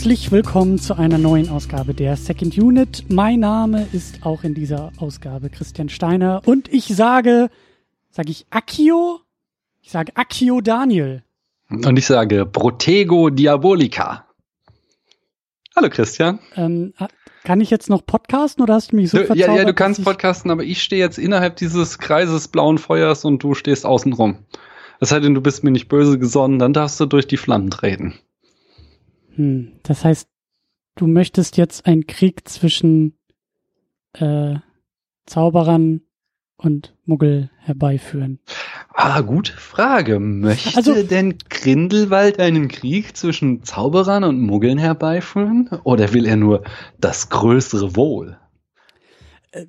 [0.00, 3.04] Herzlich willkommen zu einer neuen Ausgabe der Second Unit.
[3.10, 7.50] Mein Name ist auch in dieser Ausgabe Christian Steiner und ich sage,
[8.08, 9.20] sage ich Akio?
[9.82, 11.22] Ich sage Akio Daniel.
[11.68, 14.24] Und ich sage Protego Diabolica.
[15.76, 16.38] Hallo Christian.
[16.56, 16.94] Ähm,
[17.44, 20.02] kann ich jetzt noch podcasten oder hast du mich so du, Ja, ja, du kannst
[20.02, 24.38] podcasten, aber ich stehe jetzt innerhalb dieses Kreises blauen Feuers und du stehst außen rum.
[24.98, 28.14] Das heißt, du bist mir nicht böse gesonnen, dann darfst du durch die Flammen treten.
[29.36, 30.28] Hm, das heißt,
[30.96, 33.18] du möchtest jetzt einen Krieg zwischen
[34.14, 34.56] äh,
[35.26, 36.02] Zauberern
[36.56, 38.38] und Muggel herbeiführen?
[38.92, 40.20] Ah, gute Frage.
[40.20, 45.70] Möchte also, denn Grindelwald einen Krieg zwischen Zauberern und Muggeln herbeiführen?
[45.84, 46.64] Oder will er nur
[46.98, 48.38] das größere Wohl?
[49.52, 49.66] Äh,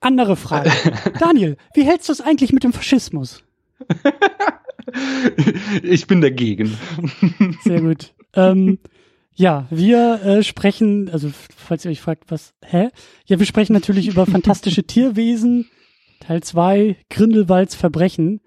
[0.00, 0.70] andere Frage.
[1.18, 3.44] Daniel, wie hältst du es eigentlich mit dem Faschismus?
[5.82, 6.76] ich bin dagegen.
[7.64, 8.12] Sehr gut.
[8.34, 8.78] Ähm,
[9.34, 12.90] ja, wir äh, sprechen, also falls ihr euch fragt, was, hä?
[13.26, 15.68] Ja, wir sprechen natürlich über fantastische Tierwesen,
[16.20, 18.40] Teil 2, Grindelwalds Verbrechen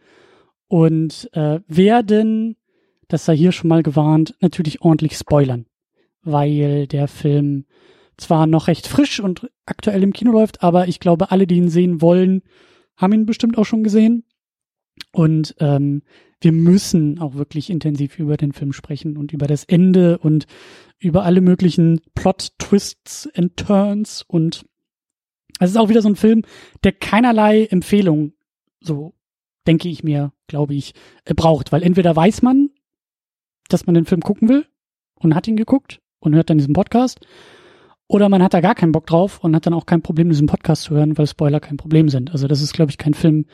[0.67, 2.55] und äh, werden,
[3.07, 5.65] das sei hier schon mal gewarnt, natürlich ordentlich spoilern,
[6.23, 7.65] weil der Film
[8.17, 11.69] zwar noch recht frisch und aktuell im Kino läuft, aber ich glaube, alle, die ihn
[11.69, 12.43] sehen wollen,
[12.95, 14.23] haben ihn bestimmt auch schon gesehen.
[15.11, 16.03] Und ähm,
[16.45, 20.45] wir müssen auch wirklich intensiv über den Film sprechen und über das Ende und
[20.99, 24.23] über alle möglichen Plot-Twists and Turns.
[24.27, 24.65] Und
[25.59, 26.43] es ist auch wieder so ein Film,
[26.83, 28.33] der keinerlei Empfehlung,
[28.79, 29.15] so
[29.65, 30.93] denke ich mir, glaube ich,
[31.25, 31.71] äh, braucht.
[31.71, 32.69] Weil entweder weiß man,
[33.67, 34.67] dass man den Film gucken will
[35.15, 37.25] und hat ihn geguckt und hört dann diesen Podcast.
[38.07, 40.45] Oder man hat da gar keinen Bock drauf und hat dann auch kein Problem, diesen
[40.45, 42.29] Podcast zu hören, weil Spoiler kein Problem sind.
[42.29, 43.47] Also das ist, glaube ich, kein Film,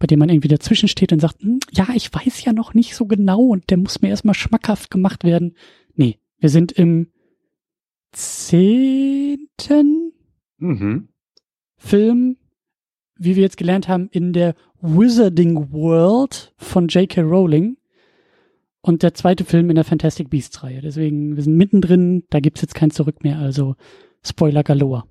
[0.00, 2.96] bei dem man irgendwie dazwischen steht und sagt, hm, ja, ich weiß ja noch nicht
[2.96, 5.54] so genau und der muss mir erstmal schmackhaft gemacht werden.
[5.94, 7.12] Nee, wir sind im
[8.10, 10.12] zehnten
[10.58, 11.08] mhm.
[11.76, 12.38] Film,
[13.16, 17.20] wie wir jetzt gelernt haben, in der Wizarding World von J.K.
[17.20, 17.76] Rowling.
[18.82, 20.80] Und der zweite Film in der Fantastic Beasts Reihe.
[20.80, 23.76] Deswegen, wir sind mittendrin, da gibt's jetzt kein Zurück mehr, also
[24.24, 25.04] Spoiler galore.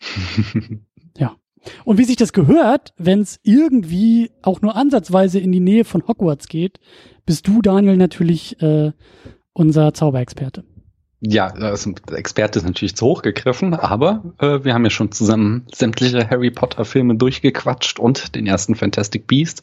[1.84, 6.06] Und wie sich das gehört, wenn es irgendwie auch nur ansatzweise in die Nähe von
[6.06, 6.80] Hogwarts geht,
[7.26, 8.92] bist du, Daniel, natürlich äh,
[9.52, 10.64] unser Zauberexperte.
[11.22, 15.66] Ja, also Experte ist natürlich zu hoch gegriffen, aber äh, wir haben ja schon zusammen
[15.70, 19.62] sämtliche Harry Potter Filme durchgequatscht und den ersten Fantastic Beast.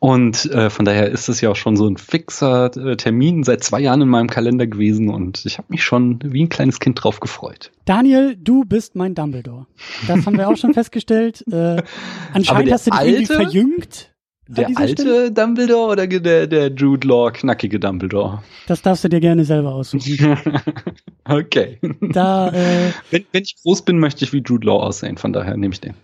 [0.00, 3.62] Und äh, von daher ist es ja auch schon so ein fixer äh, Termin seit
[3.64, 7.02] zwei Jahren in meinem Kalender gewesen und ich habe mich schon wie ein kleines Kind
[7.02, 7.70] drauf gefreut.
[7.84, 9.66] Daniel, du bist mein Dumbledore.
[10.06, 11.44] Das haben wir auch schon festgestellt.
[11.52, 11.82] Äh,
[12.32, 14.14] anscheinend hast du dich irgendwie verjüngt.
[14.48, 15.30] Der alte Stelle?
[15.30, 18.42] Dumbledore oder der, der Jude Law knackige Dumbledore?
[18.66, 20.38] Das darfst du dir gerne selber aussuchen.
[21.24, 21.78] okay.
[22.00, 25.56] Da, äh, wenn, wenn ich groß bin, möchte ich wie Jude Law aussehen, von daher
[25.56, 25.94] nehme ich den.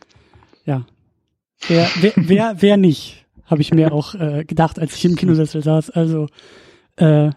[0.67, 0.85] Ja.
[1.69, 5.63] Wer, wer, wer, wer nicht, habe ich mir auch äh, gedacht, als ich im Kinosessel
[5.63, 5.91] saß.
[5.91, 6.27] Also,
[6.97, 7.31] äh,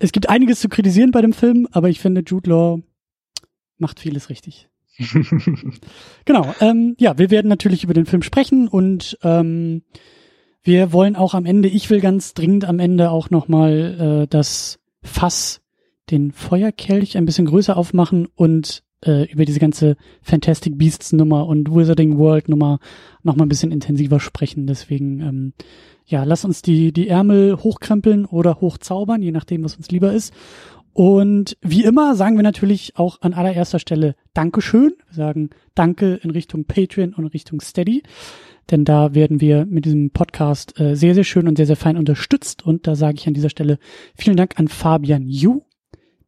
[0.00, 2.80] es gibt einiges zu kritisieren bei dem Film, aber ich finde, Jude Law
[3.78, 4.68] macht vieles richtig.
[6.24, 6.54] genau.
[6.60, 9.82] Ähm, ja, wir werden natürlich über den Film sprechen und ähm,
[10.62, 14.78] wir wollen auch am Ende, ich will ganz dringend am Ende auch nochmal äh, das
[15.02, 15.60] Fass,
[16.10, 21.74] den Feuerkelch ein bisschen größer aufmachen und äh, über diese ganze Fantastic Beasts Nummer und
[21.74, 22.78] Wizarding World Nummer
[23.22, 24.66] nochmal ein bisschen intensiver sprechen.
[24.66, 25.52] Deswegen, ähm,
[26.06, 30.32] ja, lass uns die, die Ärmel hochkrempeln oder hochzaubern, je nachdem, was uns lieber ist.
[30.94, 34.92] Und wie immer sagen wir natürlich auch an allererster Stelle Dankeschön.
[35.08, 38.02] Wir sagen Danke in Richtung Patreon und Richtung Steady.
[38.70, 41.96] Denn da werden wir mit diesem Podcast äh, sehr, sehr schön und sehr, sehr fein
[41.96, 42.64] unterstützt.
[42.64, 43.78] Und da sage ich an dieser Stelle
[44.14, 45.62] vielen Dank an Fabian Yu,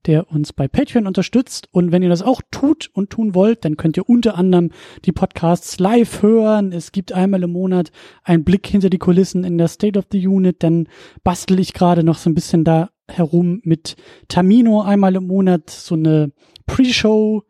[0.07, 1.69] der uns bei Patreon unterstützt.
[1.73, 4.71] Und wenn ihr das auch tut und tun wollt, dann könnt ihr unter anderem
[5.05, 6.73] die Podcasts live hören.
[6.73, 7.91] Es gibt einmal im Monat
[8.23, 10.63] einen Blick hinter die Kulissen in der State of the Unit.
[10.63, 10.89] Dann
[11.23, 13.97] bastel ich gerade noch so ein bisschen da herum mit
[14.29, 16.33] Tamino einmal im Monat so eine
[16.67, 17.43] Pre-Show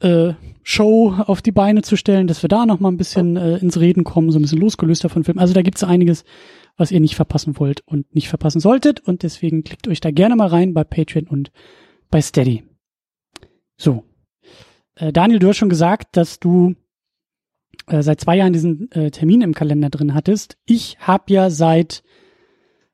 [0.00, 0.34] äh,
[0.64, 3.80] Show auf die Beine zu stellen, dass wir da noch mal ein bisschen äh, ins
[3.80, 5.38] Reden kommen, so ein bisschen losgelöst davon Film.
[5.38, 6.24] Also da gibt's einiges,
[6.76, 10.36] was ihr nicht verpassen wollt und nicht verpassen solltet und deswegen klickt euch da gerne
[10.36, 11.52] mal rein bei Patreon und
[12.10, 12.64] bei Steady.
[13.76, 14.04] So.
[14.94, 16.74] Äh, Daniel, du hast schon gesagt, dass du
[17.88, 20.56] äh, seit zwei Jahren diesen äh, Termin im Kalender drin hattest.
[20.66, 22.02] Ich habe ja seit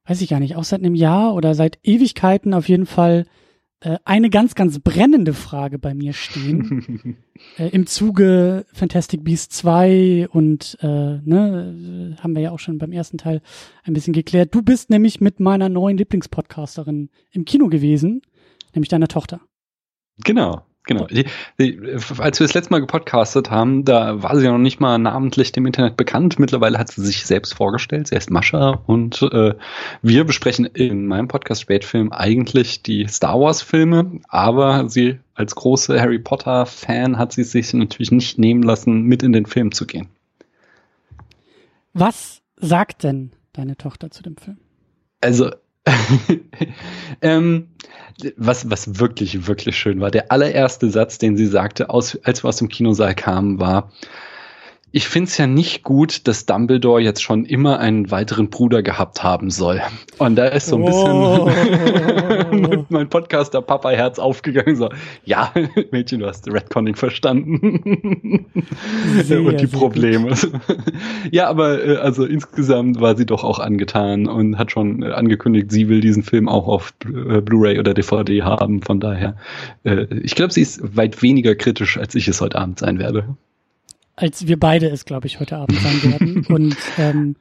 [0.08, 3.26] weiß ich gar nicht, auch seit einem Jahr oder seit Ewigkeiten auf jeden Fall
[4.04, 7.16] eine ganz, ganz brennende Frage bei mir stehen.
[7.58, 12.92] äh, Im Zuge Fantastic Beasts 2 und äh, ne, haben wir ja auch schon beim
[12.92, 13.40] ersten Teil
[13.84, 14.54] ein bisschen geklärt.
[14.54, 18.22] Du bist nämlich mit meiner neuen Lieblingspodcasterin im Kino gewesen
[18.74, 19.40] nämlich deiner Tochter.
[20.24, 20.62] Genau.
[20.88, 21.06] Genau.
[21.06, 21.26] Die,
[21.60, 21.78] die,
[22.18, 25.52] als wir das letzte Mal gepodcastet haben, da war sie ja noch nicht mal namentlich
[25.52, 26.38] dem Internet bekannt.
[26.38, 28.08] Mittlerweile hat sie sich selbst vorgestellt.
[28.08, 29.54] Sie heißt Mascha und äh,
[30.00, 36.00] wir besprechen in meinem Podcast Spätfilm eigentlich die Star Wars Filme, aber sie als große
[36.00, 39.86] Harry Potter Fan hat sie sich natürlich nicht nehmen lassen, mit in den Film zu
[39.86, 40.08] gehen.
[41.92, 44.56] Was sagt denn deine Tochter zu dem Film?
[45.20, 45.50] Also
[47.22, 47.68] ähm,
[48.36, 50.10] was, was wirklich, wirklich schön war.
[50.10, 53.92] Der allererste Satz, den sie sagte, aus, als wir aus dem Kinosaal kamen, war,
[54.90, 59.22] ich finde es ja nicht gut, dass Dumbledore jetzt schon immer einen weiteren Bruder gehabt
[59.22, 59.82] haben soll.
[60.16, 62.84] Und da ist so ein bisschen oh.
[62.88, 64.76] mein Podcaster Papa Herz aufgegangen.
[64.76, 64.88] So,
[65.24, 65.52] ja,
[65.90, 68.46] Mädchen, du hast Redconning verstanden.
[69.24, 70.34] Sehr, und die Probleme.
[71.30, 75.70] ja, aber äh, also insgesamt war sie doch auch angetan und hat schon äh, angekündigt,
[75.70, 78.80] sie will diesen Film auch auf äh, Blu-ray oder DVD haben.
[78.82, 79.36] Von daher,
[80.22, 83.36] ich glaube, sie ist weit weniger kritisch, als ich es heute Abend sein werde
[84.18, 86.46] als wir beide es, glaube ich, heute Abend sein werden.
[86.48, 87.36] Und ähm,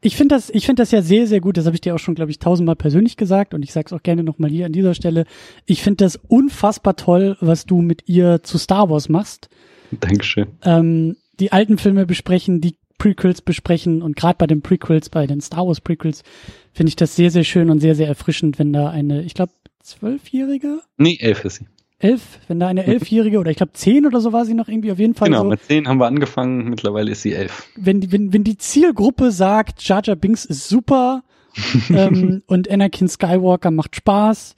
[0.00, 1.56] ich finde das, ich finde das ja sehr, sehr gut.
[1.56, 3.92] Das habe ich dir auch schon, glaube ich, tausendmal persönlich gesagt und ich sage es
[3.92, 5.26] auch gerne nochmal hier an dieser Stelle.
[5.64, 9.48] Ich finde das unfassbar toll, was du mit ihr zu Star Wars machst.
[9.92, 10.48] Dankeschön.
[10.64, 15.40] Ähm, die alten Filme besprechen, die Prequels besprechen und gerade bei den Prequels, bei den
[15.40, 16.24] Star Wars Prequels,
[16.72, 19.52] finde ich das sehr, sehr schön und sehr, sehr erfrischend, wenn da eine, ich glaube,
[19.84, 20.80] zwölfjährige?
[20.96, 21.66] Nee, elf ist sie
[22.02, 24.92] elf, wenn da eine elfjährige oder ich glaube zehn oder so war sie noch irgendwie
[24.92, 25.28] auf jeden Fall.
[25.28, 27.68] Genau, so, mit zehn haben wir angefangen, mittlerweile ist sie elf.
[27.76, 31.22] Wenn die, wenn, wenn die Zielgruppe sagt, Jar Jar Binks ist super
[31.90, 34.56] ähm, und Anakin Skywalker macht Spaß,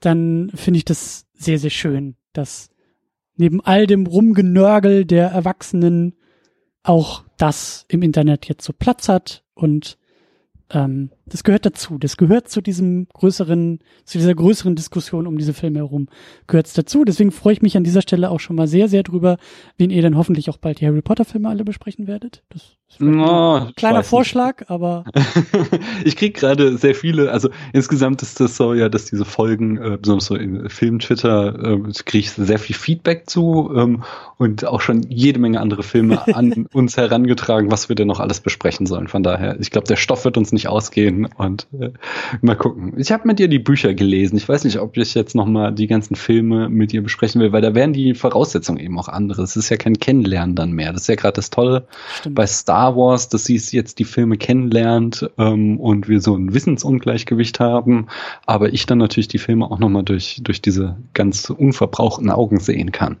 [0.00, 2.70] dann finde ich das sehr, sehr schön, dass
[3.36, 6.14] neben all dem Rumgenörgel der Erwachsenen
[6.82, 9.98] auch das im Internet jetzt so Platz hat und
[10.70, 11.98] ähm, das gehört dazu.
[11.98, 16.08] Das gehört zu diesem größeren, zu dieser größeren Diskussion um diese Filme herum.
[16.46, 17.04] Gehört es dazu.
[17.04, 19.38] Deswegen freue ich mich an dieser Stelle auch schon mal sehr, sehr drüber,
[19.78, 22.42] wen ihr dann hoffentlich auch bald die Harry Potter Filme alle besprechen werdet.
[22.50, 24.70] Das Oh, kleiner Vorschlag, nicht.
[24.70, 25.04] aber.
[26.04, 29.98] ich krieg gerade sehr viele, also insgesamt ist das so, ja, dass diese Folgen, äh,
[30.00, 34.04] besonders so in Film, Twitter, äh, kriege ich sehr viel Feedback zu ähm,
[34.38, 38.40] und auch schon jede Menge andere Filme an uns herangetragen, was wir denn noch alles
[38.40, 39.08] besprechen sollen.
[39.08, 41.90] Von daher, ich glaube, der Stoff wird uns nicht ausgehen und äh,
[42.42, 42.94] mal gucken.
[42.96, 44.36] Ich habe mit dir die Bücher gelesen.
[44.36, 47.62] Ich weiß nicht, ob ich jetzt nochmal die ganzen Filme mit dir besprechen will, weil
[47.62, 49.42] da wären die Voraussetzungen eben auch andere.
[49.42, 50.92] Es ist ja kein Kennenlernen dann mehr.
[50.92, 51.86] Das ist ja gerade das Tolle
[52.20, 52.34] Stimmt.
[52.34, 56.52] bei Star Star Wars, dass sie jetzt die Filme kennenlernt ähm, und wir so ein
[56.52, 58.08] Wissensungleichgewicht haben,
[58.46, 62.92] aber ich dann natürlich die Filme auch nochmal durch, durch diese ganz unverbrauchten Augen sehen
[62.92, 63.18] kann.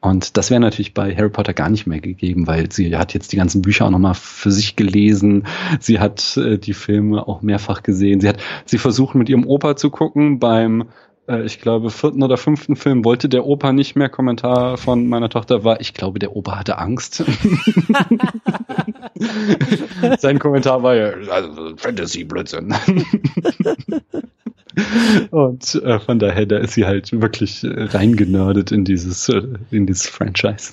[0.00, 3.32] Und das wäre natürlich bei Harry Potter gar nicht mehr gegeben, weil sie hat jetzt
[3.32, 5.46] die ganzen Bücher auch nochmal für sich gelesen.
[5.80, 8.20] Sie hat äh, die Filme auch mehrfach gesehen.
[8.20, 10.84] Sie hat sie versucht mit ihrem Opa zu gucken beim
[11.28, 14.08] äh, ich glaube, vierten oder fünften Film wollte der Opa nicht mehr.
[14.08, 17.24] Kommentar von meiner Tochter war, ich glaube, der Opa hatte Angst.
[20.18, 22.74] Sein Kommentar war ja, also Fantasy-Blödsinn.
[25.30, 29.86] Und äh, von daher, da ist sie halt wirklich äh, reingenördet in dieses, äh, in
[29.86, 30.72] dieses Franchise.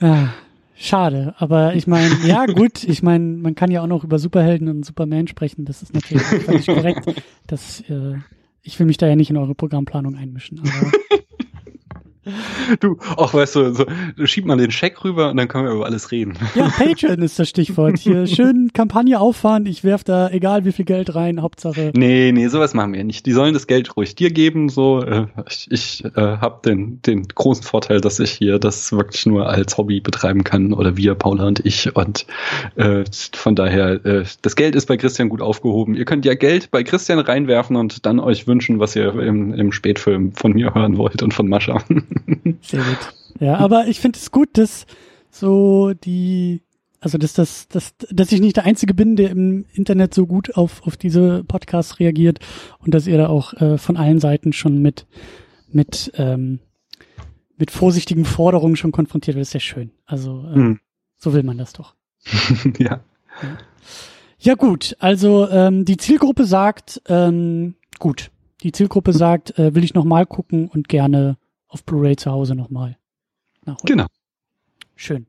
[0.00, 0.32] Ja,
[0.76, 4.68] schade, aber ich meine, ja gut, ich meine, man kann ja auch noch über Superhelden
[4.68, 7.22] und Superman sprechen, das ist natürlich völlig korrekt.
[7.46, 8.16] Das äh,
[8.62, 10.60] ich will mich da ja nicht in eure Programmplanung einmischen.
[10.60, 10.92] Aber
[12.80, 13.84] Du, auch weißt du, so,
[14.24, 16.34] schieb mal den Scheck rüber und dann können wir über alles reden.
[16.54, 17.98] Ja, Patreon ist das Stichwort.
[17.98, 19.66] Hier schön Kampagne auffahren.
[19.66, 21.92] Ich werf da egal wie viel Geld rein, Hauptsache.
[21.94, 23.26] Nee, nee, sowas machen wir nicht.
[23.26, 24.68] Die sollen das Geld ruhig dir geben.
[24.68, 29.26] So, äh, ich, ich äh, habe den, den großen Vorteil, dass ich hier das wirklich
[29.26, 31.94] nur als Hobby betreiben kann oder wir, Paula und ich.
[31.94, 32.26] Und
[32.76, 35.94] äh, von daher, äh, das Geld ist bei Christian gut aufgehoben.
[35.94, 39.72] Ihr könnt ja Geld bei Christian reinwerfen und dann euch wünschen, was ihr im, im
[39.72, 41.82] Spätfilm von mir hören wollt und von Mascha.
[42.60, 43.14] Sehr gut.
[43.40, 44.86] Ja, aber ich finde es gut, dass
[45.30, 46.62] so die,
[47.00, 50.56] also dass das, dass, dass ich nicht der Einzige bin, der im Internet so gut
[50.56, 52.40] auf, auf diese Podcasts reagiert
[52.78, 55.06] und dass ihr da auch äh, von allen Seiten schon mit,
[55.72, 56.60] mit, ähm,
[57.56, 59.42] mit vorsichtigen Forderungen schon konfrontiert wird.
[59.42, 59.90] Das ist ja schön.
[60.06, 60.80] Also äh, hm.
[61.16, 61.94] so will man das doch.
[62.78, 63.00] ja.
[63.42, 63.58] ja.
[64.42, 68.30] Ja gut, also ähm, die Zielgruppe sagt, ähm, gut,
[68.62, 71.36] die Zielgruppe sagt, äh, will ich noch mal gucken und gerne
[71.70, 72.98] auf Blu-ray zu Hause nochmal
[73.64, 73.86] nachholen.
[73.86, 74.06] Genau.
[74.96, 75.26] Schön.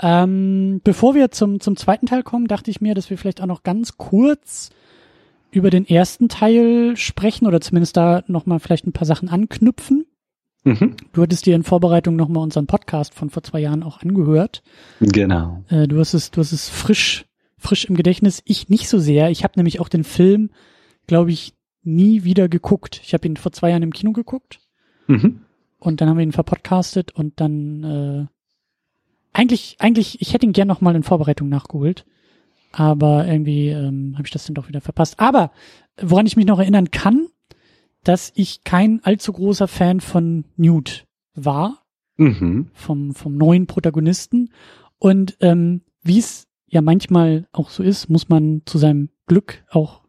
[0.00, 3.46] Ähm, bevor wir zum, zum zweiten Teil kommen, dachte ich mir, dass wir vielleicht auch
[3.46, 4.70] noch ganz kurz
[5.50, 10.06] über den ersten Teil sprechen oder zumindest da nochmal vielleicht ein paar Sachen anknüpfen.
[10.64, 10.96] Mhm.
[11.12, 14.62] Du hattest dir in Vorbereitung nochmal unseren Podcast von vor zwei Jahren auch angehört.
[15.00, 15.62] Genau.
[15.68, 17.26] Äh, du hast es, du hast es frisch,
[17.58, 18.42] frisch im Gedächtnis.
[18.46, 19.30] Ich nicht so sehr.
[19.30, 20.50] Ich habe nämlich auch den Film,
[21.06, 23.00] glaube ich, nie wieder geguckt.
[23.04, 24.58] Ich habe ihn vor zwei Jahren im Kino geguckt.
[25.06, 25.42] Mhm.
[25.84, 28.26] Und dann haben wir ihn verpodcastet und dann äh,
[29.34, 32.06] eigentlich, eigentlich, ich hätte ihn gern noch mal in Vorbereitung nachgeholt.
[32.72, 35.20] Aber irgendwie ähm, habe ich das dann doch wieder verpasst.
[35.20, 35.52] Aber
[36.00, 37.26] woran ich mich noch erinnern kann,
[38.02, 41.82] dass ich kein allzu großer Fan von Newt war.
[42.16, 42.70] Mhm.
[42.72, 44.54] Vom, vom neuen Protagonisten.
[44.98, 50.00] Und ähm, wie es ja manchmal auch so ist, muss man zu seinem Glück auch,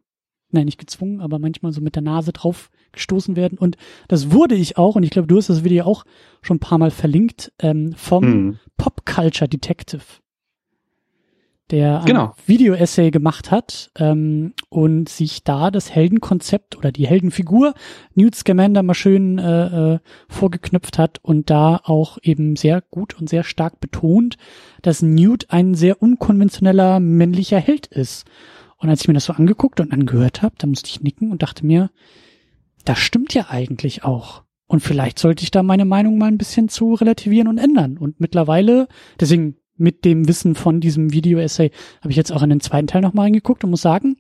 [0.56, 3.58] nein, nicht gezwungen, aber manchmal so mit der Nase drauf gestoßen werden.
[3.58, 6.06] Und das wurde ich auch, und ich glaube, du hast das Video auch
[6.42, 8.60] schon ein paar Mal verlinkt, ähm, vom mhm.
[8.78, 10.04] Pop Culture Detective
[11.72, 12.36] der ein genau.
[12.46, 17.74] Video-Essay gemacht hat ähm, und sich da das Heldenkonzept oder die Heldenfigur
[18.14, 23.30] Newt Scamander mal schön äh, äh, vorgeknüpft hat und da auch eben sehr gut und
[23.30, 24.38] sehr stark betont,
[24.84, 28.26] dass Newt ein sehr unkonventioneller männlicher Held ist.
[28.86, 31.42] Und als ich mir das so angeguckt und angehört habe, da musste ich nicken und
[31.42, 31.90] dachte mir,
[32.84, 34.44] das stimmt ja eigentlich auch.
[34.68, 37.98] Und vielleicht sollte ich da meine Meinung mal ein bisschen zu relativieren und ändern.
[37.98, 38.88] Und mittlerweile,
[39.20, 43.02] deswegen mit dem Wissen von diesem Video-Essay habe ich jetzt auch in den zweiten Teil
[43.02, 44.18] nochmal reingeguckt und muss sagen,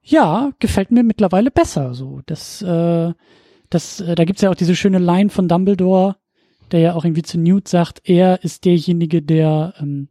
[0.00, 1.92] ja, gefällt mir mittlerweile besser.
[1.92, 3.12] So, das, äh,
[3.68, 6.16] das, äh, da gibt's ja auch diese schöne Line von Dumbledore,
[6.72, 10.08] der ja auch irgendwie zu Newt sagt, er ist derjenige, der ähm,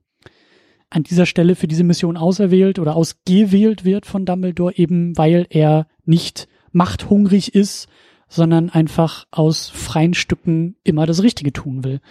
[0.89, 5.87] an dieser Stelle für diese Mission auserwählt oder ausgewählt wird von Dumbledore, eben weil er
[6.05, 7.87] nicht machthungrig ist,
[8.29, 12.01] sondern einfach aus freien Stücken immer das Richtige tun will.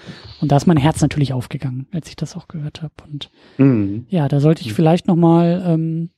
[0.41, 2.95] Und da ist mein Herz natürlich aufgegangen, als ich das auch gehört habe.
[3.07, 4.07] Und mhm.
[4.09, 6.11] ja, da sollte ich vielleicht noch mal ähm,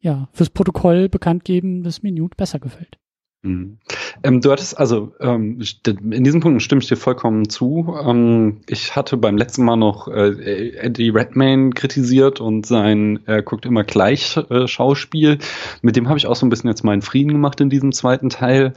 [0.00, 2.98] ja fürs Protokoll bekannt geben, dass mir Newt besser gefällt.
[3.42, 3.78] Mhm.
[4.24, 7.96] Ähm, du hattest, also ähm, in diesem Punkt stimme ich dir vollkommen zu.
[8.04, 13.64] Ähm, ich hatte beim letzten Mal noch äh, Eddie Redmayne kritisiert und sein er guckt
[13.64, 15.38] immer gleich äh, Schauspiel.
[15.82, 18.28] Mit dem habe ich auch so ein bisschen jetzt meinen Frieden gemacht in diesem zweiten
[18.28, 18.72] Teil.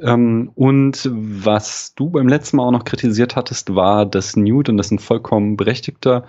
[0.00, 4.78] Ähm, und was du beim letzten Mal auch noch kritisiert hattest, war, dass Newt, und
[4.78, 6.24] das ist ein vollkommen berechtigter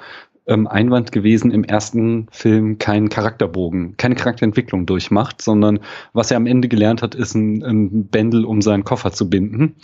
[0.48, 5.80] ähm, Einwand gewesen, im ersten Film keinen Charakterbogen, keine Charakterentwicklung durchmacht, sondern
[6.14, 9.76] was er am Ende gelernt hat, ist ein, ein Bändel um seinen Koffer zu binden.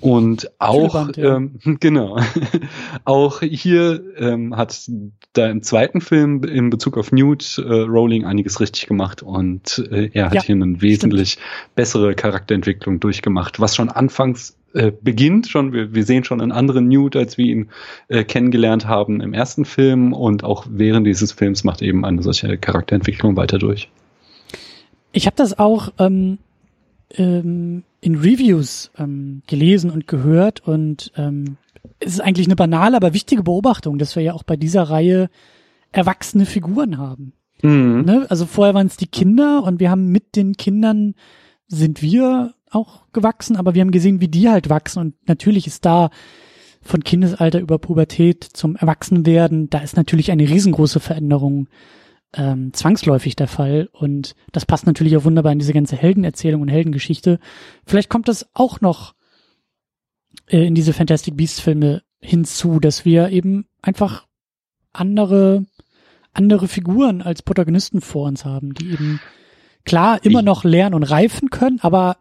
[0.00, 1.36] Und auch, ja.
[1.36, 2.18] ähm, genau,
[3.04, 4.90] auch hier ähm, hat
[5.32, 10.10] da im zweiten Film in Bezug auf Newt äh, Rowling einiges richtig gemacht und äh,
[10.12, 11.74] er hat ja, hier eine wesentlich stimmt.
[11.76, 16.88] bessere Charakterentwicklung durchgemacht, was schon anfangs äh, beginnt schon, wir, wir sehen schon einen anderen
[16.88, 17.68] Newt, als wir ihn
[18.08, 22.58] äh, kennengelernt haben im ersten Film und auch während dieses Films macht eben eine solche
[22.58, 23.88] Charakterentwicklung weiter durch.
[25.12, 26.38] Ich habe das auch ähm,
[27.14, 31.56] ähm, in Reviews ähm, gelesen und gehört und ähm,
[32.00, 35.30] es ist eigentlich eine banale, aber wichtige Beobachtung, dass wir ja auch bei dieser Reihe
[35.92, 37.32] erwachsene Figuren haben.
[37.62, 38.02] Mhm.
[38.04, 38.26] Ne?
[38.28, 41.14] Also vorher waren es die Kinder und wir haben mit den Kindern
[41.68, 45.84] sind wir auch gewachsen, aber wir haben gesehen, wie die halt wachsen und natürlich ist
[45.84, 46.10] da
[46.82, 51.68] von Kindesalter über Pubertät zum Erwachsenwerden, da ist natürlich eine riesengroße Veränderung
[52.34, 56.68] ähm, zwangsläufig der Fall und das passt natürlich auch wunderbar in diese ganze Heldenerzählung und
[56.68, 57.38] Heldengeschichte.
[57.86, 59.14] Vielleicht kommt das auch noch
[60.48, 64.26] äh, in diese Fantastic Beasts Filme hinzu, dass wir eben einfach
[64.92, 65.64] andere
[66.38, 69.20] andere Figuren als Protagonisten vor uns haben, die eben
[69.88, 72.18] klar immer noch lernen und reifen können, aber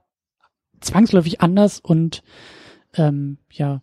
[0.79, 2.23] zwangsläufig anders und
[2.95, 3.81] ähm, ja,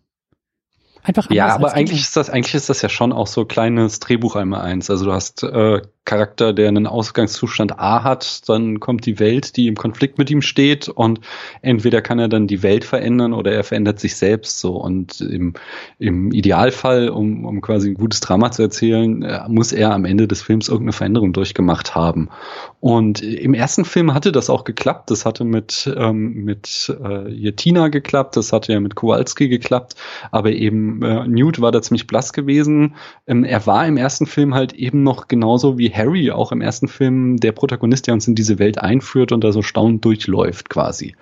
[1.03, 1.37] einfach anders.
[1.37, 4.61] Ja, aber eigentlich ist das, eigentlich ist das ja schon auch so kleines Drehbuch einmal
[4.61, 4.89] eins.
[4.89, 9.67] Also du hast äh, Charakter, der einen Ausgangszustand A hat, dann kommt die Welt, die
[9.67, 11.19] im Konflikt mit ihm steht und
[11.63, 14.75] entweder kann er dann die Welt verändern oder er verändert sich selbst so.
[14.75, 15.53] Und im,
[15.97, 20.27] im Idealfall, um, um quasi ein gutes Drama zu erzählen, äh, muss er am Ende
[20.27, 22.29] des Films irgendeine Veränderung durchgemacht haben.
[22.79, 25.09] Und im ersten Film hatte das auch geklappt.
[25.09, 29.95] Das hatte mit, ähm, mit äh, Tina geklappt, das hatte ja mit Kowalski geklappt,
[30.29, 32.93] aber eben äh, Newt war da ziemlich blass gewesen.
[33.25, 36.87] Ähm, er war im ersten Film halt eben noch genauso wie Harry auch im ersten
[36.87, 41.15] Film der Protagonist, der uns in diese Welt einführt und da so staunend durchläuft quasi.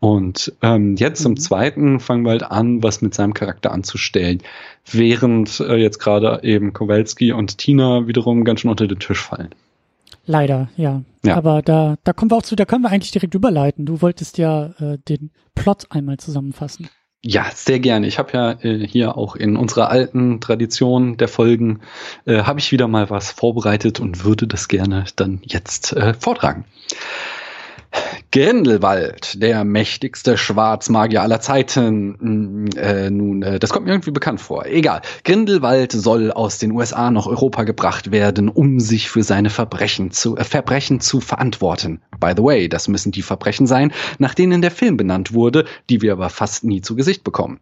[0.00, 1.32] Und ähm, jetzt mhm.
[1.32, 4.42] im zweiten fangen wir halt an, was mit seinem Charakter anzustellen,
[4.90, 9.50] während äh, jetzt gerade eben Kowalski und Tina wiederum ganz schön unter den Tisch fallen.
[10.26, 11.02] Leider, ja.
[11.24, 11.36] ja.
[11.36, 13.84] Aber da, da kommen wir auch zu, da können wir eigentlich direkt überleiten.
[13.84, 16.88] Du wolltest ja äh, den Plot einmal zusammenfassen.
[17.22, 18.06] Ja, sehr gerne.
[18.06, 21.80] Ich habe ja äh, hier auch in unserer alten Tradition der Folgen
[22.24, 26.64] äh, habe ich wieder mal was vorbereitet und würde das gerne dann jetzt äh, vortragen.
[28.32, 32.16] Grindelwald, der mächtigste Schwarzmagier aller Zeiten.
[32.20, 34.66] Hm, äh, nun, äh, das kommt mir irgendwie bekannt vor.
[34.66, 35.02] Egal.
[35.24, 40.36] Grindelwald soll aus den USA nach Europa gebracht werden, um sich für seine Verbrechen zu,
[40.36, 42.02] äh, Verbrechen zu verantworten.
[42.20, 46.00] By the way, das müssen die Verbrechen sein, nach denen der Film benannt wurde, die
[46.00, 47.58] wir aber fast nie zu Gesicht bekommen.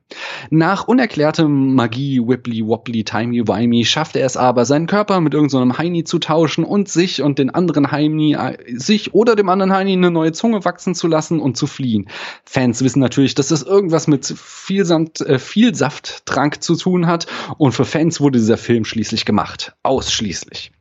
[0.50, 5.70] Nach unerklärtem Magie, Wibbly, Wobbly, Timey, Wimey schafft er es aber, seinen Körper mit irgendeinem
[5.70, 9.72] so Heini zu tauschen und sich und den anderen Heini, äh, sich oder dem anderen
[9.72, 12.08] Heini eine neue Zunge Wachsen zu lassen und zu fliehen.
[12.44, 17.26] Fans wissen natürlich, dass das irgendwas mit viel, Samt, äh, viel Safttrank zu tun hat
[17.58, 19.74] und für Fans wurde dieser Film schließlich gemacht.
[19.82, 20.72] Ausschließlich.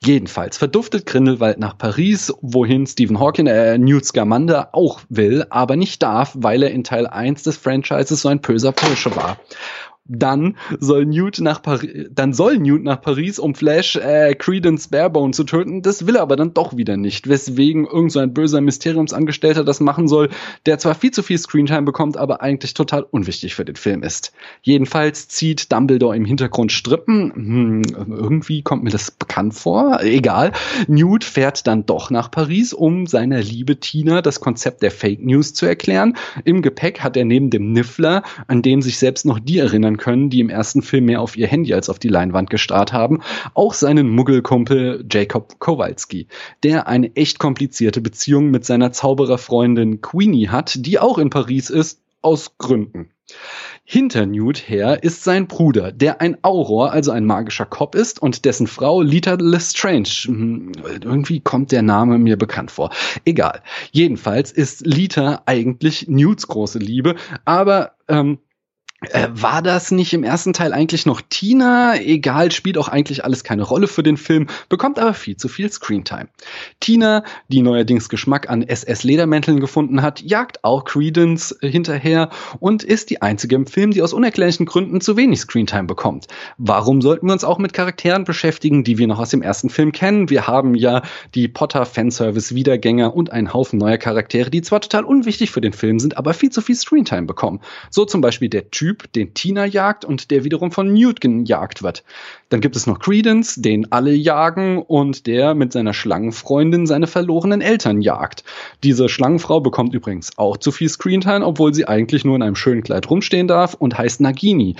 [0.00, 6.02] Jedenfalls verduftet Grindelwald nach Paris, wohin Stephen Hawking, äh, Newt Scamander auch will, aber nicht
[6.02, 9.38] darf, weil er in Teil 1 des Franchises so ein böser Bursche war
[10.08, 15.32] dann soll Newt nach Paris, dann soll Newt nach Paris, um Flash äh, Credence Barebone
[15.32, 15.82] zu töten.
[15.82, 19.80] Das will er aber dann doch wieder nicht, weswegen irgend so ein böser Mysteriumsangestellter das
[19.80, 20.30] machen soll,
[20.66, 24.32] der zwar viel zu viel Screentime bekommt, aber eigentlich total unwichtig für den Film ist.
[24.62, 27.32] Jedenfalls zieht Dumbledore im Hintergrund Strippen.
[27.34, 30.00] Hm, irgendwie kommt mir das bekannt vor.
[30.02, 30.52] Egal.
[30.86, 35.52] Newt fährt dann doch nach Paris, um seiner liebe Tina das Konzept der Fake News
[35.52, 36.16] zu erklären.
[36.44, 40.30] Im Gepäck hat er neben dem Niffler, an dem sich selbst noch die erinnern können,
[40.30, 43.20] die im ersten Film mehr auf ihr Handy als auf die Leinwand gestarrt haben,
[43.54, 46.28] auch seinen Muggelkumpel Jacob Kowalski,
[46.62, 52.00] der eine echt komplizierte Beziehung mit seiner Zaubererfreundin Queenie hat, die auch in Paris ist,
[52.22, 53.10] aus Gründen.
[53.84, 58.44] Hinter Newt her ist sein Bruder, der ein Auror, also ein magischer Cop ist und
[58.44, 60.08] dessen Frau Lita Lestrange.
[60.24, 62.90] Hm, irgendwie kommt der Name mir bekannt vor.
[63.24, 63.62] Egal.
[63.92, 68.38] Jedenfalls ist Lita eigentlich Newts große Liebe, aber ähm,
[69.00, 71.94] äh, war das nicht im ersten Teil eigentlich noch Tina?
[72.00, 75.70] Egal, spielt auch eigentlich alles keine Rolle für den Film, bekommt aber viel zu viel
[75.70, 76.28] Screentime.
[76.80, 83.22] Tina, die neuerdings Geschmack an SS-Ledermänteln gefunden hat, jagt auch Credence hinterher und ist die
[83.22, 86.26] einzige im Film, die aus unerklärlichen Gründen zu wenig Screentime bekommt.
[86.56, 89.92] Warum sollten wir uns auch mit Charakteren beschäftigen, die wir noch aus dem ersten Film
[89.92, 90.28] kennen?
[90.28, 91.02] Wir haben ja
[91.36, 96.16] die Potter-Fanservice-Wiedergänger und einen Haufen neuer Charaktere, die zwar total unwichtig für den Film sind,
[96.16, 97.60] aber viel zu viel Screentime bekommen.
[97.90, 101.82] So zum Beispiel der Typ, Typ, den Tina jagt und der wiederum von Newt gejagt
[101.82, 102.04] wird.
[102.48, 107.60] Dann gibt es noch Credence, den alle jagen und der mit seiner Schlangenfreundin seine verlorenen
[107.60, 108.44] Eltern jagt.
[108.82, 112.82] Diese Schlangenfrau bekommt übrigens auch zu viel Screentime, obwohl sie eigentlich nur in einem schönen
[112.82, 114.76] Kleid rumstehen darf und heißt Nagini.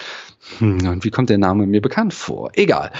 [0.59, 2.51] Hm, und wie kommt der Name mir bekannt vor?
[2.55, 2.90] Egal.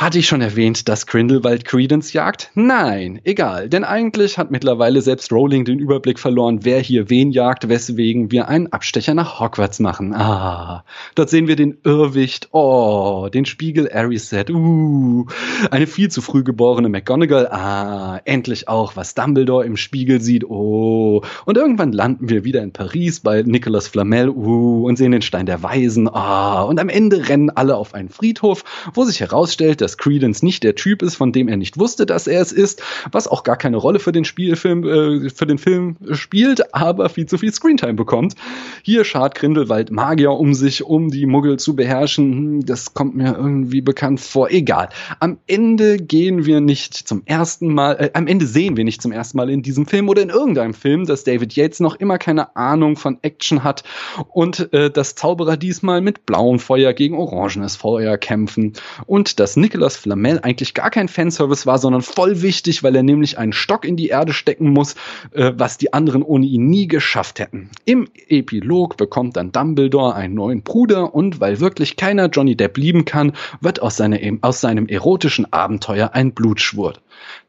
[0.00, 2.50] Hatte ich schon erwähnt, dass Grindelwald Credence jagt?
[2.54, 7.68] Nein, egal, denn eigentlich hat mittlerweile selbst Rowling den Überblick verloren, wer hier wen jagt,
[7.68, 10.14] weswegen wir einen Abstecher nach Hogwarts machen.
[10.14, 10.84] Ah,
[11.16, 15.26] dort sehen wir den Irrwicht, oh, den Spiegel Ariset, uh,
[15.70, 21.22] eine viel zu früh geborene McGonagall, ah, endlich auch, was Dumbledore im Spiegel sieht, oh,
[21.44, 25.44] und irgendwann landen wir wieder in Paris bei Nicolas Flamel, uh, und sehen den Stein
[25.44, 28.62] der Weisen, ah, und am Ende rennen alle auf einen Friedhof,
[28.94, 32.28] wo sich herausstellt, dass Credence nicht der Typ ist, von dem er nicht wusste, dass
[32.28, 32.80] er es ist,
[33.10, 37.26] was auch gar keine Rolle für den Spielfilm, äh, für den Film spielt, aber viel
[37.26, 38.36] zu viel Screentime bekommt.
[38.84, 42.32] Hier schart Grindelwald Magier um sich, um die Muggel zu beherrschen.
[42.32, 44.52] Hm, das kommt mir irgendwie bekannt vor.
[44.52, 44.90] Egal.
[45.18, 49.10] Am Ende gehen wir nicht zum ersten Mal, äh, am Ende sehen wir nicht zum
[49.10, 52.54] ersten Mal in diesem Film oder in irgendeinem Film, dass David Yates noch immer keine
[52.54, 53.82] Ahnung von Action hat
[54.28, 58.74] und äh, dass Zauberer diesmal mit blauem Feuer gegen orangenes Feuer kämpfen
[59.06, 63.38] und dass Nicolas Flamel eigentlich gar kein Fanservice war, sondern voll wichtig, weil er nämlich
[63.38, 64.94] einen Stock in die Erde stecken muss,
[65.32, 67.70] äh, was die anderen ohne ihn nie geschafft hätten.
[67.84, 73.04] Im Epilog bekommt dann Dumbledore einen neuen Bruder und weil wirklich keiner Johnny Depp lieben
[73.04, 76.94] kann, wird aus, seine, aus seinem erotischen Abenteuer ein Blutschwur.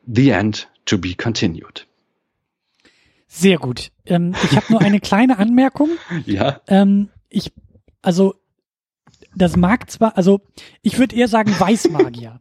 [0.07, 1.87] The End to be continued.
[3.27, 3.91] Sehr gut.
[4.05, 5.91] Ähm, ich habe nur eine kleine Anmerkung.
[6.25, 6.59] Ja.
[6.67, 7.53] Ähm, ich,
[8.01, 8.35] also
[9.35, 10.41] das mag zwar, also
[10.81, 12.39] ich würde eher sagen Weißmagier.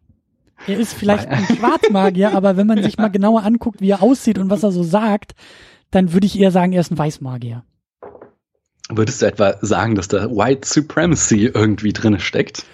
[0.66, 4.38] Er ist vielleicht ein Schwarzmagier, aber wenn man sich mal genauer anguckt, wie er aussieht
[4.38, 5.34] und was er so sagt,
[5.90, 7.64] dann würde ich eher sagen, er ist ein Weißmagier.
[8.90, 12.64] Würdest du etwa sagen, dass da White Supremacy irgendwie drin steckt?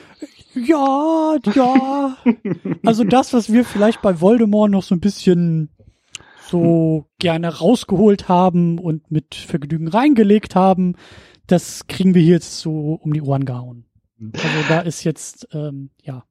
[0.55, 2.17] Ja, ja.
[2.85, 5.69] Also das, was wir vielleicht bei Voldemort noch so ein bisschen
[6.49, 10.95] so gerne rausgeholt haben und mit Vergnügen reingelegt haben,
[11.47, 13.86] das kriegen wir hier jetzt so um die Ohren gehauen.
[14.19, 16.25] Also da ist jetzt, ähm, ja.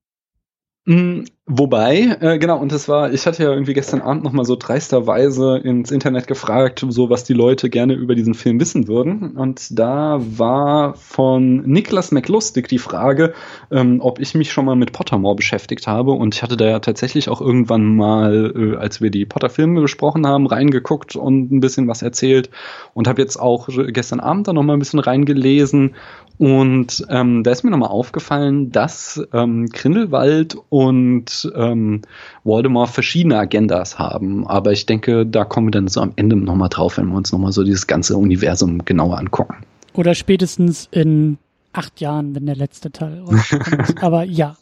[0.86, 4.56] Mm, Wobei, äh, genau, und das war, ich hatte ja irgendwie gestern Abend nochmal so
[4.56, 9.38] dreisterweise ins Internet gefragt, so was die Leute gerne über diesen Film wissen würden.
[9.38, 13.36] Und da war von Niklas McLustig die Frage,
[13.70, 16.14] ähm, ob ich mich schon mal mit Pottermore beschäftigt habe.
[16.14, 20.26] Und ich hatte da ja tatsächlich auch irgendwann mal, äh, als wir die Potter-Filme besprochen
[20.26, 22.50] haben, reingeguckt und ein bisschen was erzählt.
[22.96, 25.94] Und habe jetzt auch gestern Abend da nochmal ein bisschen reingelesen
[26.38, 32.02] und ähm, da ist mir nochmal aufgefallen, dass ähm, Grindelwald und ähm,
[32.44, 34.46] Voldemort verschiedene Agendas haben.
[34.46, 37.32] Aber ich denke, da kommen wir dann so am Ende nochmal drauf, wenn wir uns
[37.32, 39.58] nochmal so dieses ganze Universum genauer angucken.
[39.94, 41.38] Oder spätestens in
[41.72, 43.96] acht Jahren, wenn der letzte Teil kommt.
[44.04, 44.58] Aber ja.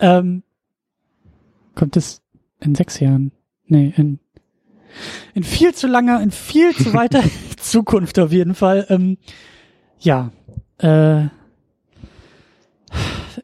[0.00, 0.42] Ähm,
[1.74, 2.20] kommt es
[2.60, 3.32] in sechs Jahren?
[3.66, 4.18] Nee, in,
[5.34, 7.22] in viel zu langer, in viel zu weiter
[7.56, 8.86] Zukunft auf jeden Fall.
[8.90, 9.16] Ähm,
[9.98, 10.30] ja,
[10.78, 11.26] äh,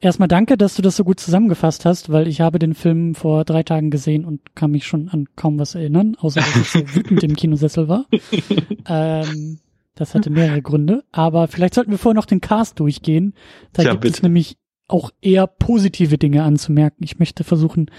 [0.00, 3.44] erstmal danke, dass du das so gut zusammengefasst hast, weil ich habe den Film vor
[3.44, 6.94] drei Tagen gesehen und kann mich schon an kaum was erinnern, außer dass ich sehr
[6.94, 8.06] wütend im Kinosessel war.
[8.88, 9.58] ähm,
[9.94, 13.34] das hatte mehrere Gründe, aber vielleicht sollten wir vorher noch den Cast durchgehen.
[13.72, 14.14] Da ja, gibt bitte.
[14.14, 14.56] es nämlich
[14.88, 17.04] auch eher positive Dinge anzumerken.
[17.04, 17.90] Ich möchte versuchen,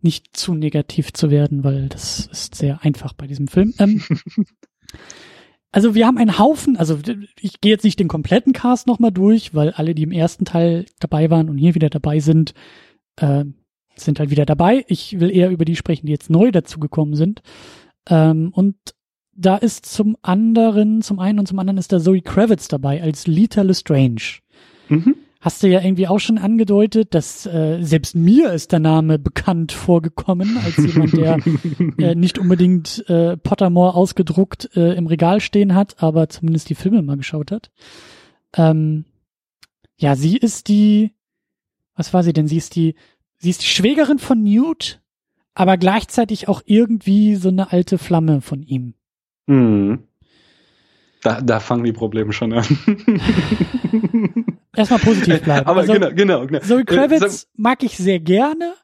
[0.00, 3.74] nicht zu negativ zu werden, weil das ist sehr einfach bei diesem Film.
[3.78, 4.02] Ähm,
[5.70, 6.98] also wir haben einen Haufen, also
[7.40, 10.86] ich gehe jetzt nicht den kompletten Cast nochmal durch, weil alle, die im ersten Teil
[10.98, 12.54] dabei waren und hier wieder dabei sind,
[13.16, 13.44] äh,
[13.94, 14.84] sind halt wieder dabei.
[14.88, 17.42] Ich will eher über die sprechen, die jetzt neu dazugekommen sind.
[18.08, 18.76] Ähm, und
[19.34, 23.26] da ist zum anderen, zum einen und zum anderen ist da Zoe Kravitz dabei als
[23.26, 24.40] Lita Lestrange.
[24.88, 29.18] Mhm hast du ja irgendwie auch schon angedeutet, dass äh, selbst mir ist der Name
[29.18, 31.38] bekannt vorgekommen, als jemand, der
[31.98, 37.02] äh, nicht unbedingt äh, Pottermore ausgedruckt äh, im Regal stehen hat, aber zumindest die Filme
[37.02, 37.70] mal geschaut hat.
[38.56, 39.04] Ähm,
[39.96, 41.12] ja, sie ist die,
[41.94, 42.48] was war sie denn?
[42.48, 42.94] Sie ist die,
[43.36, 45.00] sie ist die Schwägerin von Newt,
[45.54, 48.94] aber gleichzeitig auch irgendwie so eine alte Flamme von ihm.
[49.46, 50.04] Mhm.
[51.22, 52.64] Da, da fangen die Probleme schon an.
[54.78, 55.66] Erstmal positiv bleiben.
[55.66, 56.60] Aber also, genau, genau, genau.
[56.60, 58.74] Zoe äh, Kravitz mag ich sehr gerne.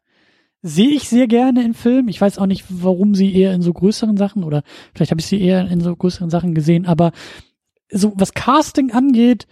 [0.60, 2.08] Sehe ich sehr gerne in Filmen.
[2.08, 4.62] Ich weiß auch nicht, warum sie eher in so größeren Sachen oder
[4.94, 7.12] vielleicht habe ich sie eher in so größeren Sachen gesehen, aber
[7.90, 9.46] so was Casting angeht,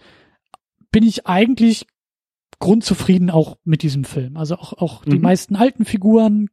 [0.91, 1.85] bin ich eigentlich
[2.59, 4.37] grundzufrieden auch mit diesem Film.
[4.37, 5.11] Also auch, auch mhm.
[5.11, 6.49] die meisten alten Figuren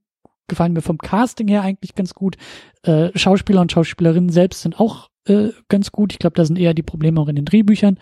[0.47, 2.37] gefallen mir vom Casting her eigentlich ganz gut.
[2.83, 6.13] Äh, Schauspieler und Schauspielerinnen selbst sind auch äh, ganz gut.
[6.13, 7.99] Ich glaube, da sind eher die Probleme auch in den Drehbüchern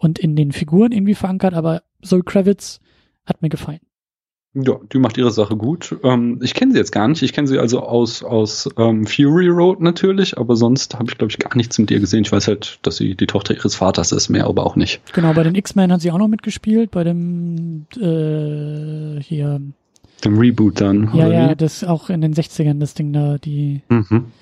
[0.00, 2.80] und in den Figuren irgendwie verankert, aber Zoe Kravitz
[3.26, 3.80] hat mir gefallen.
[4.54, 5.94] Ja, die macht ihre Sache gut.
[6.02, 7.22] Ähm, ich kenne sie jetzt gar nicht.
[7.22, 11.30] Ich kenne sie also aus, aus ähm, Fury Road natürlich, aber sonst habe ich, glaube
[11.30, 12.22] ich, gar nichts mit ihr gesehen.
[12.22, 15.02] Ich weiß halt, dass sie die Tochter ihres Vaters ist, mehr aber auch nicht.
[15.12, 19.60] Genau, bei den X-Men hat sie auch noch mitgespielt, bei dem äh, hier.
[20.24, 21.14] Dem Reboot dann.
[21.14, 21.56] Ja, ja, wie?
[21.56, 23.82] das auch in den 60ern, das Ding da, die.
[23.88, 24.32] Mhm.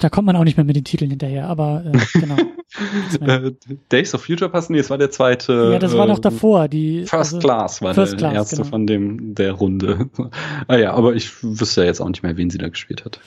[0.00, 2.36] Da kommt man auch nicht mehr mit den Titeln hinterher, aber äh, genau.
[3.20, 3.52] Äh,
[3.90, 5.70] Days of Future Pass, nee, es war der zweite.
[5.72, 6.68] Ja, das war noch äh, davor.
[6.68, 8.68] Die, First also, Class war First der Class, erste genau.
[8.68, 10.10] von dem der Runde.
[10.68, 13.20] ah ja, aber ich wüsste ja jetzt auch nicht mehr, wen sie da gespielt hat.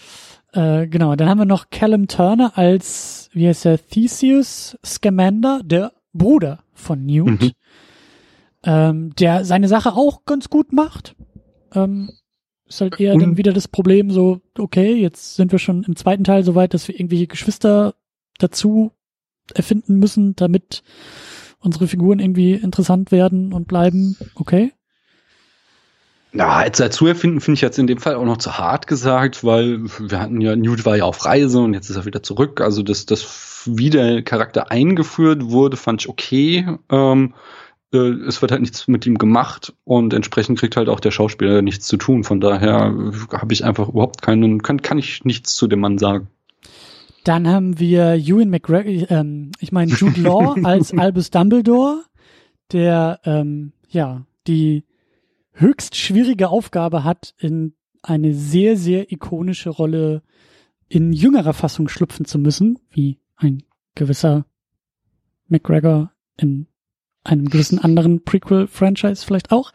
[0.52, 5.94] Äh, genau, dann haben wir noch Callum Turner als, wie heißt der, Theseus Scamander, der
[6.14, 7.52] Bruder von Newt, mhm.
[8.64, 11.16] ähm, der seine Sache auch ganz gut macht.
[11.74, 12.12] Ähm,
[12.70, 16.24] ist halt eher dann wieder das Problem so, okay, jetzt sind wir schon im zweiten
[16.24, 17.96] Teil so weit, dass wir irgendwelche Geschwister
[18.38, 18.92] dazu
[19.54, 20.84] erfinden müssen, damit
[21.60, 24.16] unsere Figuren irgendwie interessant werden und bleiben.
[24.36, 24.72] Okay.
[26.32, 29.44] Na, jetzt dazu erfinden finde ich jetzt in dem Fall auch noch zu hart gesagt,
[29.44, 32.62] weil wir hatten ja, Newt war ja auf Reise und jetzt ist er wieder zurück.
[32.62, 36.68] Also, dass das wie der Charakter eingeführt wurde, fand ich okay.
[36.92, 37.38] Ähm, äh,
[37.92, 41.88] es wird halt nichts mit ihm gemacht und entsprechend kriegt halt auch der Schauspieler nichts
[41.88, 42.24] zu tun.
[42.24, 42.94] Von daher
[43.32, 46.28] habe ich einfach überhaupt keinen, kann, kann ich nichts zu dem Mann sagen.
[47.24, 52.04] Dann haben wir Ewan McGregor, ähm, ich meine Jude Law als Albus Dumbledore,
[52.72, 54.84] der ähm, ja die
[55.52, 60.22] höchst schwierige Aufgabe hat, in eine sehr, sehr ikonische Rolle
[60.88, 63.64] in jüngerer Fassung schlüpfen zu müssen, wie ein
[63.96, 64.46] gewisser
[65.48, 66.68] McGregor in
[67.24, 69.72] einem gewissen anderen Prequel-Franchise vielleicht auch.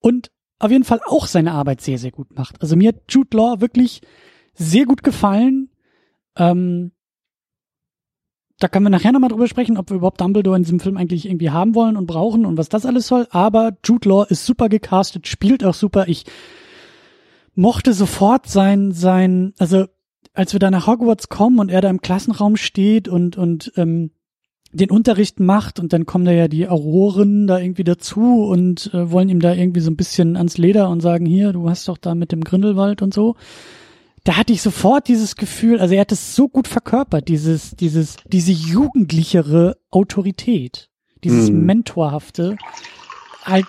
[0.00, 2.60] Und auf jeden Fall auch seine Arbeit sehr, sehr gut macht.
[2.62, 4.00] Also mir hat Jude Law wirklich
[4.54, 5.70] sehr gut gefallen.
[6.36, 6.92] Ähm,
[8.60, 11.26] da können wir nachher nochmal drüber sprechen, ob wir überhaupt Dumbledore in diesem Film eigentlich
[11.26, 13.26] irgendwie haben wollen und brauchen und was das alles soll.
[13.30, 16.08] Aber Jude Law ist super gecastet, spielt auch super.
[16.08, 16.24] Ich
[17.54, 19.86] mochte sofort sein, sein, also
[20.34, 24.12] als wir da nach Hogwarts kommen und er da im Klassenraum steht und, und ähm,
[24.74, 29.10] den Unterricht macht und dann kommen da ja die Auroren da irgendwie dazu und äh,
[29.10, 31.96] wollen ihm da irgendwie so ein bisschen ans Leder und sagen, hier, du hast doch
[31.96, 33.36] da mit dem Grindelwald und so.
[34.24, 38.16] Da hatte ich sofort dieses Gefühl, also er hat es so gut verkörpert, dieses, dieses,
[38.26, 40.88] diese jugendlichere Autorität,
[41.22, 41.66] dieses Mhm.
[41.66, 42.56] Mentorhafte,
[43.44, 43.66] halt,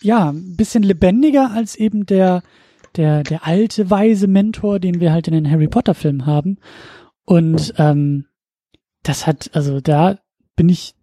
[0.00, 2.42] ja, ein bisschen lebendiger als eben der,
[2.96, 6.58] der, der alte, weise Mentor, den wir halt in den Harry Potter Filmen haben.
[7.24, 8.24] Und, ähm,
[9.02, 10.18] das hat, also da
[10.56, 10.94] bin ich,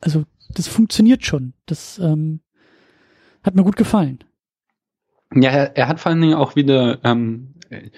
[0.00, 1.54] also das funktioniert schon.
[1.66, 2.40] Das ähm,
[3.42, 4.24] hat mir gut gefallen.
[5.34, 7.90] Ja, er, er hat vor allen Dingen auch wieder ähm, äh,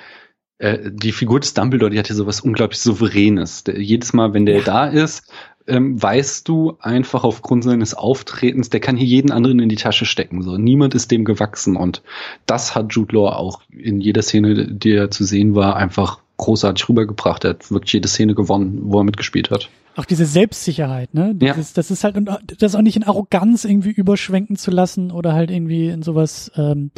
[0.58, 3.64] äh, die Figur des Dumbledore, die hat ja sowas unglaublich Souveränes.
[3.64, 4.64] Der, jedes Mal, wenn der Ja.
[4.64, 5.32] da ist,
[5.66, 10.04] ähm, weißt du einfach aufgrund seines Auftretens, der kann hier jeden anderen in die Tasche
[10.04, 10.42] stecken.
[10.42, 12.02] So, niemand ist dem gewachsen und
[12.46, 16.88] das hat Jude Law auch in jeder Szene, die er zu sehen war, einfach großartig
[16.88, 17.44] rübergebracht.
[17.44, 19.68] Er hat wirklich jede Szene gewonnen, wo er mitgespielt hat.
[19.96, 21.36] Auch diese Selbstsicherheit, ne?
[21.40, 21.54] Ja.
[21.54, 25.34] Dieses, Das ist halt, und das auch nicht in Arroganz irgendwie überschwenken zu lassen oder
[25.34, 26.90] halt irgendwie in sowas ähm,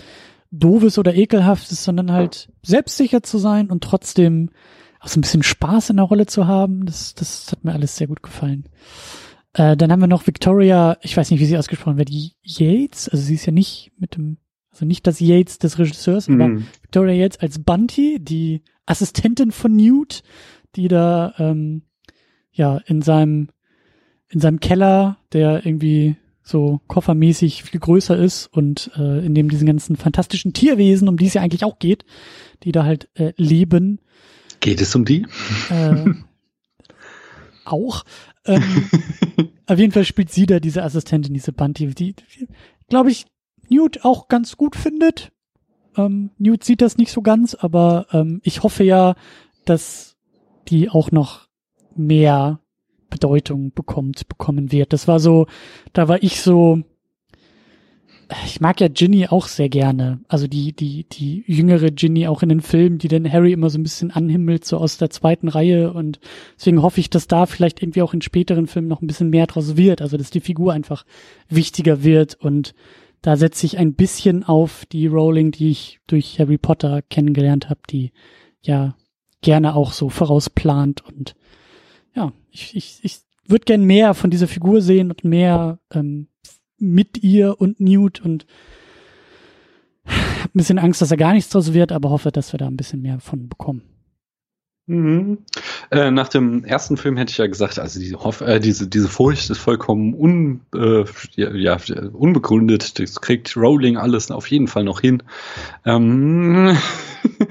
[0.51, 4.51] Doofes oder Ekelhaftes, sondern halt selbstsicher zu sein und trotzdem
[5.01, 6.87] auch so ein bisschen Spaß in der Rolle zu haben.
[6.87, 8.65] Das, das hat mir alles sehr gut gefallen.
[9.53, 13.09] Äh, dann haben wir noch Victoria, ich weiß nicht, wie sie ausgesprochen wird, die Yates,
[13.11, 14.39] also sie ist ja nicht mit dem,
[14.71, 16.67] also nicht das Yates des Regisseurs, aber Mhm.
[16.83, 20.23] Victoria Yates als Bunty, die Assistentin von Newt,
[20.77, 21.83] die da ähm,
[22.53, 23.49] ja in seinem
[24.29, 29.67] in seinem Keller, der irgendwie so koffermäßig viel größer ist und äh, in dem diesen
[29.67, 32.05] ganzen fantastischen Tierwesen, um die es ja eigentlich auch geht,
[32.63, 34.01] die da halt äh, leben,
[34.61, 35.27] Geht es um die?
[35.71, 36.15] äh,
[37.65, 38.05] auch.
[38.45, 38.63] Ähm,
[39.67, 42.49] auf jeden Fall spielt sie da diese Assistentin, diese Bunty, die, die
[42.89, 43.27] glaube ich,
[43.69, 45.33] Newt auch ganz gut findet.
[45.97, 49.15] Ähm, Newt sieht das nicht so ganz, aber ähm, ich hoffe ja,
[49.65, 50.17] dass
[50.69, 51.49] die auch noch
[51.95, 52.61] mehr
[53.11, 54.93] Bedeutung bekommt, bekommen wird.
[54.93, 55.47] Das war so,
[55.93, 56.83] da war ich so,
[58.45, 60.21] ich mag ja Ginny auch sehr gerne.
[60.27, 63.79] Also die, die, die jüngere Ginny auch in den Filmen, die dann Harry immer so
[63.79, 65.93] ein bisschen anhimmelt, so aus der zweiten Reihe.
[65.93, 66.19] Und
[66.59, 69.47] deswegen hoffe ich, dass da vielleicht irgendwie auch in späteren Filmen noch ein bisschen mehr
[69.47, 70.03] draus wird.
[70.03, 71.05] Also dass die Figur einfach
[71.49, 72.35] wichtiger wird.
[72.35, 72.75] Und
[73.27, 77.81] da setze ich ein bisschen auf die Rowling, die ich durch Harry Potter kennengelernt habe,
[77.91, 78.13] die
[78.63, 78.95] ja
[79.41, 81.05] gerne auch so vorausplant.
[81.05, 81.35] Und
[82.15, 86.29] ja, ich, ich, ich würde gern mehr von dieser Figur sehen und mehr ähm,
[86.79, 88.47] mit ihr und Newt und
[90.05, 92.69] hab ein bisschen Angst, dass er gar nichts draus wird, aber hoffe, dass wir da
[92.69, 93.83] ein bisschen mehr von bekommen.
[94.89, 95.39] Mhm.
[95.91, 99.09] Äh, nach dem ersten Film hätte ich ja gesagt, also die Hoff äh, diese, diese
[99.09, 101.77] Furcht ist vollkommen un, äh, ja,
[102.13, 103.01] unbegründet.
[103.01, 105.25] Das kriegt Rowling alles auf jeden Fall noch hin.
[105.85, 106.77] Ähm,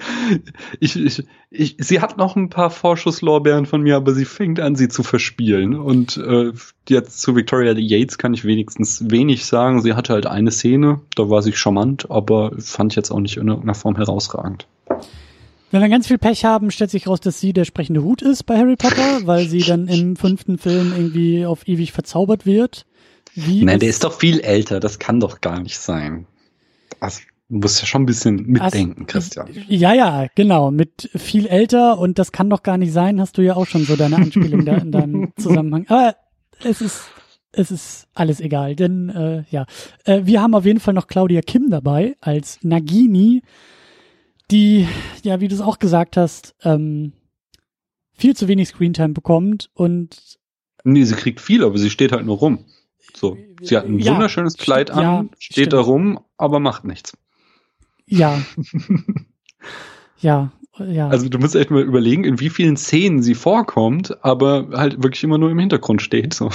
[0.80, 4.78] ich, ich, ich, sie hat noch ein paar Vorschusslorbeeren von mir, aber sie fängt an,
[4.78, 5.76] sie zu verspielen.
[5.76, 6.54] Und äh,
[6.88, 9.82] jetzt zu Victoria Yates kann ich wenigstens wenig sagen.
[9.82, 13.36] Sie hatte halt eine Szene, da war sie charmant, aber fand ich jetzt auch nicht
[13.36, 14.68] in irgendeiner Form herausragend.
[15.76, 18.44] Wenn wir ganz viel Pech haben, stellt sich raus, dass sie der sprechende Hut ist
[18.46, 22.86] bei Harry Potter, weil sie dann im fünften Film irgendwie auf ewig verzaubert wird.
[23.34, 26.28] Wie Nein, der ist doch viel älter, das kann doch gar nicht sein.
[27.02, 29.50] Also, du musst ja schon ein bisschen mitdenken, Hast- Christian.
[29.68, 30.72] Ja, ja, genau.
[30.72, 33.84] Mit viel älter und das kann doch gar nicht sein, hast du ja auch schon
[33.84, 35.88] so deine Anspielung da in deinem Zusammenhang.
[35.90, 36.16] Aber
[36.64, 37.02] es ist,
[37.52, 39.66] es ist alles egal, denn äh, ja.
[40.06, 43.42] Äh, wir haben auf jeden Fall noch Claudia Kim dabei als Nagini,
[44.52, 44.88] die,
[45.24, 47.14] ja, wie du es auch gesagt hast, ähm,
[48.14, 50.40] viel zu wenig Screentime bekommt und
[50.84, 52.66] Nee, sie kriegt viel, aber sie steht halt nur rum.
[53.16, 55.74] So, sie hat ein Ja, wunderschönes Kleid an, ja, steht stimmt.
[55.74, 57.18] da rum, aber macht nichts.
[58.06, 58.40] ja.
[60.20, 61.08] ja, ja.
[61.08, 65.24] Also du musst echt mal überlegen, in wie vielen Szenen sie vorkommt, aber halt wirklich
[65.24, 66.34] immer nur im Hintergrund steht.
[66.34, 66.50] So.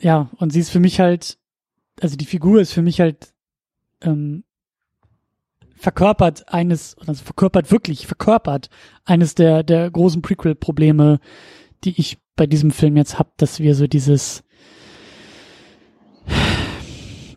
[0.00, 1.38] Ja, und sie ist für mich halt,
[2.00, 3.34] also die Figur ist für mich halt
[4.00, 4.44] ähm,
[5.78, 8.68] verkörpert eines, also verkörpert wirklich, verkörpert
[9.04, 11.20] eines der, der großen Prequel-Probleme,
[11.84, 14.42] die ich bei diesem Film jetzt hab, dass wir so dieses,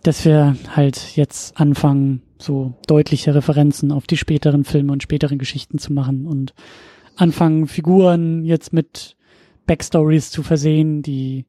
[0.03, 5.77] dass wir halt jetzt anfangen, so deutliche Referenzen auf die späteren Filme und späteren Geschichten
[5.77, 6.53] zu machen und
[7.15, 9.15] anfangen, Figuren jetzt mit
[9.65, 11.45] Backstories zu versehen, die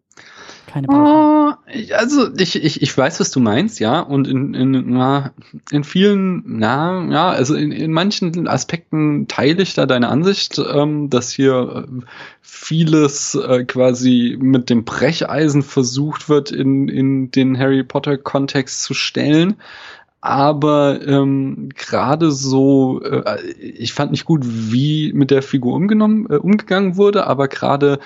[0.66, 1.02] keine brauchen.
[1.06, 4.00] Oh, ich- also ich, ich, ich weiß, was du meinst, ja.
[4.00, 5.32] Und in, in, na,
[5.70, 11.10] in vielen, na, ja, also in, in manchen Aspekten teile ich da deine Ansicht, ähm,
[11.10, 12.00] dass hier äh,
[12.40, 19.56] vieles äh, quasi mit dem Brecheisen versucht wird, in, in den Harry Potter-Kontext zu stellen.
[20.22, 26.36] Aber ähm, gerade so, äh, ich fand nicht gut, wie mit der Figur umgenommen, äh,
[26.36, 27.98] umgegangen wurde, aber gerade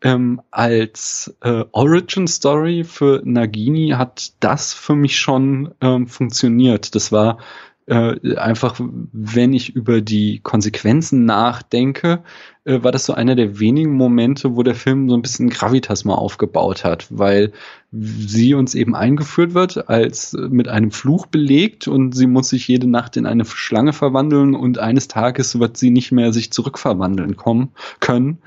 [0.00, 6.94] ähm, als äh, Origin Story für Nagini hat das für mich schon ähm, funktioniert.
[6.94, 7.38] Das war
[7.86, 12.22] äh, einfach, wenn ich über die Konsequenzen nachdenke,
[12.64, 16.04] äh, war das so einer der wenigen Momente, wo der Film so ein bisschen Gravitas
[16.04, 17.52] mal aufgebaut hat, weil
[17.92, 22.66] sie uns eben eingeführt wird als äh, mit einem Fluch belegt und sie muss sich
[22.68, 27.36] jede Nacht in eine Schlange verwandeln und eines Tages wird sie nicht mehr sich zurückverwandeln
[27.36, 28.38] kommen können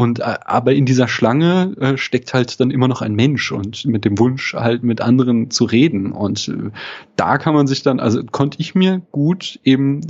[0.00, 3.84] und äh, aber in dieser Schlange äh, steckt halt dann immer noch ein Mensch und
[3.84, 6.12] mit dem Wunsch halt mit anderen zu reden.
[6.12, 6.70] Und äh,
[7.16, 10.00] da kann man sich dann, also konnte ich mir gut eben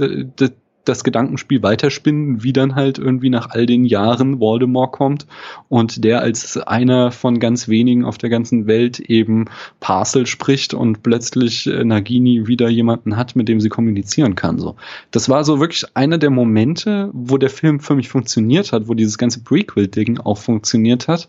[0.84, 5.26] das Gedankenspiel weiterspinnen, wie dann halt irgendwie nach all den Jahren Voldemort kommt
[5.68, 9.46] und der als einer von ganz wenigen auf der ganzen Welt eben
[9.80, 14.58] Parcel spricht und plötzlich äh, Nagini wieder jemanden hat, mit dem sie kommunizieren kann.
[14.58, 14.76] So,
[15.10, 18.94] das war so wirklich einer der Momente, wo der Film für mich funktioniert hat, wo
[18.94, 21.28] dieses ganze Prequel-Ding auch funktioniert hat.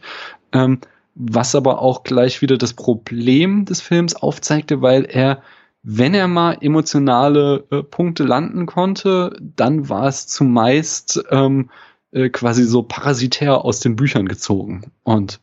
[0.54, 0.80] Ähm,
[1.16, 5.42] was aber auch gleich wieder das Problem des Films aufzeigte, weil er
[5.84, 11.70] wenn er mal emotionale äh, Punkte landen konnte, dann war es zumeist ähm,
[12.12, 14.92] äh, quasi so parasitär aus den Büchern gezogen.
[15.04, 15.40] Und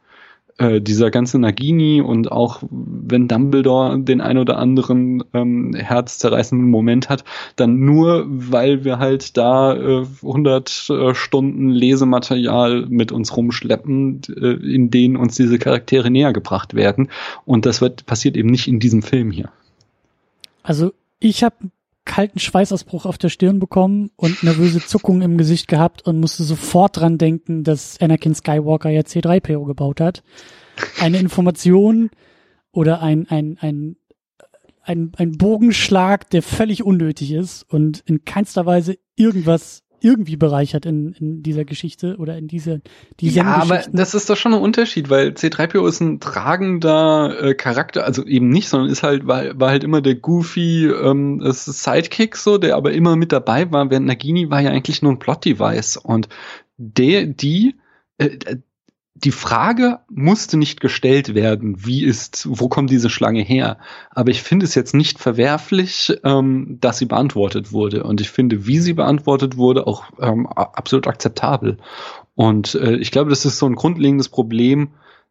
[0.59, 7.09] äh, dieser ganze Nagini und auch wenn Dumbledore den ein oder anderen ähm, herzzerreißenden Moment
[7.09, 7.24] hat,
[7.57, 14.74] dann nur, weil wir halt da äh, 100 äh, Stunden Lesematerial mit uns rumschleppen, äh,
[14.74, 17.09] in denen uns diese Charaktere näher gebracht werden.
[17.44, 19.51] Und das wird passiert eben nicht in diesem Film hier.
[20.68, 21.70] Also ich habe
[22.04, 26.98] kalten Schweißausbruch auf der Stirn bekommen und nervöse Zuckungen im Gesicht gehabt und musste sofort
[26.98, 30.22] dran denken, dass Anakin Skywalker ja C3PO gebaut hat.
[31.00, 32.11] Eine Information
[32.70, 33.96] oder ein, ein, ein,
[34.83, 41.12] ein, ein Bogenschlag, der völlig unnötig ist und in keinster Weise irgendwas irgendwie bereichert in,
[41.12, 42.80] in dieser Geschichte oder in diese
[43.20, 47.54] die Ja, aber das ist doch schon ein Unterschied, weil C3PO ist ein tragender äh,
[47.54, 52.37] Charakter, also eben nicht, sondern ist halt war, war halt immer der goofy ähm, Sidekick
[52.37, 55.44] so, der aber immer mit dabei war, während Nagini war ja eigentlich nur ein Plot
[55.44, 56.28] Device und
[56.76, 57.74] der die
[58.18, 58.38] äh,
[59.24, 63.78] die Frage musste nicht gestellt werden, wie ist, wo kommt diese Schlange her?
[64.11, 68.04] Aber ich finde es jetzt nicht verwerflich, ähm, dass sie beantwortet wurde.
[68.04, 71.78] Und ich finde, wie sie beantwortet wurde, auch ähm, absolut akzeptabel.
[72.37, 74.90] Und äh, ich glaube, das ist so ein grundlegendes Problem,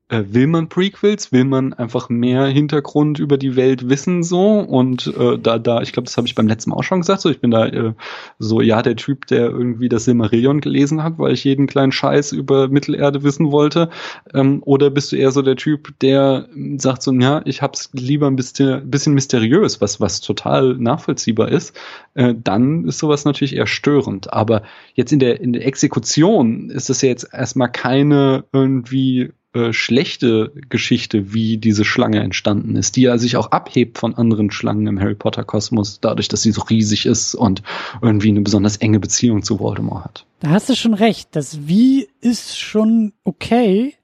[0.09, 4.59] will man Prequels, will man einfach mehr Hintergrund über die Welt wissen so?
[4.59, 7.21] Und äh, da da ich glaube, das habe ich beim letzten Mal auch schon gesagt,
[7.21, 7.93] so ich bin da äh,
[8.39, 12.31] so ja der Typ, der irgendwie das Silmarillion gelesen hat, weil ich jeden kleinen Scheiß
[12.31, 13.89] über Mittelerde wissen wollte.
[14.33, 18.27] Ähm, oder bist du eher so der Typ, der sagt so ja, ich hab's lieber
[18.27, 21.75] ein bisschen bisschen mysteriös, was was total nachvollziehbar ist,
[22.13, 26.89] äh, dann ist sowas natürlich eher störend, aber jetzt in der in der Exekution ist
[26.89, 33.03] das ja jetzt erstmal keine irgendwie äh, schlechte Geschichte, wie diese Schlange entstanden ist, die
[33.03, 36.61] ja sich auch abhebt von anderen Schlangen im Harry Potter Kosmos, dadurch, dass sie so
[36.63, 37.63] riesig ist und
[38.01, 40.25] irgendwie eine besonders enge Beziehung zu Voldemort hat.
[40.39, 41.29] Da hast du schon recht.
[41.31, 43.95] Das Wie ist schon okay.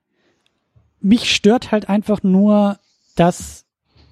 [1.01, 2.79] Mich stört halt einfach nur,
[3.15, 3.65] dass,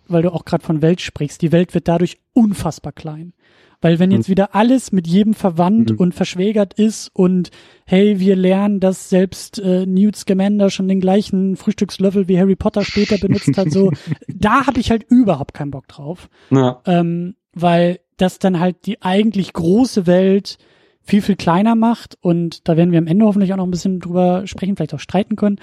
[0.07, 3.33] weil du auch gerade von Welt sprichst, die Welt wird dadurch unfassbar klein.
[3.81, 4.31] Weil wenn jetzt mhm.
[4.31, 5.97] wieder alles mit jedem verwandt mhm.
[5.97, 7.49] und verschwägert ist und
[7.85, 12.85] hey, wir lernen, dass selbst äh, Newt Scamander schon den gleichen Frühstückslöffel wie Harry Potter
[12.85, 13.91] später benutzt hat, so,
[14.27, 16.29] da habe ich halt überhaupt keinen Bock drauf.
[16.51, 16.81] Ja.
[16.85, 20.57] Ähm, weil das dann halt die eigentlich große Welt
[21.01, 23.99] viel, viel kleiner macht und da werden wir am Ende hoffentlich auch noch ein bisschen
[23.99, 25.57] drüber sprechen, vielleicht auch streiten können.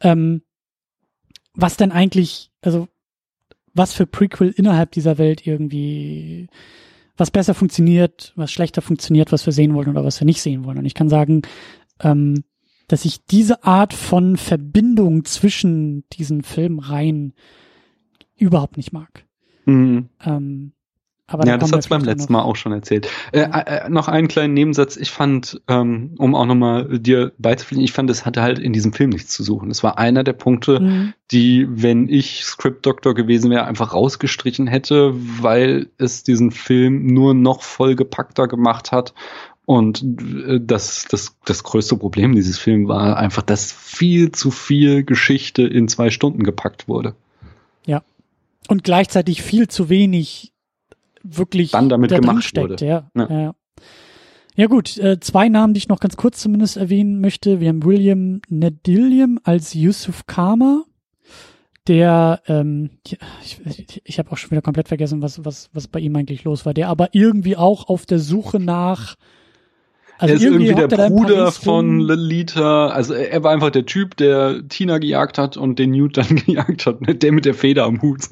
[0.00, 0.42] Ähm,
[1.54, 2.88] was denn eigentlich, also
[3.74, 6.48] was für Prequel innerhalb dieser Welt irgendwie
[7.16, 10.64] was besser funktioniert, was schlechter funktioniert, was wir sehen wollen oder was wir nicht sehen
[10.64, 10.78] wollen.
[10.78, 11.42] Und ich kann sagen,
[12.00, 12.44] ähm,
[12.88, 17.34] dass ich diese Art von Verbindung zwischen diesen Filmreihen
[18.36, 19.24] überhaupt nicht mag.
[19.64, 20.10] Mhm.
[20.24, 20.72] Ähm,
[21.26, 23.08] aber ja, das hat's beim letzten Mal auch schon erzählt.
[23.32, 23.40] Äh.
[23.40, 24.96] Äh, äh, noch einen kleinen Nebensatz.
[24.96, 28.92] Ich fand, ähm, um auch nochmal dir beizufliegen, ich fand, es hatte halt in diesem
[28.92, 29.70] Film nichts zu suchen.
[29.70, 31.14] Es war einer der Punkte, mhm.
[31.30, 37.32] die, wenn ich Script Doctor gewesen wäre, einfach rausgestrichen hätte, weil es diesen Film nur
[37.32, 39.14] noch vollgepackter gemacht hat.
[39.64, 40.04] Und
[40.46, 45.62] äh, das, das, das größte Problem dieses Films war einfach, dass viel zu viel Geschichte
[45.62, 47.14] in zwei Stunden gepackt wurde.
[47.86, 48.02] Ja.
[48.68, 50.53] Und gleichzeitig viel zu wenig
[51.24, 52.70] wirklich dann damit da gemacht steckt.
[52.70, 52.86] Wurde.
[52.86, 53.28] Ja, ja.
[53.30, 53.54] ja.
[54.54, 57.60] ja gut, äh, zwei Namen, die ich noch ganz kurz zumindest erwähnen möchte.
[57.60, 60.84] Wir haben William Nedillium als Yusuf Kama,
[61.86, 62.90] der, ähm,
[63.42, 66.44] ich, ich, ich habe auch schon wieder komplett vergessen, was, was, was bei ihm eigentlich
[66.44, 69.16] los war, der aber irgendwie auch auf der Suche nach
[70.18, 72.88] Also er ist irgendwie, irgendwie der Bruder von Lolita.
[72.88, 76.86] Also er war einfach der Typ, der Tina gejagt hat und den Newt dann gejagt
[76.86, 77.00] hat.
[77.22, 78.28] Der mit der Feder am Hut.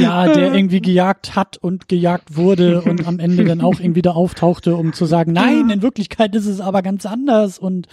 [0.00, 4.12] Ja, der irgendwie gejagt hat und gejagt wurde und am Ende dann auch irgendwie da
[4.12, 7.86] auftauchte, um zu sagen, nein, in Wirklichkeit ist es aber ganz anders und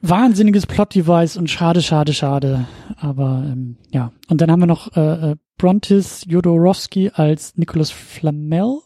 [0.00, 2.66] wahnsinniges Plot-Device und schade, schade, schade.
[2.96, 4.12] Aber ähm, ja.
[4.28, 8.80] Und dann haben wir noch äh, äh Brontis Jodorowsky als Nicholas Flamel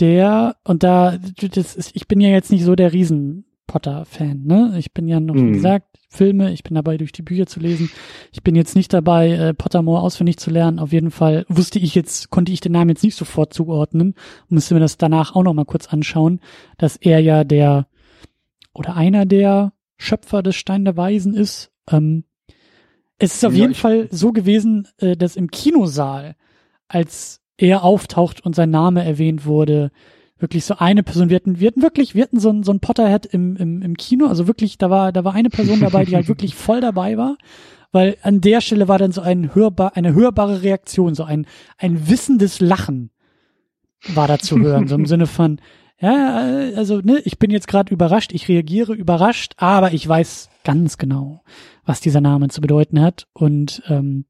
[0.00, 4.74] der, und da, das ist, ich bin ja jetzt nicht so der riesen Potter-Fan, ne?
[4.78, 5.48] Ich bin ja noch, mhm.
[5.48, 7.90] wie gesagt, Filme, ich bin dabei, durch die Bücher zu lesen.
[8.32, 10.78] Ich bin jetzt nicht dabei, äh, Pottermore auswendig zu lernen.
[10.78, 14.14] Auf jeden Fall wusste ich jetzt, konnte ich den Namen jetzt nicht sofort zuordnen.
[14.48, 16.40] Musste mir das danach auch noch mal kurz anschauen,
[16.78, 17.88] dass er ja der,
[18.72, 21.72] oder einer der Schöpfer des Stein der Weisen ist.
[21.90, 22.24] Ähm,
[23.18, 26.36] es ist auf ja, jeden Fall so gewesen, äh, dass im Kinosaal,
[26.88, 29.90] als er auftaucht und sein Name erwähnt wurde.
[30.38, 31.30] Wirklich so eine Person.
[31.30, 33.96] Wir hatten, wir hatten wirklich, wir hatten so ein, so ein Potterhead im, im, im
[33.96, 34.26] Kino.
[34.26, 37.36] Also wirklich, da war, da war eine Person dabei, die halt wirklich voll dabei war.
[37.92, 41.46] Weil an der Stelle war dann so ein hörbar, eine hörbare Reaktion, so ein,
[41.78, 43.10] ein wissendes Lachen
[44.08, 44.88] war da zu hören.
[44.88, 45.60] So im Sinne von,
[46.00, 46.38] ja,
[46.76, 51.42] also, ne, ich bin jetzt gerade überrascht, ich reagiere überrascht, aber ich weiß ganz genau,
[51.84, 53.28] was dieser Name zu bedeuten hat.
[53.32, 54.26] Und ähm,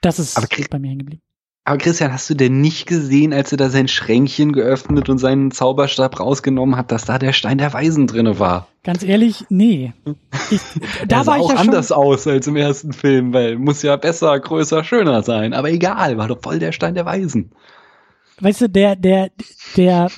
[0.00, 0.36] das ist
[0.70, 1.22] bei mir hängen geblieben.
[1.66, 5.50] Aber Christian, hast du denn nicht gesehen, als er da sein Schränkchen geöffnet und seinen
[5.50, 8.68] Zauberstab rausgenommen hat, dass da der Stein der Weisen drinne war?
[8.84, 9.92] Ganz ehrlich, nee.
[10.52, 10.60] Ich,
[11.08, 13.96] da sah war auch ich ja anders aus als im ersten Film, weil muss ja
[13.96, 15.54] besser, größer, schöner sein.
[15.54, 17.50] Aber egal, war doch voll der Stein der Weisen.
[18.38, 19.32] Weißt du, der, der,
[19.76, 20.12] der,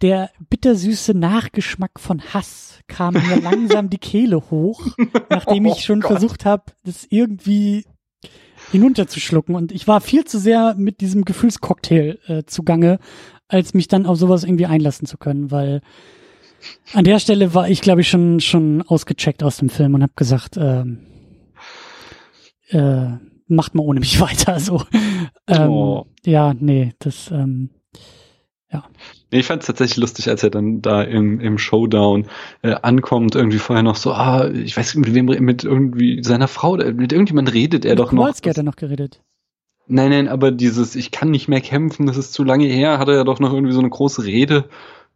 [0.00, 4.80] der bittersüße Nachgeschmack von Hass kam mir langsam die Kehle hoch,
[5.28, 7.84] nachdem ich oh schon oh versucht habe, das irgendwie
[8.70, 9.54] hinunterzuschlucken.
[9.54, 12.98] Und ich war viel zu sehr mit diesem Gefühlscocktail äh, zugange,
[13.48, 15.82] als mich dann auf sowas irgendwie einlassen zu können, weil
[16.92, 20.12] an der Stelle war ich, glaube ich, schon schon ausgecheckt aus dem Film und habe
[20.16, 20.84] gesagt, äh,
[22.70, 24.58] äh, macht mal ohne mich weiter.
[24.60, 24.82] So,
[25.46, 26.06] ähm, oh.
[26.24, 27.70] ja, nee, das ähm,
[28.72, 28.84] ja.
[29.30, 32.26] Ich fand es tatsächlich lustig, als er dann da im, im Showdown
[32.62, 36.48] äh, ankommt, irgendwie vorher noch so, ah, ich weiß nicht, mit wem, mit irgendwie seiner
[36.48, 38.50] Frau, mit irgendjemand redet er mit doch Kowalski noch.
[38.50, 39.20] hat er noch geredet.
[39.88, 43.08] Nein, nein, aber dieses, ich kann nicht mehr kämpfen, das ist zu lange her, hat
[43.08, 44.68] er ja doch noch irgendwie so eine große Rede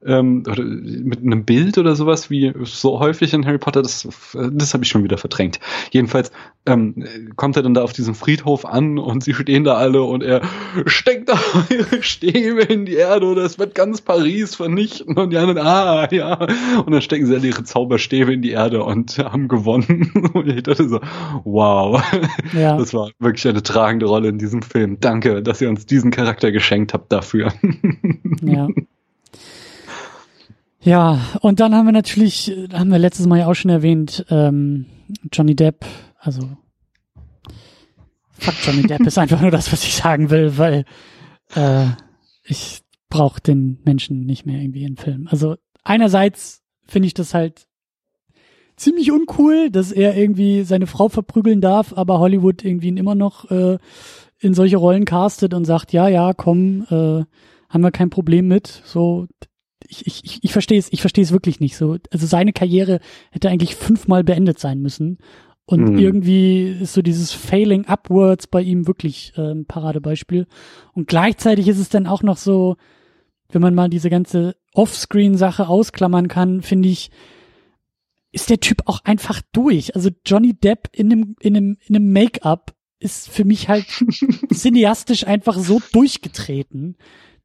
[0.05, 4.75] ähm, oder mit einem Bild oder sowas, wie so häufig in Harry Potter, das, das
[4.75, 5.61] habe ich schon wieder verdrängt.
[5.91, 6.33] Jedenfalls
[6.67, 10.23] ähm, kommt er dann da auf diesem Friedhof an und sie stehen da alle und
[10.23, 10.43] er
[10.87, 11.39] steckt da
[11.71, 16.09] ihre Stäbe in die Erde oder es wird ganz Paris vernichten und die anderen, ah,
[16.11, 16.35] ja.
[16.85, 20.13] Und dann stecken sie alle ihre Zauberstäbe in die Erde und haben gewonnen.
[20.33, 21.01] Und ich dachte so,
[21.45, 22.03] wow.
[22.53, 22.77] Ja.
[22.77, 24.99] Das war wirklich eine tragende Rolle in diesem Film.
[25.01, 27.53] Danke, dass ihr uns diesen Charakter geschenkt habt dafür.
[28.43, 28.69] Ja.
[30.83, 34.87] Ja, und dann haben wir natürlich, haben wir letztes Mal ja auch schon erwähnt, ähm,
[35.31, 35.85] Johnny Depp,
[36.19, 36.49] also
[38.33, 40.85] fuck Johnny Depp ist einfach nur das, was ich sagen will, weil
[41.55, 41.87] äh,
[42.45, 45.29] ich brauche den Menschen nicht mehr irgendwie in Film.
[45.31, 47.67] Also einerseits finde ich das halt
[48.77, 53.51] ziemlich uncool, dass er irgendwie seine Frau verprügeln darf, aber Hollywood irgendwie ihn immer noch
[53.51, 53.77] äh,
[54.39, 57.25] in solche Rollen castet und sagt, ja, ja, komm, äh,
[57.69, 58.83] haben wir kein Problem mit.
[58.87, 59.27] So,
[59.91, 61.97] ich, ich, ich verstehe es, ich verstehe es wirklich nicht so.
[62.11, 65.19] Also seine Karriere hätte eigentlich fünfmal beendet sein müssen.
[65.67, 65.99] Und mhm.
[65.99, 70.47] irgendwie ist so dieses Failing Upwards bei ihm wirklich äh, ein Paradebeispiel.
[70.95, 72.77] Und gleichzeitig ist es dann auch noch so,
[73.51, 77.11] wenn man mal diese ganze Offscreen-Sache ausklammern kann, finde ich,
[78.33, 79.95] ist der Typ auch einfach durch.
[79.95, 83.87] Also Johnny Depp in einem, in einem, in einem Make-up ist für mich halt
[84.53, 86.97] cineastisch einfach so durchgetreten,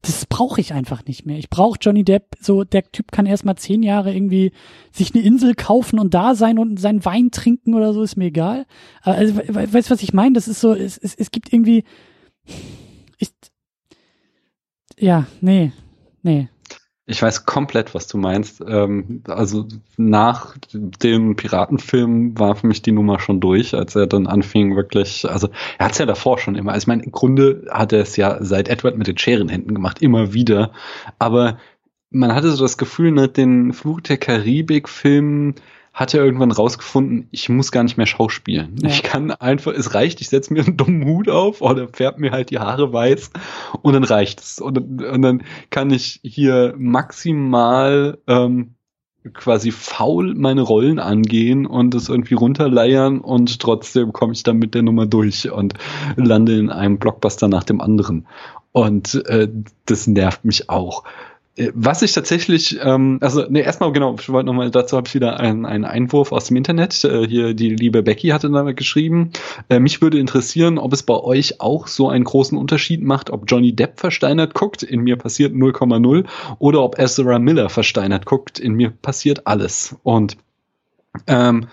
[0.05, 1.37] das brauche ich einfach nicht mehr.
[1.37, 4.51] Ich brauche Johnny Depp, so der Typ kann erstmal zehn Jahre irgendwie
[4.91, 8.25] sich eine Insel kaufen und da sein und seinen Wein trinken oder so, ist mir
[8.25, 8.65] egal.
[9.01, 10.33] Also, weißt du, was ich meine?
[10.33, 11.83] Das ist so, es, es, es gibt irgendwie,
[13.17, 13.29] ich,
[14.99, 15.71] ja, nee,
[16.21, 16.49] nee.
[17.07, 18.63] Ich weiß komplett, was du meinst.
[18.67, 24.25] Ähm, also nach dem Piratenfilm war für mich die Nummer schon durch, als er dann
[24.25, 27.67] anfing wirklich, also er hat es ja davor schon immer, also ich meine, im Grunde
[27.69, 30.71] hat er es ja seit Edward mit den Scherenhänden gemacht, immer wieder,
[31.19, 31.59] aber
[32.09, 35.55] man hatte so das Gefühl, nach den Fluch der Karibik-Filmen
[35.95, 38.75] hat er irgendwann rausgefunden, ich muss gar nicht mehr schauspielen.
[38.83, 38.89] Ja.
[38.89, 42.31] Ich kann einfach, es reicht, ich setze mir einen dummen Hut auf oder färbe mir
[42.31, 43.31] halt die Haare weiß
[43.81, 44.59] und dann reicht es.
[44.59, 48.75] Und, und dann kann ich hier maximal ähm,
[49.33, 54.75] quasi faul meine Rollen angehen und es irgendwie runterleiern und trotzdem komme ich dann mit
[54.75, 55.75] der Nummer durch und
[56.17, 58.27] lande in einem Blockbuster nach dem anderen.
[58.73, 59.47] Und äh,
[59.85, 61.05] das nervt mich auch.
[61.55, 65.15] Äh, was ich tatsächlich, ähm, also ne, erstmal genau, ich wollte nochmal, dazu habe ich
[65.15, 67.03] wieder einen, einen Einwurf aus dem Internet.
[67.03, 69.31] Äh, hier die liebe Becky hatte da geschrieben.
[69.69, 73.45] Äh, mich würde interessieren, ob es bei euch auch so einen großen Unterschied macht, ob
[73.47, 76.25] Johnny Depp versteinert guckt, in mir passiert 0,0,
[76.59, 79.95] oder ob Ezra Miller versteinert guckt, in mir passiert alles.
[80.03, 80.37] Und
[81.27, 81.67] ähm,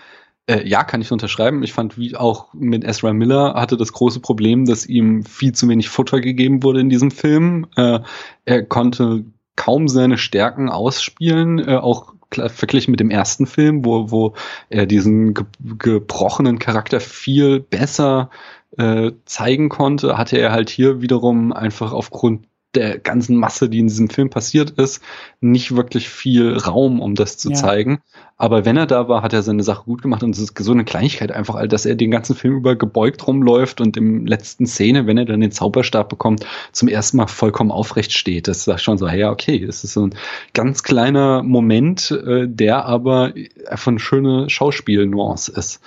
[0.47, 1.63] äh, ja, kann ich unterschreiben.
[1.63, 5.69] Ich fand, wie auch mit Ezra Miller hatte das große Problem, dass ihm viel zu
[5.69, 7.65] wenig Futter gegeben wurde in diesem Film.
[7.77, 7.99] Äh,
[8.45, 9.23] er konnte
[9.55, 14.33] kaum seine Stärken ausspielen, äh, auch verglichen mit dem ersten Film, wo, wo
[14.69, 15.45] er diesen ge
[15.77, 18.29] gebrochenen Charakter viel besser
[18.77, 23.87] äh, zeigen konnte, hatte er halt hier wiederum einfach aufgrund der ganzen Masse, die in
[23.87, 25.01] diesem Film passiert ist,
[25.41, 27.55] nicht wirklich viel Raum, um das zu ja.
[27.55, 27.99] zeigen.
[28.37, 30.71] Aber wenn er da war, hat er seine Sache gut gemacht und es ist so
[30.71, 35.05] eine Kleinigkeit einfach, dass er den ganzen Film über gebeugt rumläuft und im letzten Szene,
[35.05, 38.47] wenn er dann den Zauberstab bekommt, zum ersten Mal vollkommen aufrecht steht.
[38.47, 40.15] Das ist schon so, ja, okay, es ist so ein
[40.53, 43.33] ganz kleiner Moment, äh, der aber
[43.67, 45.79] einfach eine schöne Schauspielnuance ist.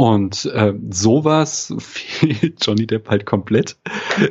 [0.00, 3.78] Und äh, sowas fehlt Johnny Depp halt komplett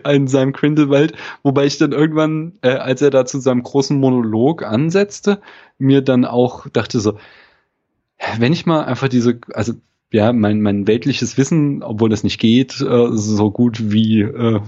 [0.09, 1.11] in seinem Grindelwald.
[1.43, 5.41] Wobei ich dann irgendwann, äh, als er da zu seinem großen Monolog ansetzte,
[5.77, 7.17] mir dann auch dachte so,
[8.37, 9.73] wenn ich mal einfach diese, also
[10.11, 14.61] ja, mein, mein weltliches Wissen, obwohl das nicht geht, äh, so gut wie äh,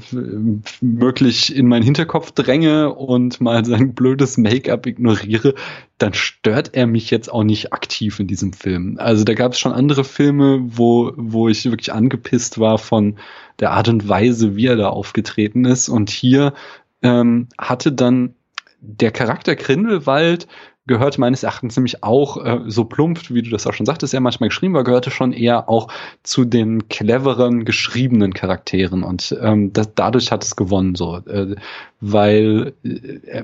[0.82, 5.56] möglich in meinen Hinterkopf dränge und mal sein blödes Make-up ignoriere,
[5.98, 8.98] dann stört er mich jetzt auch nicht aktiv in diesem Film.
[9.00, 13.16] Also da gab es schon andere Filme, wo, wo ich wirklich angepisst war von
[13.62, 15.88] der Art und Weise, wie er da aufgetreten ist.
[15.88, 16.54] Und hier
[17.02, 18.34] ähm, hatte dann
[18.82, 20.48] der Charakter Grindelwald
[20.90, 24.20] gehörte meines Erachtens nämlich auch, äh, so plump, wie du das auch schon sagtest, er
[24.20, 25.88] manchmal geschrieben war, gehörte schon eher auch
[26.24, 29.04] zu den cleveren, geschriebenen Charakteren.
[29.04, 31.18] Und ähm, das, dadurch hat es gewonnen, so.
[31.18, 31.56] Äh,
[32.02, 33.44] weil äh,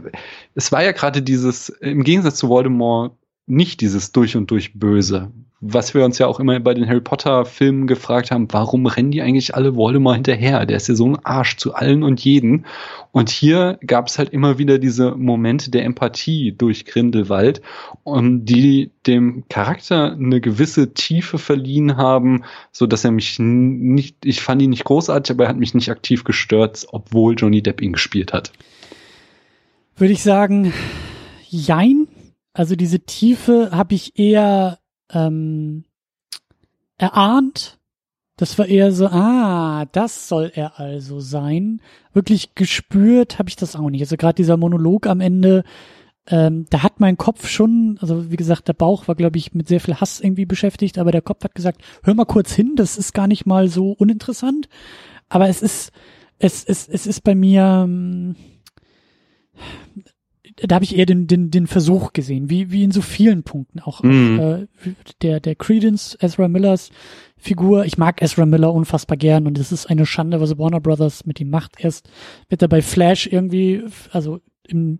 [0.56, 3.14] es war ja gerade dieses, im Gegensatz zu Voldemort,
[3.48, 5.32] nicht dieses durch und durch Böse,
[5.68, 9.09] was wir uns ja auch immer bei den Harry Potter Filmen gefragt haben, warum rennen
[9.09, 10.66] die eigentlich alle Voldemort hinterher?
[10.68, 12.66] Der ist ja so ein Arsch zu allen und jeden.
[13.11, 17.61] Und hier gab es halt immer wieder diese Momente der Empathie durch Grindelwald
[18.03, 24.41] und die dem Charakter eine gewisse Tiefe verliehen haben, so dass er mich nicht, ich
[24.41, 27.93] fand ihn nicht großartig, aber er hat mich nicht aktiv gestört, obwohl Johnny Depp ihn
[27.93, 28.51] gespielt hat.
[29.97, 30.74] Würde ich sagen,
[31.47, 32.07] jein.
[32.53, 34.80] Also diese Tiefe habe ich eher
[35.12, 35.86] ähm,
[36.97, 37.80] erahnt.
[38.38, 41.82] Das war eher so, ah, das soll er also sein.
[42.14, 44.01] Wirklich gespürt habe ich das auch nicht.
[44.01, 45.64] Also gerade dieser Monolog am Ende,
[46.28, 49.68] ähm, da hat mein Kopf schon, also wie gesagt, der Bauch war, glaube ich, mit
[49.68, 52.97] sehr viel Hass irgendwie beschäftigt, aber der Kopf hat gesagt, hör mal kurz hin, das
[52.97, 54.68] ist gar nicht mal so uninteressant.
[55.30, 55.91] Aber es ist,
[56.39, 58.36] es, es, es ist bei mir, ähm,
[60.58, 63.82] da habe ich eher den, den, den Versuch gesehen, wie, wie in so vielen Punkten
[63.82, 64.01] auch.
[64.03, 64.39] Mhm.
[64.39, 66.91] Äh, der, der Credence, Ezra Millers
[67.38, 67.86] Figur.
[67.86, 71.39] Ich mag Ezra Miller unfassbar gern und es ist eine Schande, was Warner Brothers mit
[71.41, 71.74] ihm macht.
[71.78, 72.10] Erst
[72.47, 74.99] wird er bei Flash irgendwie, also im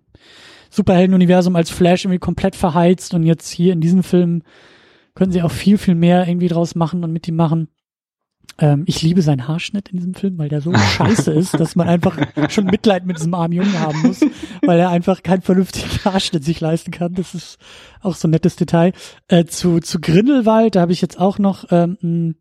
[0.70, 4.43] Superhelden-Universum als Flash irgendwie komplett verheizt und jetzt hier in diesem Film
[5.16, 7.70] können sie auch viel, viel mehr irgendwie draus machen und mit ihm machen.
[8.58, 11.88] Ähm, ich liebe seinen Haarschnitt in diesem Film, weil der so scheiße ist, dass man
[11.88, 12.18] einfach
[12.50, 14.22] schon Mitleid mit diesem armen Jungen haben muss,
[14.62, 17.14] weil er einfach keinen vernünftigen Haarschnitt sich leisten kann.
[17.14, 17.58] Das ist
[18.02, 18.93] auch so ein nettes Detail.
[19.28, 22.36] Äh, zu, zu Grindelwald, da habe ich jetzt auch noch ähm, ein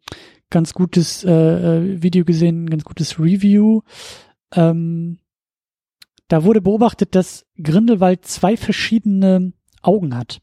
[0.50, 3.80] ganz gutes äh, äh, Video gesehen, ein ganz gutes Review.
[4.54, 5.18] Ähm,
[6.28, 9.52] da wurde beobachtet, dass Grindelwald zwei verschiedene
[9.82, 10.40] Augen hat.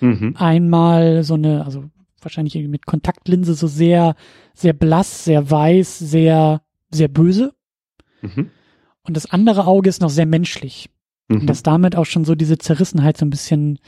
[0.00, 0.34] Mhm.
[0.36, 1.84] Einmal so eine, also
[2.20, 4.14] wahrscheinlich mit Kontaktlinse so sehr,
[4.54, 7.54] sehr blass, sehr weiß, sehr, sehr böse.
[8.22, 8.50] Mhm.
[9.02, 10.90] Und das andere Auge ist noch sehr menschlich.
[11.28, 11.40] Mhm.
[11.40, 13.78] Und dass damit auch schon so diese Zerrissenheit so ein bisschen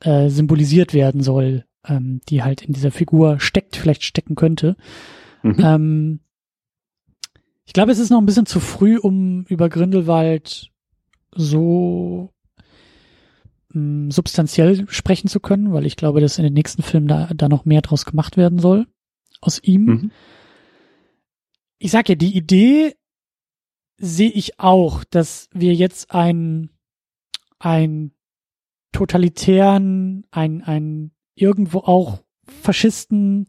[0.00, 4.76] äh, symbolisiert werden soll, ähm, die halt in dieser Figur steckt, vielleicht stecken könnte.
[5.42, 5.56] Mhm.
[5.58, 6.20] Ähm,
[7.64, 10.70] ich glaube, es ist noch ein bisschen zu früh, um über Grindelwald
[11.32, 12.32] so
[13.72, 17.48] mh, substanziell sprechen zu können, weil ich glaube, dass in den nächsten Filmen da, da
[17.48, 18.86] noch mehr draus gemacht werden soll
[19.40, 19.84] aus ihm.
[19.84, 20.10] Mhm.
[21.78, 22.94] Ich sag ja, die Idee
[23.96, 26.70] sehe ich auch, dass wir jetzt ein
[27.58, 28.12] ein
[28.92, 33.48] totalitären, ein, ein irgendwo auch Faschisten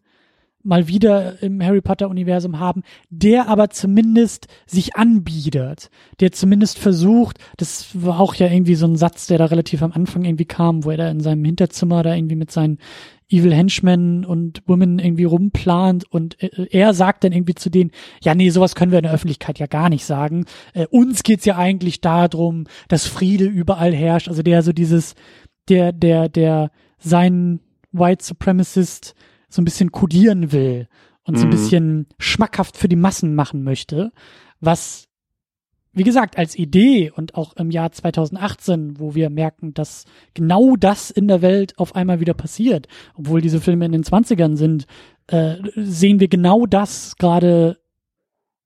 [0.64, 5.90] mal wieder im Harry Potter Universum haben, der aber zumindest sich anbietet,
[6.20, 9.92] der zumindest versucht, das war auch ja irgendwie so ein Satz, der da relativ am
[9.92, 12.78] Anfang irgendwie kam, wo er da in seinem Hinterzimmer da irgendwie mit seinen
[13.32, 17.92] Evil Henchmen und Women irgendwie rumplant und äh, er sagt dann irgendwie zu denen,
[18.22, 20.46] ja nee, sowas können wir in der Öffentlichkeit ja gar nicht sagen.
[20.74, 25.16] Äh, uns geht's ja eigentlich darum, dass Friede überall herrscht, also der so dieses,
[25.70, 29.16] der, der, der sein White Supremacist
[29.52, 30.88] so ein bisschen kodieren will
[31.24, 31.52] und so ein mhm.
[31.52, 34.12] bisschen schmackhaft für die Massen machen möchte,
[34.60, 35.08] was
[35.94, 41.12] wie gesagt, als Idee und auch im Jahr 2018, wo wir merken, dass genau das
[41.12, 44.86] in der Welt auf einmal wieder passiert, obwohl diese Filme in den 20ern sind,
[45.28, 47.78] äh, sehen wir genau das gerade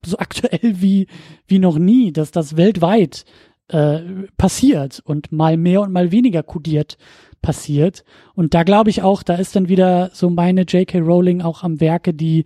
[0.06, 1.08] so aktuell wie,
[1.48, 3.26] wie noch nie, dass das weltweit
[3.68, 4.00] äh,
[4.38, 6.98] passiert und mal mehr und mal weniger kodiert
[7.46, 8.04] passiert.
[8.34, 11.00] Und da glaube ich auch, da ist dann wieder so meine J.K.
[11.00, 12.46] Rowling auch am Werke, die,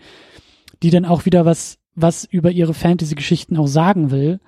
[0.84, 4.42] die dann auch wieder was, was über ihre Fantasy-Geschichten auch sagen will,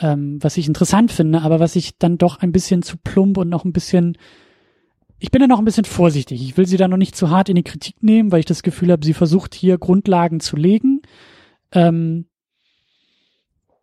[0.00, 3.48] ähm, was ich interessant finde, aber was ich dann doch ein bisschen zu plump und
[3.48, 4.16] noch ein bisschen,
[5.18, 6.42] ich bin da noch ein bisschen vorsichtig.
[6.42, 8.62] Ich will sie da noch nicht zu hart in die Kritik nehmen, weil ich das
[8.62, 11.02] Gefühl habe, sie versucht hier Grundlagen zu legen.
[11.72, 12.26] Ähm,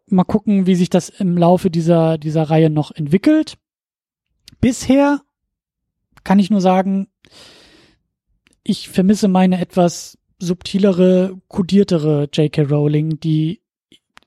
[0.08, 3.58] mal gucken, wie sich das im Laufe dieser, dieser Reihe noch entwickelt.
[4.62, 5.22] Bisher
[6.24, 7.08] kann ich nur sagen,
[8.64, 12.64] ich vermisse meine etwas subtilere, kodiertere J.K.
[12.64, 13.62] Rowling, die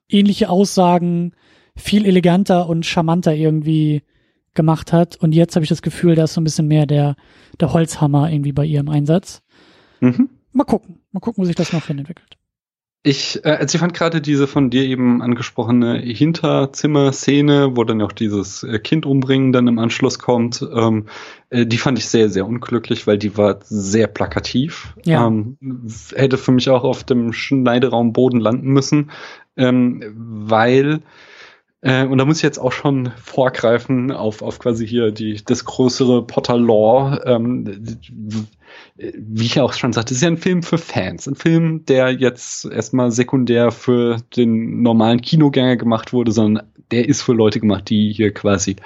[0.09, 1.33] ähnliche Aussagen
[1.77, 4.03] viel eleganter und charmanter irgendwie
[4.55, 5.17] gemacht hat.
[5.17, 7.17] Und jetzt habe ich das Gefühl, da ist so ein bisschen mehr der,
[7.61, 9.43] der Holzhammer irgendwie bei ihr im Einsatz.
[10.01, 10.31] Mhm.
[10.53, 11.01] Mal gucken.
[11.13, 12.38] Mal gucken, wo sich das noch hin entwickelt.
[13.05, 18.13] Ich, äh, also ich fand gerade diese von dir eben angesprochene Hinterzimmer-Szene, wo dann auch
[18.13, 21.07] dieses äh, Kind umbringen dann im Anschluss kommt, ähm,
[21.51, 24.95] äh, die fand ich sehr, sehr unglücklich, weil die war sehr plakativ.
[25.05, 25.27] Ja.
[25.27, 25.57] Ähm,
[26.15, 29.11] hätte für mich auch auf dem Schneideraum Boden landen müssen,
[29.57, 31.01] ähm, weil
[31.81, 35.65] äh, und da muss ich jetzt auch schon vorgreifen auf, auf quasi hier die, das
[35.65, 37.23] größere Potter-Lore.
[37.25, 37.99] Ähm,
[38.97, 41.29] wie ich auch schon sagte, ist ja ein Film für Fans.
[41.29, 47.23] Ein Film, der jetzt erstmal sekundär für den normalen Kinogänger gemacht wurde, sondern der ist
[47.23, 48.77] für Leute gemacht, die hier quasi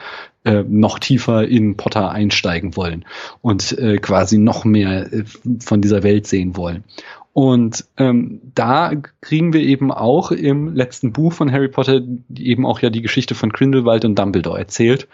[0.44, 3.04] äh, noch tiefer in Potter einsteigen wollen
[3.40, 5.24] und äh, quasi noch mehr äh,
[5.60, 6.84] von dieser Welt sehen wollen.
[7.32, 12.02] Und ähm, da kriegen wir eben auch im letzten Buch von Harry Potter
[12.36, 15.08] eben auch ja die Geschichte von Grindelwald und Dumbledore erzählt.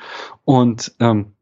[0.44, 1.32] Und ähm,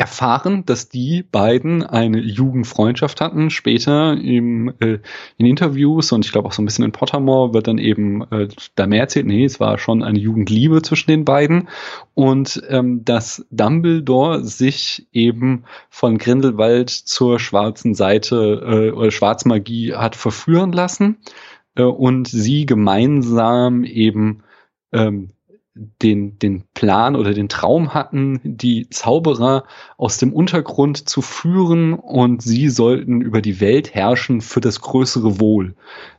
[0.00, 3.50] erfahren, dass die beiden eine Jugendfreundschaft hatten.
[3.50, 4.98] Später im, äh,
[5.36, 8.48] in Interviews und ich glaube auch so ein bisschen in Pottermore wird dann eben äh,
[8.76, 9.26] da mehr erzählt.
[9.26, 11.68] Nee, es war schon eine Jugendliebe zwischen den beiden
[12.14, 20.16] und ähm, dass Dumbledore sich eben von Grindelwald zur schwarzen Seite äh, oder Schwarzmagie hat
[20.16, 21.18] verführen lassen
[21.74, 24.44] äh, und sie gemeinsam eben
[24.92, 25.32] ähm,
[26.02, 29.64] den, den Plan oder den Traum hatten, die Zauberer
[29.96, 35.40] aus dem Untergrund zu führen und sie sollten über die Welt herrschen für das größere
[35.40, 35.74] Wohl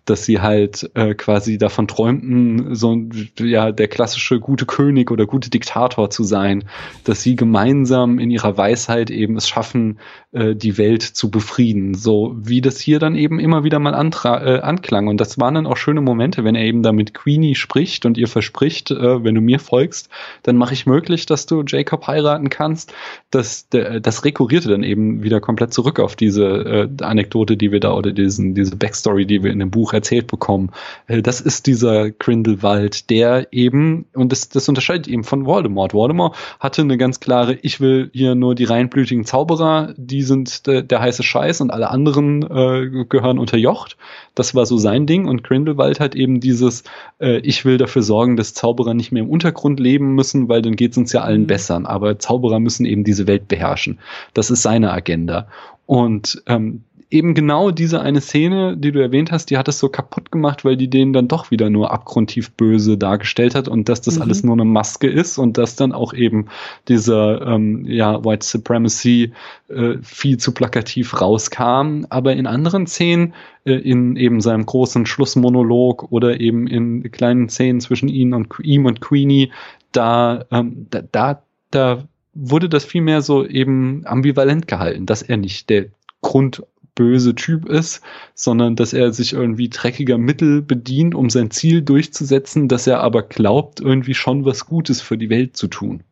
[0.06, 2.97] dass sie halt äh, quasi davon träumten, so
[3.39, 6.64] ja der klassische gute König oder gute Diktator zu sein,
[7.04, 9.99] dass sie gemeinsam in ihrer Weisheit eben es schaffen,
[10.32, 14.60] äh, die Welt zu befrieden, so wie das hier dann eben immer wieder mal äh,
[14.60, 18.06] anklang und das waren dann auch schöne Momente, wenn er eben da mit Queenie spricht
[18.06, 20.10] und ihr verspricht, äh, wenn du mir folgst,
[20.43, 22.93] dann mache ich möglich, dass du Jacob heiraten kannst.
[23.30, 27.93] Das das rekurrierte dann eben wieder komplett zurück auf diese äh, Anekdote, die wir da
[27.93, 30.72] oder diesen diese Backstory, die wir in dem Buch erzählt bekommen.
[31.08, 35.93] Äh, das ist dieser Grindelwald, der eben, und das, das unterscheidet eben von Voldemort.
[35.93, 40.82] Voldemort hatte eine ganz klare, ich will hier nur die reinblütigen Zauberer, die sind der,
[40.82, 43.97] der heiße Scheiß und alle anderen äh, gehören unterjocht.
[44.36, 46.84] Das war so sein Ding und Grindelwald hat eben dieses,
[47.20, 50.76] äh, ich will dafür sorgen, dass Zauberer nicht mehr im Untergrund leben müssen, weil dann
[50.76, 51.47] geht es uns ja allen mhm.
[51.47, 51.82] besser.
[51.86, 53.99] Aber Zauberer müssen eben diese Welt beherrschen.
[54.34, 55.47] Das ist seine Agenda.
[55.86, 59.89] Und ähm, eben genau diese eine Szene, die du erwähnt hast, die hat es so
[59.89, 64.01] kaputt gemacht, weil die den dann doch wieder nur abgrundtief böse dargestellt hat und dass
[64.01, 64.22] das mhm.
[64.22, 66.47] alles nur eine Maske ist und dass dann auch eben
[66.88, 69.34] dieser ähm, ja, White Supremacy
[69.68, 72.05] äh, viel zu plakativ rauskam.
[72.09, 73.34] Aber in anderen Szenen,
[73.66, 78.86] äh, in eben seinem großen Schlussmonolog oder eben in kleinen Szenen zwischen ihm und ihm
[78.86, 79.51] und Queenie,
[79.91, 82.03] da, ähm, da, da, da
[82.34, 85.88] wurde das vielmehr so eben ambivalent gehalten, dass er nicht der
[86.22, 86.64] Grund
[87.02, 88.02] böse Typ ist,
[88.36, 93.24] sondern dass er sich irgendwie dreckiger Mittel bedient, um sein Ziel durchzusetzen, dass er aber
[93.24, 96.04] glaubt, irgendwie schon was Gutes für die Welt zu tun.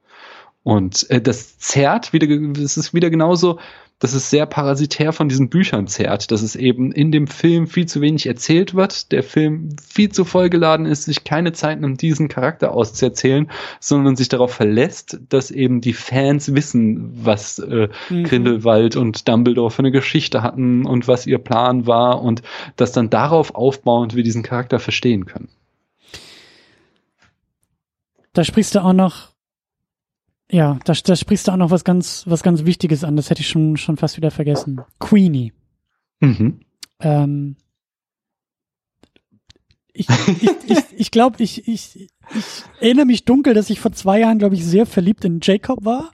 [0.63, 2.27] Und äh, das zerrt wieder,
[2.59, 3.59] es ist wieder genauso,
[3.99, 7.85] dass es sehr parasitär von diesen Büchern zehrt, dass es eben in dem Film viel
[7.85, 12.29] zu wenig erzählt wird, der Film viel zu vollgeladen ist, sich keine Zeit nimmt, diesen
[12.29, 18.23] Charakter auszuerzählen, sondern sich darauf verlässt, dass eben die Fans wissen, was äh, mhm.
[18.23, 22.41] Grindelwald und Dumbledore für eine Geschichte hatten und was ihr Plan war und
[22.77, 25.49] dass dann darauf aufbauend wir diesen Charakter verstehen können.
[28.33, 29.29] Da sprichst du auch noch
[30.51, 33.15] ja, da, da sprichst du auch noch was ganz, was ganz Wichtiges an.
[33.15, 34.81] Das hätte ich schon, schon fast wieder vergessen.
[34.99, 35.53] Queenie.
[36.19, 36.61] Mhm.
[36.99, 37.55] Ähm,
[39.93, 44.19] ich ich, ich, ich glaube, ich, ich, ich erinnere mich dunkel, dass ich vor zwei
[44.19, 46.11] Jahren, glaube ich, sehr verliebt in Jacob war.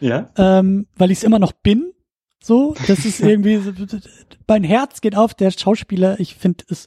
[0.00, 0.30] Ja.
[0.36, 1.92] Ähm, weil ich es immer noch bin.
[2.42, 3.60] So, das ist irgendwie,
[4.46, 6.86] mein Herz geht auf, der Schauspieler, ich finde es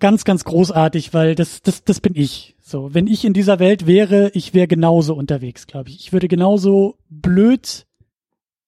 [0.00, 2.51] ganz, ganz großartig, weil das, das, das bin ich.
[2.72, 6.00] So, wenn ich in dieser Welt wäre, ich wäre genauso unterwegs, glaube ich.
[6.00, 7.86] Ich würde genauso blöd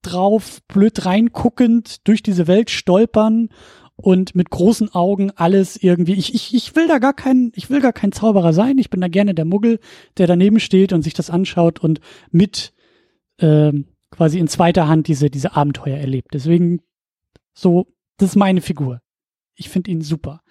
[0.03, 3.49] drauf, blöd reinguckend durch diese Welt stolpern
[3.97, 6.13] und mit großen Augen alles irgendwie.
[6.13, 8.77] Ich, ich, ich will da gar kein, ich will gar kein Zauberer sein.
[8.77, 9.81] Ich bin da gerne der Muggel,
[10.19, 12.01] der daneben steht und sich das anschaut und
[12.31, 12.75] mit
[13.39, 13.73] äh,
[14.11, 16.35] quasi in zweiter Hand diese, diese Abenteuer erlebt.
[16.35, 16.83] Deswegen
[17.55, 17.87] so,
[18.19, 19.01] das ist meine Figur.
[19.55, 20.43] Ich finde ihn super.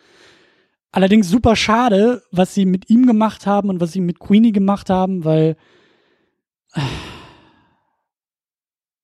[0.94, 4.92] Allerdings super schade, was sie mit ihm gemacht haben und was sie mit Queenie gemacht
[4.92, 5.58] haben, weil
[6.74, 6.82] äh,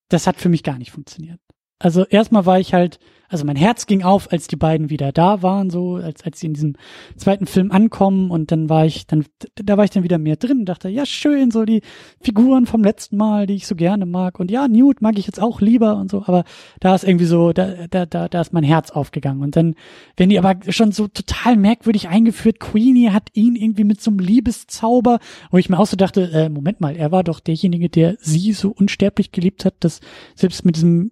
[0.07, 1.41] das hat für mich gar nicht funktioniert.
[1.79, 2.99] Also erstmal war ich halt
[3.29, 6.47] also mein Herz ging auf, als die beiden wieder da waren, so als als sie
[6.47, 6.75] in diesem
[7.15, 9.25] zweiten Film ankommen und dann war ich dann
[9.55, 11.81] da war ich dann wieder mehr drin und dachte, ja schön, so die
[12.19, 15.39] Figuren vom letzten Mal, die ich so gerne mag und ja, Newt mag ich jetzt
[15.39, 16.43] auch lieber und so, aber
[16.79, 19.75] da ist irgendwie so da da da da ist mein Herz aufgegangen und dann
[20.17, 24.19] wenn die aber schon so total merkwürdig eingeführt, Queenie hat ihn irgendwie mit so einem
[24.19, 25.19] Liebeszauber,
[25.51, 28.53] wo ich mir auch so dachte, äh, Moment mal, er war doch derjenige, der sie
[28.53, 30.01] so unsterblich geliebt hat, dass
[30.35, 31.11] selbst mit diesem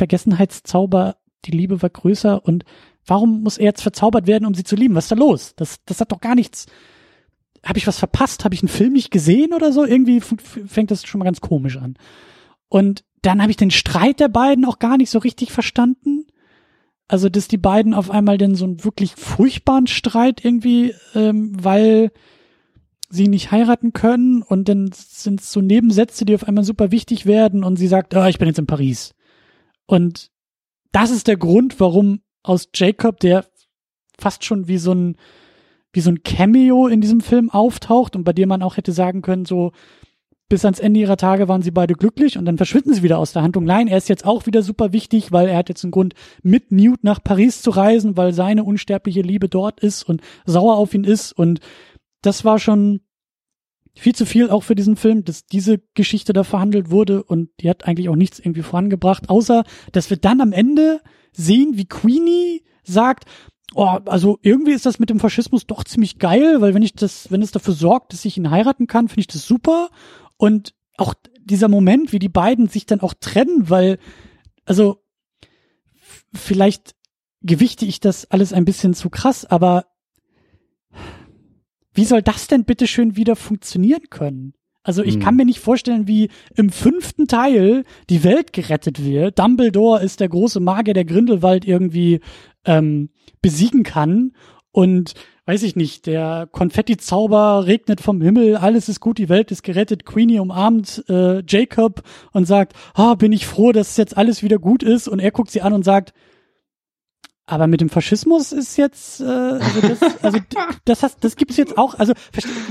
[0.00, 2.64] Vergessenheitszauber die Liebe war größer und
[3.06, 4.94] warum muss er jetzt verzaubert werden, um sie zu lieben?
[4.94, 5.54] Was ist da los?
[5.56, 6.66] Das, das hat doch gar nichts.
[7.64, 8.44] Habe ich was verpasst?
[8.44, 9.84] Habe ich einen Film nicht gesehen oder so?
[9.84, 11.96] Irgendwie fängt das schon mal ganz komisch an.
[12.68, 16.26] Und dann habe ich den Streit der beiden auch gar nicht so richtig verstanden.
[17.08, 22.12] Also, dass die beiden auf einmal denn so einen wirklich furchtbaren Streit irgendwie, ähm, weil
[23.10, 27.26] sie nicht heiraten können und dann sind es so Nebensätze, die auf einmal super wichtig
[27.26, 29.12] werden und sie sagt, oh, ich bin jetzt in Paris.
[29.90, 30.30] Und
[30.92, 33.44] das ist der Grund, warum aus Jacob, der
[34.16, 35.16] fast schon wie so ein,
[35.92, 39.20] wie so ein Cameo in diesem Film auftaucht und bei dem man auch hätte sagen
[39.20, 39.72] können, so,
[40.48, 43.32] bis ans Ende ihrer Tage waren sie beide glücklich und dann verschwinden sie wieder aus
[43.32, 43.64] der Handlung.
[43.64, 46.14] Nein, er ist jetzt auch wieder super wichtig, weil er hat jetzt einen Grund,
[46.44, 50.94] mit Newt nach Paris zu reisen, weil seine unsterbliche Liebe dort ist und sauer auf
[50.94, 51.58] ihn ist und
[52.22, 53.00] das war schon
[53.94, 57.68] viel zu viel auch für diesen Film, dass diese Geschichte da verhandelt wurde und die
[57.68, 61.00] hat eigentlich auch nichts irgendwie vorangebracht, außer dass wir dann am Ende
[61.32, 63.24] sehen, wie Queenie sagt,
[63.74, 67.30] oh, also irgendwie ist das mit dem Faschismus doch ziemlich geil, weil wenn ich das,
[67.30, 69.90] wenn es dafür sorgt, dass ich ihn heiraten kann, finde ich das super.
[70.36, 73.98] Und auch dieser Moment, wie die beiden sich dann auch trennen, weil,
[74.64, 75.02] also,
[76.32, 76.94] vielleicht
[77.42, 79.86] gewichte ich das alles ein bisschen zu krass, aber
[81.94, 84.54] wie soll das denn bitteschön wieder funktionieren können?
[84.82, 85.22] Also ich hm.
[85.22, 89.38] kann mir nicht vorstellen, wie im fünften Teil die Welt gerettet wird.
[89.38, 92.20] Dumbledore ist der große Magier, der Grindelwald irgendwie
[92.64, 93.10] ähm,
[93.42, 94.32] besiegen kann.
[94.72, 95.14] Und
[95.46, 100.06] weiß ich nicht, der Konfetti-Zauber regnet vom Himmel, alles ist gut, die Welt ist gerettet.
[100.06, 104.82] Queenie umarmt äh, Jacob und sagt, ah, bin ich froh, dass jetzt alles wieder gut
[104.82, 105.08] ist.
[105.08, 106.14] Und er guckt sie an und sagt,
[107.46, 110.38] aber mit dem Faschismus ist jetzt, äh, also das, also
[110.84, 111.98] das, hast, das gibt es jetzt auch.
[111.98, 112.12] Also,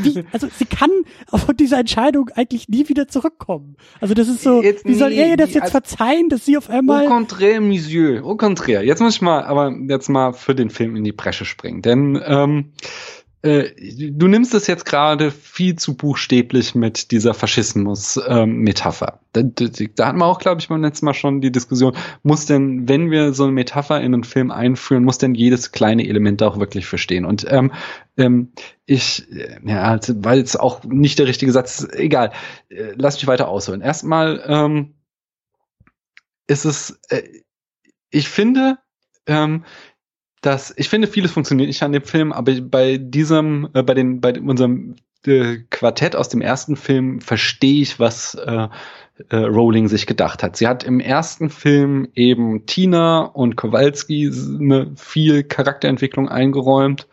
[0.02, 0.90] wie, also sie kann
[1.34, 3.76] von dieser Entscheidung eigentlich nie wieder zurückkommen.
[4.00, 6.70] Also das ist so, jetzt wie soll er ihr das jetzt verzeihen, dass sie auf
[6.70, 7.06] einmal?
[7.06, 8.84] Au contraire, Monsieur, au contraire.
[8.84, 12.22] Jetzt muss ich mal, aber jetzt mal für den Film in die Bresche springen, denn
[12.26, 12.88] ähm, äh,
[13.42, 19.20] du nimmst es jetzt gerade viel zu buchstäblich mit dieser Faschismus-Metapher.
[19.34, 21.96] Ähm, da, da, da, hatten wir auch, glaube ich, beim letzten Mal schon die Diskussion,
[22.22, 26.06] muss denn, wenn wir so eine Metapher in einen Film einführen, muss denn jedes kleine
[26.06, 27.24] Element auch wirklich verstehen?
[27.24, 27.72] Und ähm,
[28.18, 28.52] ähm,
[28.86, 29.26] ich,
[29.64, 32.34] ja, also, weil es auch nicht der richtige Satz ist, egal,
[32.68, 33.80] äh, lass mich weiter ausholen.
[33.80, 34.96] Erstmal ähm,
[36.48, 37.24] ist es, äh,
[38.10, 38.80] ich finde,
[39.28, 39.64] ähm,
[40.42, 44.22] dass ich finde, vieles funktioniert nicht an dem Film, aber bei diesem, äh, bei den,
[44.22, 48.68] bei unserem äh, Quartett aus dem ersten Film verstehe ich, was äh,
[49.30, 50.56] äh, Rowling sich gedacht hat.
[50.56, 57.08] Sie hat im ersten Film eben Tina und Kowalski eine viel Charakterentwicklung eingeräumt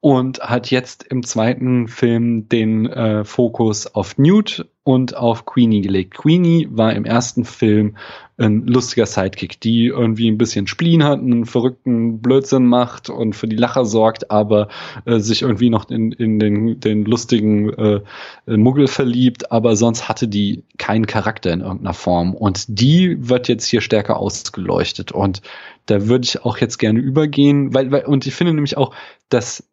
[0.00, 6.14] und hat jetzt im zweiten Film den äh, Fokus auf Newt und auf Queenie gelegt.
[6.14, 7.96] Queenie war im ersten Film
[8.38, 13.48] ein lustiger Sidekick, die irgendwie ein bisschen Spleen hat, einen verrückten Blödsinn macht und für
[13.48, 14.68] die Lacher sorgt, aber
[15.04, 18.00] äh, sich irgendwie noch in, in den, den lustigen äh,
[18.46, 22.34] Muggel verliebt, aber sonst hatte die keinen Charakter in irgendeiner Form.
[22.34, 25.10] Und die wird jetzt hier stärker ausgeleuchtet.
[25.10, 25.42] Und
[25.86, 28.94] da würde ich auch jetzt gerne übergehen, weil, weil, und ich finde nämlich auch,
[29.28, 29.64] dass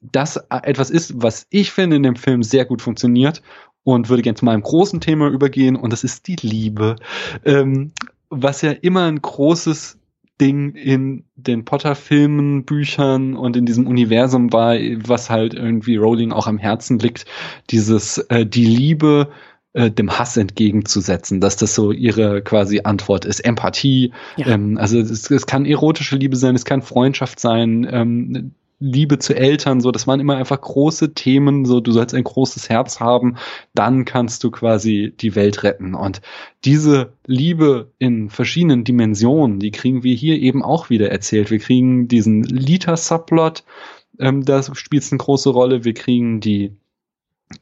[0.00, 3.42] das etwas ist, was ich finde in dem Film sehr gut funktioniert
[3.84, 6.96] und würde gerne zu meinem großen Thema übergehen und das ist die Liebe,
[7.44, 7.92] ähm,
[8.28, 9.98] was ja immer ein großes
[10.40, 16.46] Ding in den Potter-Filmen, Büchern und in diesem Universum war, was halt irgendwie Rowling auch
[16.46, 17.26] am Herzen liegt,
[17.68, 19.28] dieses äh, die Liebe
[19.74, 23.40] äh, dem Hass entgegenzusetzen, dass das so ihre quasi Antwort ist.
[23.40, 24.46] Empathie, ja.
[24.48, 29.36] ähm, also es, es, kann erotische Liebe sein, es kann Freundschaft sein, ähm, Liebe zu
[29.36, 33.36] Eltern, so, das waren immer einfach große Themen, so, du sollst ein großes Herz haben,
[33.74, 35.94] dann kannst du quasi die Welt retten.
[35.94, 36.22] Und
[36.64, 41.50] diese Liebe in verschiedenen Dimensionen, die kriegen wir hier eben auch wieder erzählt.
[41.50, 43.64] Wir kriegen diesen Lita-Subplot,
[44.18, 45.84] ähm, da spielt es eine große Rolle.
[45.84, 46.76] Wir kriegen die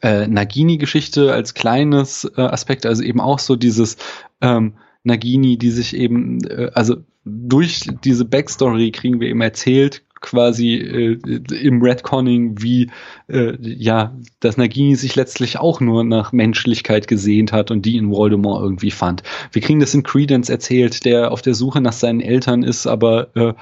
[0.02, 3.96] äh, Nagini-Geschichte als kleines äh, Aspekt, also eben auch so dieses
[4.40, 10.74] ähm, Nagini, die sich eben, äh, also durch diese Backstory kriegen wir eben erzählt, quasi
[10.74, 11.18] äh,
[11.54, 12.90] im Redconning, wie
[13.28, 18.10] äh, ja, dass Nagini sich letztlich auch nur nach Menschlichkeit gesehnt hat und die in
[18.10, 19.22] Voldemort irgendwie fand.
[19.52, 23.36] Wir kriegen das in Credence erzählt, der auf der Suche nach seinen Eltern ist, aber
[23.36, 23.54] äh,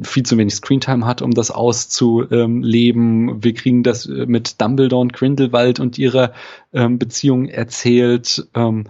[0.00, 3.42] viel zu wenig Screentime hat, um das auszuleben.
[3.42, 6.32] Wir kriegen das äh, mit Dumbledore und Grindelwald und ihrer
[6.72, 8.48] ähm, Beziehung erzählt.
[8.54, 8.84] Ähm,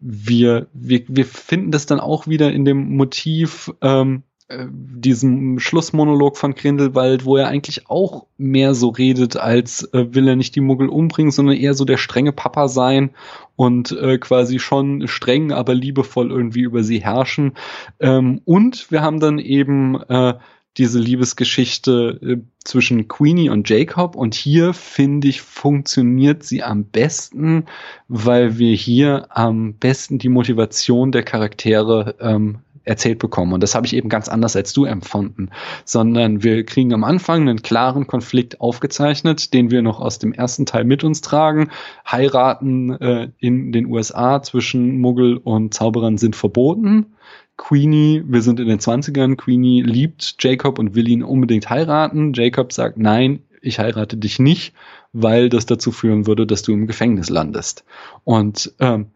[0.00, 6.36] wir, wir, wir finden das dann auch wieder in dem Motiv, ähm, äh, diesem Schlussmonolog
[6.36, 10.60] von Grindelwald, wo er eigentlich auch mehr so redet, als äh, will er nicht die
[10.60, 13.10] Muggel umbringen, sondern eher so der strenge Papa sein
[13.56, 17.54] und äh, quasi schon streng, aber liebevoll irgendwie über sie herrschen.
[18.00, 20.34] Ähm, und wir haben dann eben äh,
[20.76, 27.64] diese Liebesgeschichte äh, zwischen Queenie und Jacob und hier finde ich funktioniert sie am besten,
[28.08, 33.52] weil wir hier am besten die Motivation der Charaktere ähm, erzählt bekommen.
[33.52, 35.50] Und das habe ich eben ganz anders als du empfunden,
[35.84, 40.66] sondern wir kriegen am Anfang einen klaren Konflikt aufgezeichnet, den wir noch aus dem ersten
[40.66, 41.70] Teil mit uns tragen.
[42.10, 47.14] Heiraten äh, in den USA zwischen Muggel und Zauberern sind verboten.
[47.56, 52.32] Queenie, wir sind in den 20ern, Queenie liebt Jacob und will ihn unbedingt heiraten.
[52.34, 54.74] Jacob sagt, nein, ich heirate dich nicht,
[55.12, 57.84] weil das dazu führen würde, dass du im Gefängnis landest.
[58.24, 59.06] Und ähm,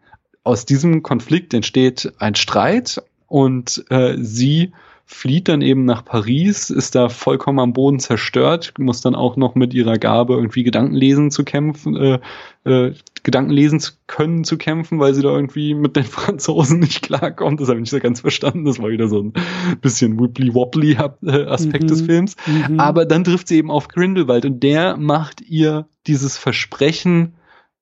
[0.43, 4.73] aus diesem Konflikt entsteht ein Streit und äh, sie
[5.11, 9.55] flieht dann eben nach Paris, ist da vollkommen am Boden zerstört, muss dann auch noch
[9.55, 12.19] mit ihrer Gabe irgendwie Gedanken lesen zu kämpfen, äh,
[12.63, 17.01] äh, Gedanken lesen zu können zu kämpfen, weil sie da irgendwie mit den Franzosen nicht
[17.01, 17.59] klarkommt.
[17.59, 18.65] Das habe ich nicht so ganz verstanden.
[18.65, 19.33] Das war wieder so ein
[19.81, 21.87] bisschen wibbly-wobbly äh, Aspekt mhm.
[21.87, 22.35] des Films.
[22.45, 22.79] Mhm.
[22.79, 27.33] Aber dann trifft sie eben auf Grindelwald und der macht ihr dieses Versprechen,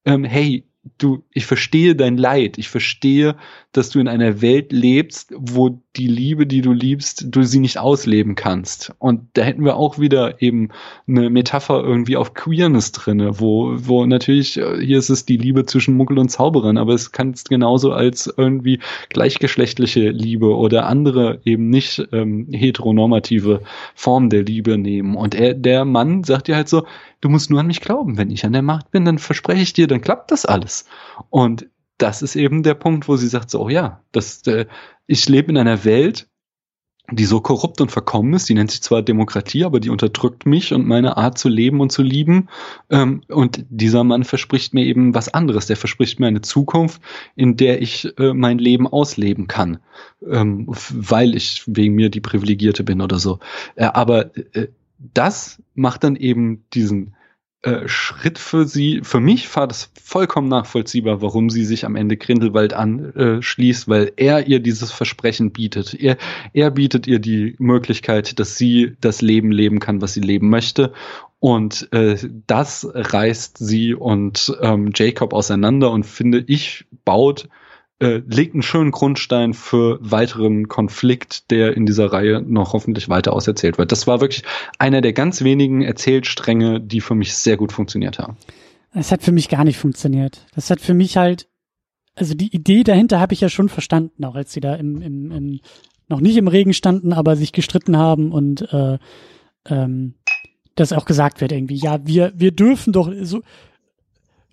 [0.05, 0.63] ähm, hey,
[0.97, 2.57] du, ich verstehe dein Leid.
[2.57, 3.35] Ich verstehe,
[3.71, 7.77] dass du in einer Welt lebst, wo die Liebe, die du liebst, du sie nicht
[7.77, 8.93] ausleben kannst.
[8.99, 10.69] Und da hätten wir auch wieder eben
[11.07, 15.65] eine Metapher irgendwie auf Queerness drinne, wo, wo natürlich, äh, hier ist es die Liebe
[15.65, 18.79] zwischen Muggel und Zauberern, aber es kann es genauso als irgendwie
[19.09, 23.61] gleichgeschlechtliche Liebe oder andere eben nicht ähm, heteronormative
[23.95, 25.15] Form der Liebe nehmen.
[25.15, 26.85] Und er, der Mann sagt dir halt so,
[27.21, 28.17] du musst nur an mich glauben.
[28.17, 30.85] Wenn ich an der Macht bin, dann verspreche ich dir, dann klappt das alles.
[31.29, 34.65] Und das ist eben der Punkt, wo sie sagt so, oh ja, das, äh,
[35.07, 36.27] ich lebe in einer Welt,
[37.09, 40.73] die so korrupt und verkommen ist, die nennt sich zwar Demokratie, aber die unterdrückt mich
[40.73, 42.49] und meine Art zu leben und zu lieben.
[42.89, 45.67] Ähm, und dieser Mann verspricht mir eben was anderes.
[45.67, 47.01] Der verspricht mir eine Zukunft,
[47.35, 49.79] in der ich äh, mein Leben ausleben kann,
[50.29, 53.39] ähm, weil ich wegen mir die Privilegierte bin oder so.
[53.75, 54.67] Äh, aber äh,
[54.99, 57.15] das macht dann eben diesen
[57.63, 62.15] äh, Schritt für sie, für mich war das vollkommen nachvollziehbar, warum sie sich am Ende
[62.15, 65.93] Grindelwald anschließt, weil er ihr dieses Versprechen bietet.
[65.95, 66.17] Er,
[66.53, 70.93] er bietet ihr die Möglichkeit, dass sie das Leben leben kann, was sie leben möchte.
[71.39, 72.17] Und äh,
[72.47, 77.49] das reißt sie und ähm, Jacob auseinander und finde ich, baut
[77.99, 83.33] äh, legt einen schönen Grundstein für weiteren Konflikt, der in dieser Reihe noch hoffentlich weiter
[83.33, 83.91] auserzählt wird.
[83.91, 84.43] Das war wirklich
[84.77, 88.37] einer der ganz wenigen Erzählstränge, die für mich sehr gut funktioniert haben.
[88.93, 90.45] Das hat für mich gar nicht funktioniert.
[90.55, 91.47] Das hat für mich halt,
[92.15, 95.31] also die Idee dahinter habe ich ja schon verstanden, auch als sie da im, im,
[95.31, 95.59] im
[96.07, 98.97] noch nicht im Regen standen, aber sich gestritten haben und äh,
[99.65, 100.13] ähm,
[100.75, 103.41] dass auch gesagt wird irgendwie, ja, wir, wir dürfen doch, so,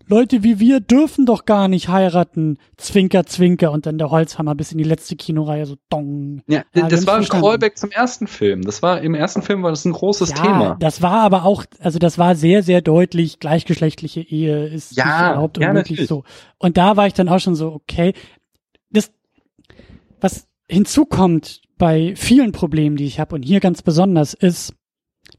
[0.07, 4.72] Leute wie wir dürfen doch gar nicht heiraten, Zwinker, Zwinker und dann der Holzhammer bis
[4.72, 6.42] in die letzte Kinoreihe so dong.
[6.46, 8.62] Ja, ja das war ein Callback zum ersten Film.
[8.62, 10.76] Das war im ersten Film war das ein großes ja, Thema.
[10.78, 15.59] Das war aber auch, also das war sehr, sehr deutlich, gleichgeschlechtliche Ehe ist ja, überhaupt
[15.59, 16.09] ja, unmöglich natürlich.
[16.09, 16.24] so.
[16.59, 18.12] Und da war ich dann auch schon so, okay,
[18.90, 19.11] das,
[20.20, 24.74] was hinzukommt bei vielen Problemen, die ich habe und hier ganz besonders, ist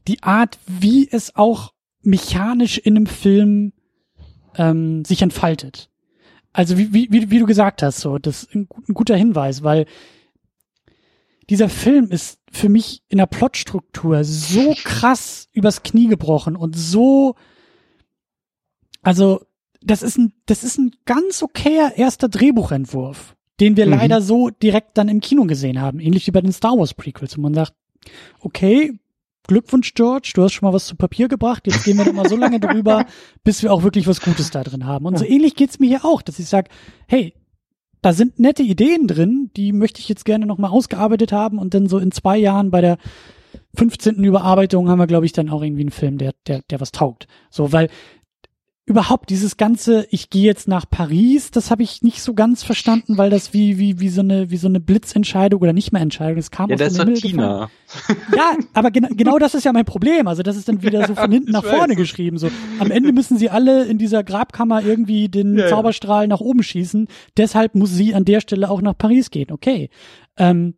[0.08, 3.72] die Art, wie es auch mechanisch in einem Film
[4.56, 5.90] ähm, sich entfaltet.
[6.52, 9.86] Also wie, wie, wie du gesagt hast, so, das ist ein, ein guter Hinweis, weil
[11.50, 17.34] dieser Film ist für mich in der Plotstruktur so krass übers Knie gebrochen und so,
[19.02, 19.42] also
[19.82, 23.92] das ist ein, das ist ein ganz okayer erster Drehbuchentwurf, den wir mhm.
[23.92, 27.36] leider so direkt dann im Kino gesehen haben, ähnlich wie bei den Star Wars Prequels,
[27.36, 27.74] wo man sagt,
[28.40, 28.98] okay,
[29.46, 31.66] Glückwunsch, George, du hast schon mal was zu Papier gebracht.
[31.66, 33.06] Jetzt gehen wir noch mal so lange drüber,
[33.44, 35.06] bis wir auch wirklich was Gutes da drin haben.
[35.06, 36.70] Und so ähnlich geht's mir hier auch, dass ich sage,
[37.06, 37.34] hey,
[38.02, 41.74] da sind nette Ideen drin, die möchte ich jetzt gerne noch mal ausgearbeitet haben und
[41.74, 42.98] dann so in zwei Jahren bei der
[43.74, 44.22] 15.
[44.22, 47.26] Überarbeitung haben wir, glaube ich, dann auch irgendwie einen Film, der, der, der was taugt.
[47.50, 47.88] So, weil
[48.88, 53.18] überhaupt dieses ganze, ich gehe jetzt nach Paris, das habe ich nicht so ganz verstanden,
[53.18, 56.36] weil das wie wie wie so eine wie so eine Blitzentscheidung oder nicht mehr Entscheidung,
[56.36, 57.70] das kam ja, aus das dem Himmel Tina.
[58.36, 60.28] Ja, aber genau genau das ist ja mein Problem.
[60.28, 61.96] Also das ist dann wieder so von hinten nach vorne weiß.
[61.96, 62.38] geschrieben.
[62.38, 66.62] So am Ende müssen sie alle in dieser Grabkammer irgendwie den ja, Zauberstrahl nach oben
[66.62, 67.08] schießen.
[67.36, 69.50] Deshalb muss sie an der Stelle auch nach Paris gehen.
[69.50, 69.90] Okay.
[70.36, 70.74] Ähm,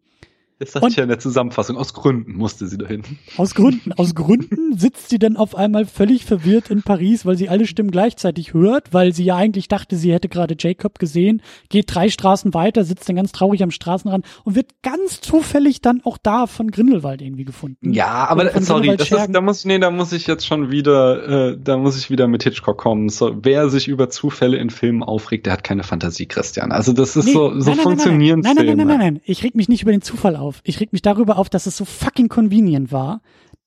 [0.58, 1.76] das sagt ja in der Zusammenfassung.
[1.76, 3.02] Aus Gründen musste sie dahin.
[3.36, 3.92] Aus Gründen.
[3.92, 7.92] Aus Gründen sitzt sie dann auf einmal völlig verwirrt in Paris, weil sie alle Stimmen
[7.92, 12.54] gleichzeitig hört, weil sie ja eigentlich dachte, sie hätte gerade Jacob gesehen, geht drei Straßen
[12.54, 16.72] weiter, sitzt dann ganz traurig am Straßenrand und wird ganz zufällig dann auch da von
[16.72, 17.92] Grindelwald irgendwie gefunden.
[17.92, 21.58] Ja, aber sorry, ist, da muss ich, nee, da muss ich jetzt schon wieder, äh,
[21.62, 23.10] da muss ich wieder mit Hitchcock kommen.
[23.10, 26.72] So, wer sich über Zufälle in Filmen aufregt, der hat keine Fantasie, Christian.
[26.72, 28.76] Also das ist nee, so, so nein, funktionieren nein, nein, Filme.
[28.76, 30.60] Nein, nein, nein, nein, ich reg mich nicht über den Zufall auf auf.
[30.64, 33.20] Ich reg mich darüber auf, dass es so fucking convenient war.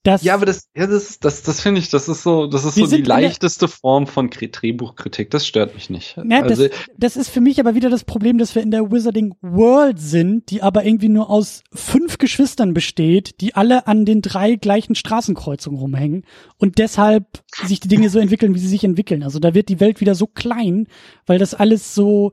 [0.04, 2.74] Dass ja, aber das, ja, das, das, das finde ich, das ist so, das ist
[2.74, 5.30] so die leichteste Form von Drehbuchkritik.
[5.30, 6.18] Das stört mich nicht.
[6.28, 8.92] Ja, also, das, das ist für mich aber wieder das Problem, dass wir in der
[8.92, 14.24] Wizarding World sind, die aber irgendwie nur aus fünf Geschwistern besteht, die alle an den
[14.24, 16.26] drei gleichen Straßenkreuzungen rumhängen
[16.58, 19.22] und deshalb sich die Dinge so entwickeln, wie sie sich entwickeln.
[19.22, 20.88] Also da wird die Welt wieder so klein,
[21.28, 22.32] weil das alles so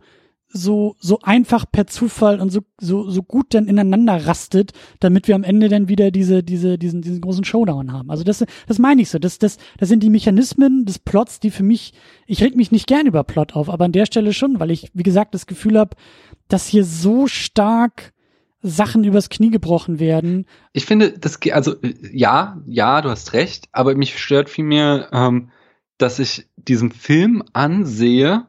[0.50, 5.34] so, so einfach per Zufall und so, so, so gut dann ineinander rastet, damit wir
[5.34, 8.10] am Ende dann wieder diese, diese, diesen, diesen großen Showdown haben.
[8.10, 9.18] Also das, das meine ich so.
[9.18, 11.92] Das, das, das sind die Mechanismen des Plots, die für mich,
[12.26, 14.90] ich reg mich nicht gern über Plot auf, aber an der Stelle schon, weil ich,
[14.94, 15.96] wie gesagt, das Gefühl habe,
[16.48, 18.14] dass hier so stark
[18.62, 20.46] Sachen übers Knie gebrochen werden.
[20.72, 21.76] Ich finde, das, also,
[22.12, 25.50] ja, ja, du hast recht, aber mich stört vielmehr, ähm,
[25.98, 28.46] dass ich diesen Film ansehe,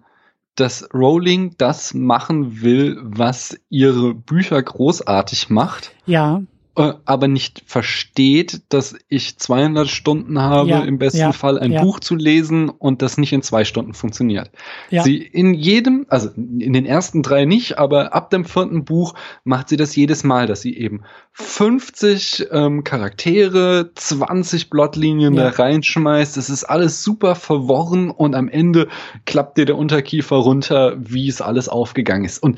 [0.60, 5.92] dass Rowling das machen will, was ihre Bücher großartig macht.
[6.06, 6.42] Ja.
[6.80, 11.74] Äh, aber nicht versteht, dass ich 200 Stunden habe, ja, im besten ja, Fall ein
[11.74, 11.84] ja.
[11.84, 14.50] Buch zu lesen und das nicht in zwei Stunden funktioniert.
[14.90, 19.14] Sie in jedem, also in den ersten drei nicht, aber ab dem vierten Buch
[19.44, 21.02] macht sie das jedes Mal, dass sie eben
[21.34, 26.38] 50 ähm, Charaktere, 20 Plotlinien da reinschmeißt.
[26.38, 28.88] Es ist alles super verworren und am Ende
[29.26, 32.42] klappt dir der Unterkiefer runter, wie es alles aufgegangen ist.
[32.42, 32.58] Und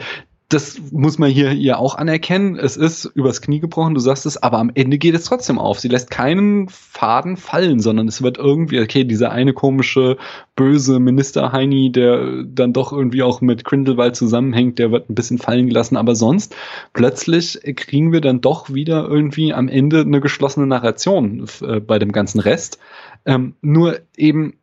[0.52, 2.58] das muss man hier ihr auch anerkennen.
[2.58, 5.80] Es ist übers Knie gebrochen, du sagst es, aber am Ende geht es trotzdem auf.
[5.80, 10.18] Sie lässt keinen Faden fallen, sondern es wird irgendwie, okay, dieser eine komische,
[10.58, 15.38] böse Minister Heini, der dann doch irgendwie auch mit Grindelwald zusammenhängt, der wird ein bisschen
[15.38, 16.54] fallen gelassen, aber sonst
[16.92, 22.12] plötzlich kriegen wir dann doch wieder irgendwie am Ende eine geschlossene Narration äh, bei dem
[22.12, 22.78] ganzen Rest.
[23.26, 24.56] Ähm, nur eben,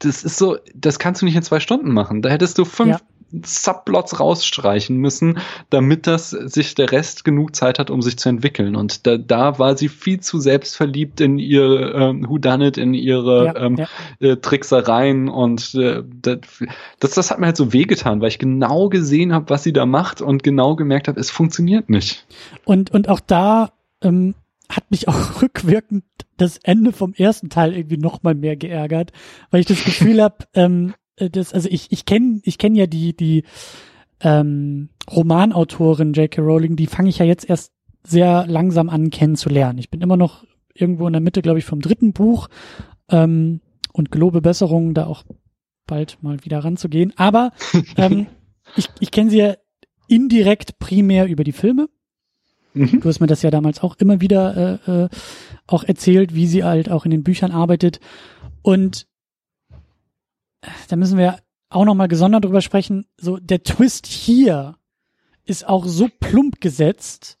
[0.00, 2.22] das ist so, das kannst du nicht in zwei Stunden machen.
[2.22, 2.98] Da hättest du fünf, ja
[3.44, 5.38] Subplots rausstreichen müssen,
[5.70, 8.74] damit das sich der Rest genug Zeit hat, um sich zu entwickeln.
[8.74, 13.56] Und da, da war sie viel zu selbstverliebt in ihr ähm, Whodunit, in ihre ja,
[13.56, 13.86] ähm, ja.
[14.20, 19.34] Äh, Tricksereien und äh, das, das hat mir halt so wehgetan, weil ich genau gesehen
[19.34, 22.26] habe, was sie da macht und genau gemerkt habe, es funktioniert nicht.
[22.64, 23.72] Und, und auch da
[24.02, 24.34] ähm,
[24.68, 26.04] hat mich auch rückwirkend
[26.36, 29.12] das Ende vom ersten Teil irgendwie noch mal mehr geärgert,
[29.50, 32.86] weil ich das Gefühl habe, ähm, äh, das, also ich, ich kenne ich kenn ja
[32.86, 33.44] die, die
[34.20, 36.40] ähm, Romanautorin J.K.
[36.40, 37.72] Rowling, die fange ich ja jetzt erst
[38.04, 39.78] sehr langsam an kennenzulernen.
[39.78, 40.44] Ich bin immer noch
[40.74, 42.48] irgendwo in der Mitte, glaube ich, vom dritten Buch
[43.10, 43.60] ähm,
[43.92, 45.24] und gelobe Besserungen, da auch
[45.86, 47.12] bald mal wieder ranzugehen.
[47.16, 47.52] Aber
[47.96, 48.26] ähm,
[48.76, 49.54] ich, ich kenne sie ja
[50.06, 51.88] indirekt primär über die Filme.
[52.74, 53.00] Mhm.
[53.00, 55.08] Du hast mir das ja damals auch immer wieder äh, äh,
[55.66, 58.00] auch erzählt, wie sie halt auch in den Büchern arbeitet.
[58.62, 59.07] Und äh,
[60.88, 61.38] da müssen wir
[61.70, 63.06] auch nochmal gesondert drüber sprechen.
[63.16, 64.76] So, der Twist hier
[65.44, 67.38] ist auch so plump gesetzt.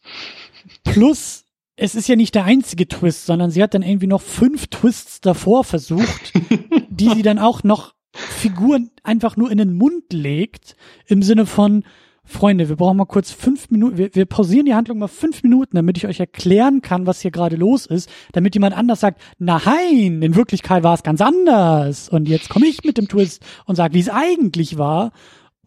[0.84, 1.44] Plus,
[1.76, 5.20] es ist ja nicht der einzige Twist, sondern sie hat dann irgendwie noch fünf Twists
[5.20, 6.32] davor versucht,
[6.88, 11.84] die sie dann auch noch Figuren einfach nur in den Mund legt, im Sinne von,
[12.28, 15.76] Freunde, wir brauchen mal kurz fünf Minuten, wir, wir pausieren die Handlung mal fünf Minuten,
[15.76, 20.20] damit ich euch erklären kann, was hier gerade los ist, damit jemand anders sagt, nein,
[20.20, 22.10] in Wirklichkeit war es ganz anders.
[22.10, 25.12] Und jetzt komme ich mit dem Twist und sage, wie es eigentlich war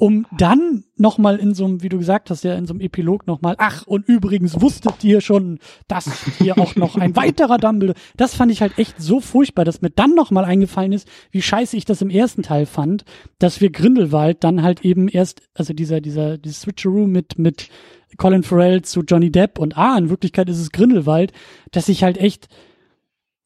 [0.01, 3.27] um dann nochmal in so einem, wie du gesagt hast, ja, in so einem Epilog
[3.27, 8.33] nochmal, ach, und übrigens wusstet ihr schon, dass hier auch noch ein weiterer Dumbledore, das
[8.33, 11.85] fand ich halt echt so furchtbar, dass mir dann nochmal eingefallen ist, wie scheiße ich
[11.85, 13.05] das im ersten Teil fand,
[13.37, 17.69] dass wir Grindelwald dann halt eben erst, also dieser, dieser, dieses Switcheroo mit, mit
[18.17, 21.31] Colin Farrell zu Johnny Depp und ah, in Wirklichkeit ist es Grindelwald,
[21.69, 22.47] dass ich halt echt,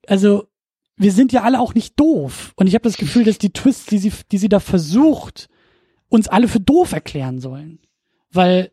[0.07, 0.45] also,
[0.95, 2.53] wir sind ja alle auch nicht doof.
[2.55, 5.49] Und ich habe das Gefühl, dass die Twists, die sie, die sie da versucht,
[6.15, 7.79] uns alle für doof erklären sollen.
[8.31, 8.71] Weil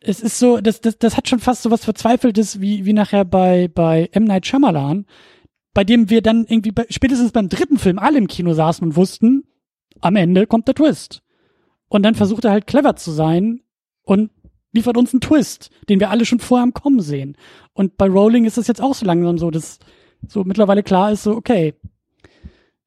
[0.00, 3.24] es ist so, das, das, das hat schon fast so was Verzweifeltes wie, wie nachher
[3.24, 4.24] bei, bei M.
[4.24, 5.06] Night Shyamalan,
[5.74, 8.96] bei dem wir dann irgendwie bei, spätestens beim dritten Film alle im Kino saßen und
[8.96, 9.44] wussten,
[10.00, 11.22] am Ende kommt der Twist.
[11.88, 13.62] Und dann versucht er halt clever zu sein
[14.02, 14.30] und
[14.72, 17.36] liefert uns einen Twist, den wir alle schon vorher am Kommen sehen.
[17.72, 19.78] Und bei Rowling ist das jetzt auch so langsam so, dass
[20.28, 21.74] so mittlerweile klar ist, so, okay,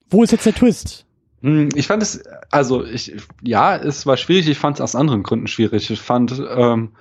[0.09, 1.05] wo ist jetzt der Twist?
[1.42, 5.24] Hm, ich fand es, also ich, ja, es war schwierig, ich fand es aus anderen
[5.24, 5.90] Gründen schwierig.
[5.90, 6.92] Ich fand ähm,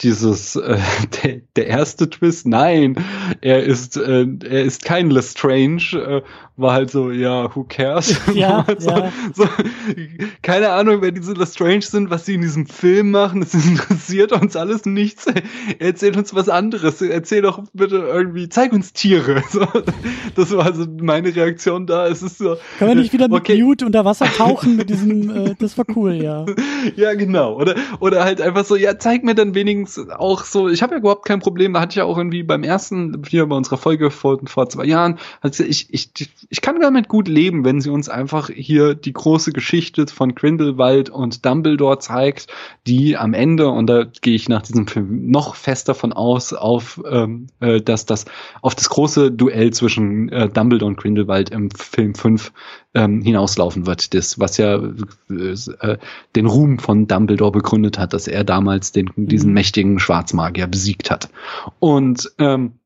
[0.00, 0.78] dieses äh,
[1.22, 2.96] der, der erste Twist, nein,
[3.40, 6.22] er ist äh, er ist kein Lestrange, äh,
[6.56, 8.14] war halt so, ja, who cares?
[8.34, 9.12] Ja, so, ja.
[9.32, 9.46] So,
[10.42, 14.56] keine Ahnung, wer diese Lestrange sind, was sie in diesem Film machen, das interessiert uns
[14.56, 15.26] alles nichts.
[15.78, 17.00] Erzähl uns was anderes.
[17.00, 19.42] Erzähl doch bitte irgendwie, zeig uns Tiere.
[19.48, 19.66] So,
[20.34, 22.08] das war also meine Reaktion da.
[22.08, 22.56] Es ist so.
[22.78, 23.62] Können wir nicht wieder mit okay.
[23.62, 26.44] Mute unter Wasser tauchen mit diesem, äh, das war cool, ja.
[26.96, 27.54] Ja, genau.
[27.54, 30.98] Oder, oder halt einfach so, ja, zeig mir dann wenigstens auch so, ich habe ja
[31.00, 34.10] überhaupt kein Problem, da hatte ich ja auch irgendwie beim ersten, hier bei unserer Folge
[34.10, 36.30] vor, vor zwei Jahren, also ich, ich, ich
[36.60, 41.44] kann damit gut leben, wenn sie uns einfach hier die große Geschichte von Grindelwald und
[41.44, 42.48] Dumbledore zeigt,
[42.86, 47.00] die am Ende, und da gehe ich nach diesem Film noch fest davon aus, auf
[47.08, 48.24] ähm, äh, dass das
[48.62, 52.52] auf das große Duell zwischen äh, Dumbledore und Grindelwald im Film 5
[52.94, 54.14] ähm, hinauslaufen wird.
[54.14, 55.98] Das, was ja äh,
[56.36, 59.54] den Ruhm von Dumbledore begründet hat, dass er damals den, diesen mhm.
[59.54, 61.28] mächtigen Schwarzmagier besiegt hat.
[61.80, 62.83] Und ähm, äh,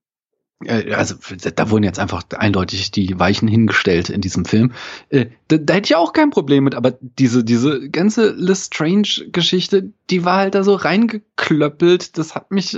[0.67, 1.15] also
[1.55, 4.73] da wurden jetzt einfach eindeutig die Weichen hingestellt in diesem Film.
[5.09, 10.25] Äh, da, da hätte ich auch kein Problem mit, aber diese, diese ganze Lestrange-Geschichte, die
[10.25, 12.19] war halt da so reingeklöppelt.
[12.19, 12.77] Das hat mich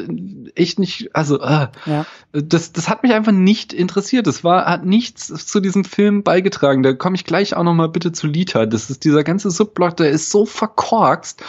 [0.56, 2.04] echt nicht, also äh, ja.
[2.32, 4.26] das, das hat mich einfach nicht interessiert.
[4.26, 6.82] Das war, hat nichts zu diesem Film beigetragen.
[6.82, 8.66] Da komme ich gleich auch noch mal bitte zu Lita.
[8.66, 11.42] Das ist dieser ganze Subblock, der ist so verkorkst.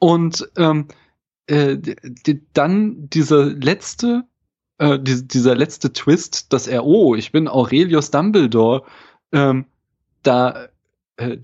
[0.00, 0.88] Und ähm,
[1.46, 1.78] äh,
[2.54, 4.24] dann dieser letzte
[4.78, 8.84] äh, die, dieser letzte Twist, dass er, oh, ich bin Aurelius Dumbledore,
[9.32, 9.66] ähm,
[10.22, 10.68] da,
[11.16, 11.38] äh,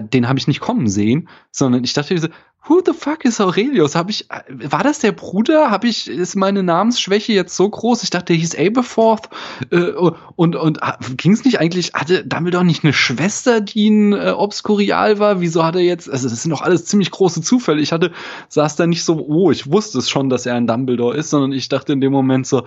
[0.00, 2.28] den habe ich nicht kommen sehen, sondern ich dachte so,
[2.66, 3.94] who the fuck is Aurelius?
[3.94, 5.70] Hab ich, war das der Bruder?
[5.70, 8.02] Hab ich, ist meine Namensschwäche jetzt so groß?
[8.02, 9.28] Ich dachte, der hieß Aberforth.
[9.70, 9.92] Äh,
[10.36, 10.80] und und
[11.16, 15.40] ging es nicht eigentlich, hatte Dumbledore nicht eine Schwester, die ein äh, Obskurial war?
[15.40, 17.82] Wieso hat er jetzt, also das sind doch alles ziemlich große Zufälle.
[17.82, 18.12] Ich hatte,
[18.48, 21.52] saß da nicht so, oh, ich wusste es schon, dass er ein Dumbledore ist, sondern
[21.52, 22.64] ich dachte in dem Moment so,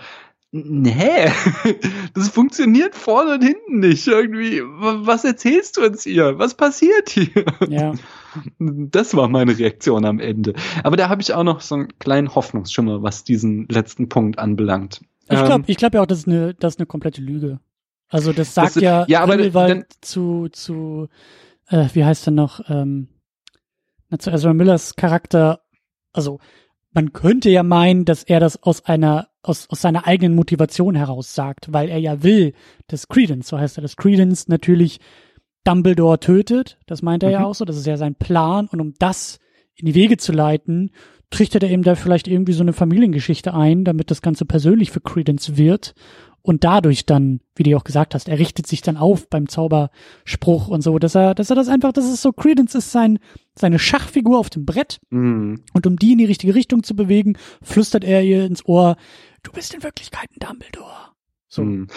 [0.52, 1.30] Nee,
[2.14, 4.08] das funktioniert vorne und hinten nicht.
[4.08, 6.40] Irgendwie, was erzählst du uns hier?
[6.40, 7.46] Was passiert hier?
[7.68, 7.94] Ja.
[8.60, 10.54] Das war meine Reaktion am Ende.
[10.84, 15.02] Aber da habe ich auch noch so einen kleinen Hoffnungsschimmer, was diesen letzten Punkt anbelangt.
[15.24, 17.60] Ich glaube ähm, ich glaub ja auch, das ist eine, das ist eine komplette Lüge.
[18.10, 21.08] Also das sagt das, ja, ja dann, zu, zu
[21.68, 23.08] äh, wie heißt er noch, ähm,
[24.20, 25.62] zu Ezra Millers Charakter,
[26.14, 26.40] also
[26.94, 31.34] man könnte ja meinen, dass er das aus einer, aus, aus seiner eigenen Motivation heraus
[31.34, 32.54] sagt, weil er ja will,
[32.88, 35.00] dass Credence, so heißt er, dass Credence natürlich
[35.64, 36.78] Dumbledore tötet.
[36.86, 37.34] Das meint er mhm.
[37.34, 37.66] ja auch so.
[37.66, 38.68] Das ist ja sein Plan.
[38.72, 39.40] Und um das
[39.76, 40.92] in die Wege zu leiten,
[41.30, 45.02] trichtert er eben da vielleicht irgendwie so eine Familiengeschichte ein, damit das Ganze persönlich für
[45.02, 45.94] Credence wird
[46.48, 50.70] und dadurch dann, wie du auch gesagt hast, er richtet sich dann auf beim Zauberspruch
[50.70, 53.20] und so, dass er, dass er das einfach, das ist so, Credence ist sein,
[53.54, 55.62] seine Schachfigur auf dem Brett mhm.
[55.74, 58.96] und um die in die richtige Richtung zu bewegen, flüstert er ihr ins Ohr,
[59.44, 61.18] du bist in Wirklichkeit ein Dumbledore.
[61.50, 61.88] So, mhm.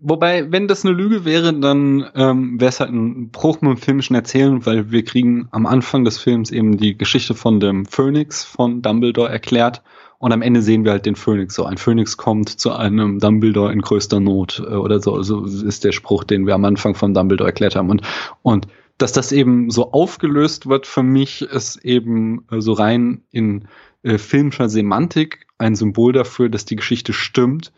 [0.00, 3.76] Wobei, wenn das eine Lüge wäre, dann ähm, wäre es halt ein Bruch mit dem
[3.78, 8.44] filmischen Erzählen, weil wir kriegen am Anfang des Films eben die Geschichte von dem Phönix
[8.44, 9.82] von Dumbledore erklärt
[10.18, 11.64] Und am Ende sehen wir halt den Phönix so.
[11.64, 15.22] Ein Phönix kommt zu einem Dumbledore in größter Not äh, oder so.
[15.22, 17.88] So ist der Spruch, den wir am Anfang von Dumbledore erklärt haben.
[17.88, 18.02] Und,
[18.42, 18.68] und
[18.98, 23.68] dass das eben so aufgelöst wird für mich, ist eben äh, so rein in
[24.02, 27.72] äh, filmischer Semantik ein Symbol dafür, dass die Geschichte stimmt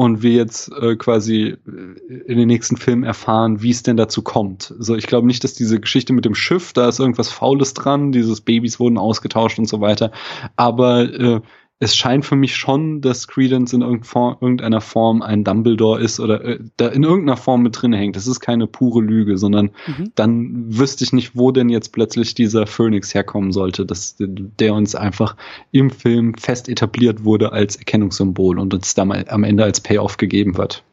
[0.00, 4.22] und wir jetzt äh, quasi äh, in den nächsten Filmen erfahren, wie es denn dazu
[4.22, 4.74] kommt.
[4.78, 8.10] So, ich glaube nicht, dass diese Geschichte mit dem Schiff, da ist irgendwas Faules dran,
[8.10, 10.10] dieses Babys wurden ausgetauscht und so weiter.
[10.56, 11.40] Aber äh,
[11.82, 16.58] es scheint für mich schon, dass Credence in irgendeiner Form ein Dumbledore ist oder äh,
[16.76, 18.16] da in irgendeiner Form mit drin hängt.
[18.16, 20.12] Das ist keine pure Lüge, sondern mhm.
[20.14, 24.94] dann wüsste ich nicht, wo denn jetzt plötzlich dieser Phönix herkommen sollte, dass der uns
[24.94, 25.36] einfach
[25.72, 30.58] im Film fest etabliert wurde als Erkennungssymbol und uns dann am Ende als Payoff gegeben
[30.58, 30.84] wird.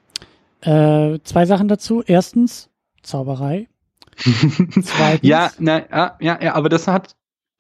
[0.62, 2.02] Äh, zwei Sachen dazu.
[2.06, 2.70] Erstens,
[3.04, 3.68] Zauberei.
[4.16, 5.20] Zweitens.
[5.22, 7.16] ja, na, ja, ja, ja, aber das hat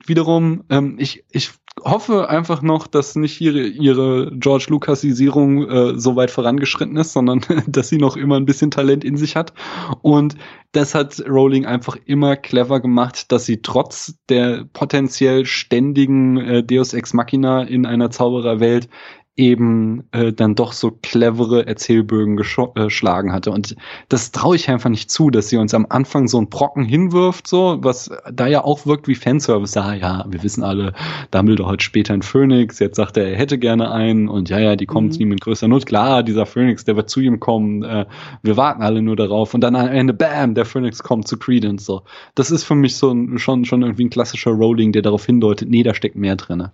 [0.06, 1.52] wiederum, ähm, ich, ich
[1.84, 7.42] hoffe einfach noch, dass nicht ihre, ihre George Lucasisierung äh, so weit vorangeschritten ist, sondern
[7.68, 9.54] dass sie noch immer ein bisschen Talent in sich hat.
[10.02, 10.36] Und
[10.72, 16.94] das hat Rowling einfach immer clever gemacht, dass sie trotz der potenziell ständigen äh, Deus
[16.94, 18.90] Ex Machina in einer Zaubererwelt
[19.38, 23.52] eben äh, dann doch so clevere Erzählbögen geschlagen äh, hatte.
[23.52, 23.76] Und
[24.10, 27.48] das traue ich einfach nicht zu, dass sie uns am Anfang so einen Brocken hinwirft,
[27.48, 29.76] so, was da ja auch wirkt wie Fanservice.
[29.76, 30.94] Ja, ja, wir wissen alle,
[31.30, 34.76] Dumbledore heute später ein Phönix, jetzt sagt er, er hätte gerne einen und ja, ja,
[34.76, 35.12] die kommen mhm.
[35.12, 35.86] zu ihm in größer Not.
[35.86, 38.06] Klar, dieser Phönix, der wird zu ihm kommen, äh,
[38.42, 41.86] wir warten alle nur darauf und dann am Ende, bam, der Phönix kommt zu Credence,
[41.86, 42.02] so.
[42.34, 45.70] Das ist für mich so ein, schon, schon irgendwie ein klassischer Rolling, der darauf hindeutet,
[45.70, 46.72] nee, da steckt mehr drinne.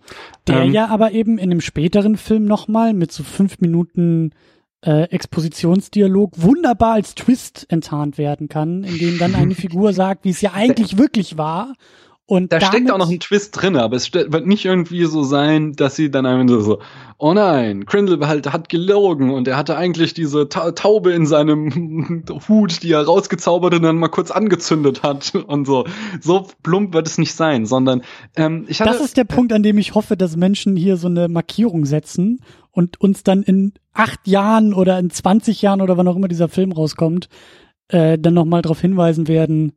[0.48, 4.30] Der ähm, ja aber eben in einem späteren Film nochmal mit so fünf Minuten
[4.86, 10.30] äh, Expositionsdialog wunderbar als Twist enttarnt werden kann, in dem dann eine Figur sagt, wie
[10.30, 11.74] es ja eigentlich wirklich war
[12.26, 15.74] und da steckt auch noch ein Twist drin, aber es wird nicht irgendwie so sein,
[15.74, 16.80] dass sie dann einfach so,
[17.18, 22.82] oh nein, Grindelwald hat gelogen und er hatte eigentlich diese Ta Taube in seinem Hut,
[22.82, 25.86] die er rausgezaubert und dann mal kurz angezündet hat und so.
[26.22, 28.04] So plump wird es nicht sein, sondern
[28.38, 31.08] ähm, ich hatte, Das ist der Punkt, an dem ich hoffe, dass Menschen hier so
[31.08, 32.40] eine Markierung setzen
[32.72, 36.48] und uns dann in acht Jahren oder in 20 Jahren oder wann auch immer dieser
[36.48, 37.28] Film rauskommt,
[37.90, 39.74] äh, dann nochmal darauf hinweisen werden,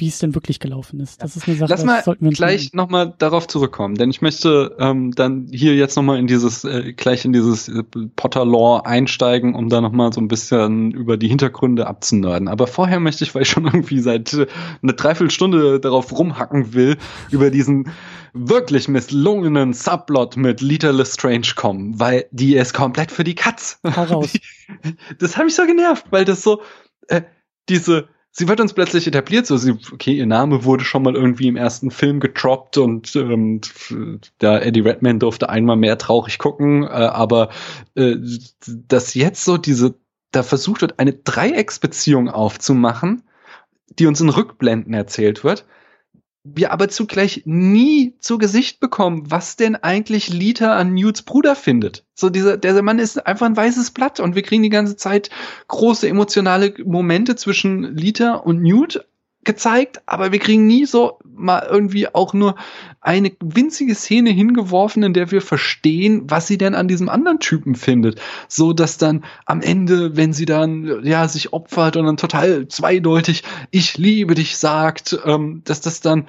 [0.00, 1.22] wie es denn wirklich gelaufen ist.
[1.22, 4.76] Das ist eine Sache, Lass mal sollten wir gleich nochmal darauf zurückkommen, denn ich möchte
[4.78, 7.82] ähm, dann hier jetzt nochmal in dieses, äh, gleich in dieses äh,
[8.16, 12.48] Potter-Lore einsteigen, um da nochmal so ein bisschen über die Hintergründe abzunörden.
[12.48, 14.46] Aber vorher möchte ich, weil ich schon irgendwie seit äh,
[14.82, 16.96] eine Dreiviertelstunde darauf rumhacken will,
[17.30, 17.90] über diesen
[18.32, 23.80] wirklich misslungenen Subplot mit Lita Lestrange kommen, weil die ist komplett für die Katz.
[23.84, 24.32] Heraus.
[25.18, 26.62] das hat mich so genervt, weil das so,
[27.08, 27.22] äh,
[27.68, 31.48] diese, sie wird uns plötzlich etabliert, so sie, okay, ihr Name wurde schon mal irgendwie
[31.48, 33.60] im ersten Film getroppt und ähm,
[34.40, 37.50] der Eddie Redman durfte einmal mehr traurig gucken, äh, aber
[37.96, 38.16] äh,
[38.66, 39.94] dass jetzt so diese,
[40.30, 43.22] da versucht wird, eine Dreiecksbeziehung aufzumachen,
[43.98, 45.66] die uns in Rückblenden erzählt wird,
[46.42, 52.04] wir aber zugleich nie zu Gesicht bekommen, was denn eigentlich Lita an Newts Bruder findet.
[52.14, 55.30] So dieser, der Mann ist einfach ein weißes Blatt und wir kriegen die ganze Zeit
[55.68, 59.06] große emotionale Momente zwischen Lita und Newt
[59.44, 62.56] gezeigt, aber wir kriegen nie so mal irgendwie auch nur
[63.00, 67.74] eine winzige Szene hingeworfen, in der wir verstehen, was sie denn an diesem anderen Typen
[67.74, 72.68] findet, so dass dann am Ende, wenn sie dann ja sich opfert und dann total
[72.68, 76.28] zweideutig ich liebe dich sagt, ähm, dass das dann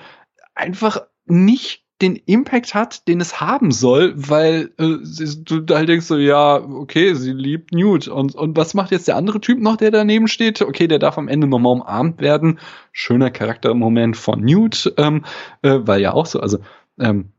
[0.56, 4.98] einfach nicht den Impact hat, den es haben soll, weil äh,
[5.44, 8.08] du halt denkst so, ja, okay, sie liebt Newt.
[8.08, 10.62] Und, und was macht jetzt der andere Typ noch, der daneben steht?
[10.62, 12.60] Okay, der darf am Ende nochmal umarmt werden.
[12.92, 15.24] Schöner Charaktermoment von Newt, ähm,
[15.62, 16.60] äh, weil ja auch so, also
[17.00, 17.32] ähm,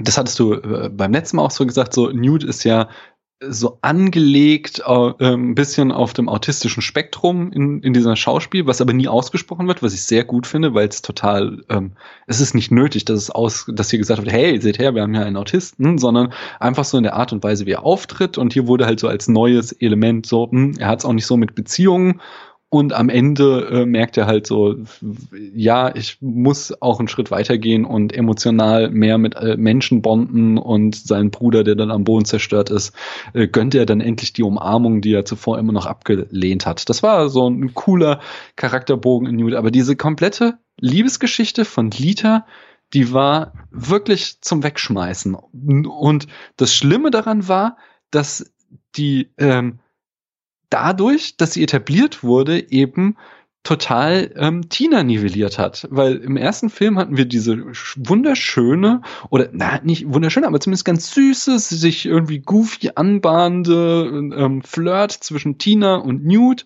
[0.00, 2.88] das hattest du äh, beim letzten Mal auch so gesagt, so Newt ist ja
[3.42, 8.92] so angelegt äh, ein bisschen auf dem autistischen Spektrum in, in dieser Schauspiel, was aber
[8.92, 11.92] nie ausgesprochen wird, was ich sehr gut finde, weil es total, ähm,
[12.26, 15.02] es ist nicht nötig, dass es aus, dass hier gesagt wird, hey, seht her, wir
[15.02, 18.36] haben ja einen Autisten, sondern einfach so in der Art und Weise, wie er auftritt.
[18.36, 21.26] Und hier wurde halt so als neues Element so, hm, er hat es auch nicht
[21.26, 22.20] so mit Beziehungen
[22.72, 24.76] und am Ende äh, merkt er halt so,
[25.52, 30.94] ja, ich muss auch einen Schritt weitergehen und emotional mehr mit äh, Menschen bonden und
[30.94, 32.94] sein Bruder, der dann am Boden zerstört ist,
[33.34, 36.88] äh, gönnt er dann endlich die Umarmung, die er zuvor immer noch abgelehnt hat.
[36.88, 38.20] Das war so ein cooler
[38.54, 42.46] Charakterbogen in Newt, aber diese komplette Liebesgeschichte von Lita,
[42.94, 45.34] die war wirklich zum Wegschmeißen.
[45.34, 47.76] Und das Schlimme daran war,
[48.12, 48.52] dass
[48.94, 49.80] die ähm,
[50.70, 53.16] dadurch, dass sie etabliert wurde, eben
[53.62, 55.86] total ähm, Tina nivelliert hat.
[55.90, 57.58] Weil im ersten Film hatten wir diese
[57.96, 65.12] wunderschöne, oder na, nicht wunderschöne, aber zumindest ganz süße, sich irgendwie goofy anbahnende ähm, Flirt
[65.12, 66.64] zwischen Tina und Newt,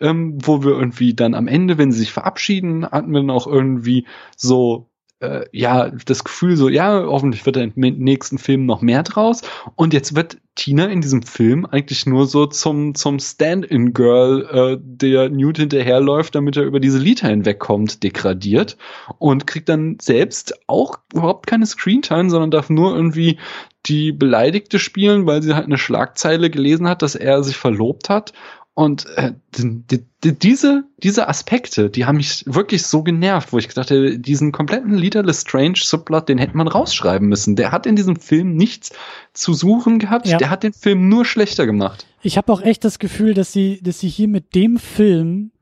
[0.00, 3.46] ähm, wo wir irgendwie dann am Ende, wenn sie sich verabschieden, hatten wir dann auch
[3.46, 4.06] irgendwie
[4.36, 4.90] so
[5.24, 9.42] äh, ja, das Gefühl so, ja, hoffentlich wird da im nächsten Film noch mehr draus.
[9.76, 15.30] Und jetzt wird Tina in diesem Film eigentlich nur so zum, zum Stand-in-Girl, äh, der
[15.30, 18.76] Newt hinterherläuft, damit er über diese Liter hinwegkommt, degradiert
[19.18, 23.38] und kriegt dann selbst auch überhaupt keine Screentime, sondern darf nur irgendwie
[23.86, 28.32] die Beleidigte spielen, weil sie halt eine Schlagzeile gelesen hat, dass er sich verlobt hat
[28.74, 33.68] und äh, die, die, diese, diese Aspekte, die haben mich wirklich so genervt, wo ich
[33.68, 37.54] gedacht habe, diesen kompletten Leaderless Strange Subplot, den hätte man rausschreiben müssen.
[37.54, 38.90] Der hat in diesem Film nichts
[39.32, 40.26] zu suchen gehabt.
[40.26, 40.38] Ja.
[40.38, 42.06] Der hat den Film nur schlechter gemacht.
[42.22, 45.52] Ich habe auch echt das Gefühl, dass sie, dass sie hier mit dem Film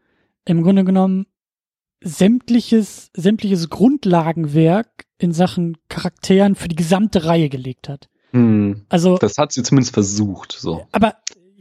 [0.46, 1.26] im Grunde genommen
[2.02, 8.08] sämtliches, sämtliches Grundlagenwerk in Sachen Charakteren für die gesamte Reihe gelegt hat.
[8.30, 10.52] Hm, also das hat sie zumindest versucht.
[10.52, 10.86] So.
[10.92, 11.16] Aber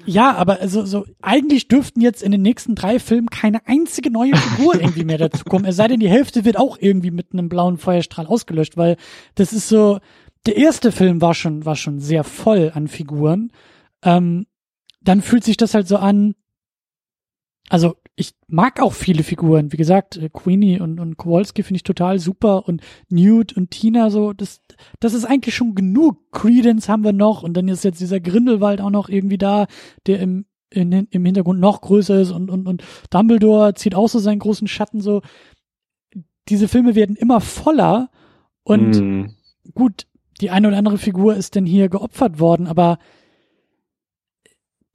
[0.05, 4.35] ja, aber also so eigentlich dürften jetzt in den nächsten drei Filmen keine einzige neue
[4.35, 5.65] Figur irgendwie mehr dazu kommen.
[5.65, 8.97] Es sei denn, die Hälfte wird auch irgendwie mit einem blauen Feuerstrahl ausgelöscht, weil
[9.35, 9.99] das ist so.
[10.47, 13.51] Der erste Film war schon war schon sehr voll an Figuren.
[14.03, 14.47] Ähm,
[15.01, 16.33] dann fühlt sich das halt so an.
[17.69, 19.73] Also ich mag auch viele Figuren.
[19.73, 24.09] Wie gesagt, äh, Queenie und, und Kowalski finde ich total super und Newt und Tina
[24.09, 24.61] so, das,
[24.99, 26.31] das ist eigentlich schon genug.
[26.31, 29.65] Credence haben wir noch und dann ist jetzt dieser Grindelwald auch noch irgendwie da,
[30.05, 34.19] der im, in, im Hintergrund noch größer ist und, und, und Dumbledore zieht auch so
[34.19, 35.21] seinen großen Schatten so.
[36.47, 38.09] Diese Filme werden immer voller
[38.63, 39.25] und mm.
[39.73, 40.07] gut,
[40.39, 42.99] die eine oder andere Figur ist denn hier geopfert worden, aber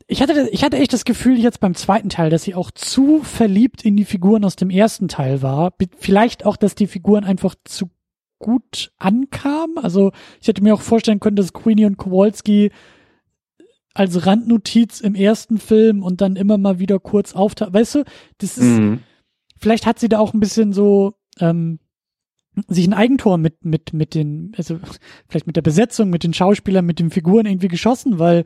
[0.09, 3.23] ich hatte, ich hatte echt das Gefühl jetzt beim zweiten Teil, dass sie auch zu
[3.23, 5.75] verliebt in die Figuren aus dem ersten Teil war.
[5.99, 7.91] Vielleicht auch, dass die Figuren einfach zu
[8.39, 9.79] gut ankamen.
[9.79, 12.71] Also ich hätte mir auch vorstellen können, dass Queenie und Kowalski
[13.95, 17.75] als Randnotiz im ersten Film und dann immer mal wieder kurz auftauchen.
[17.75, 18.05] Weißt du,
[18.39, 19.01] das ist, mhm.
[19.57, 21.81] vielleicht hat sie da auch ein bisschen so, ähm,
[22.69, 24.79] sich ein Eigentor mit, mit, mit den, also
[25.29, 28.45] vielleicht mit der Besetzung, mit den Schauspielern, mit den Figuren irgendwie geschossen, weil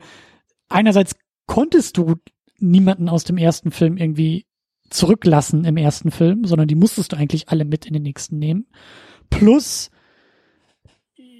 [0.69, 1.15] einerseits
[1.51, 2.15] konntest du
[2.59, 4.45] niemanden aus dem ersten Film irgendwie
[4.89, 8.67] zurücklassen im ersten Film, sondern die musstest du eigentlich alle mit in den nächsten nehmen.
[9.29, 9.91] Plus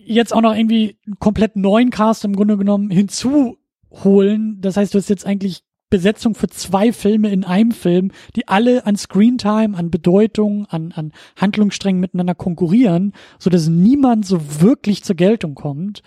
[0.03, 4.59] jetzt auch noch irgendwie einen komplett neuen Cast im Grunde genommen hinzuholen.
[4.59, 8.85] Das heißt, du hast jetzt eigentlich Besetzung für zwei Filme in einem Film, die alle
[8.85, 15.15] an Screentime, an Bedeutung, an, an Handlungssträngen miteinander konkurrieren, so dass niemand so wirklich zur
[15.15, 16.01] Geltung kommt.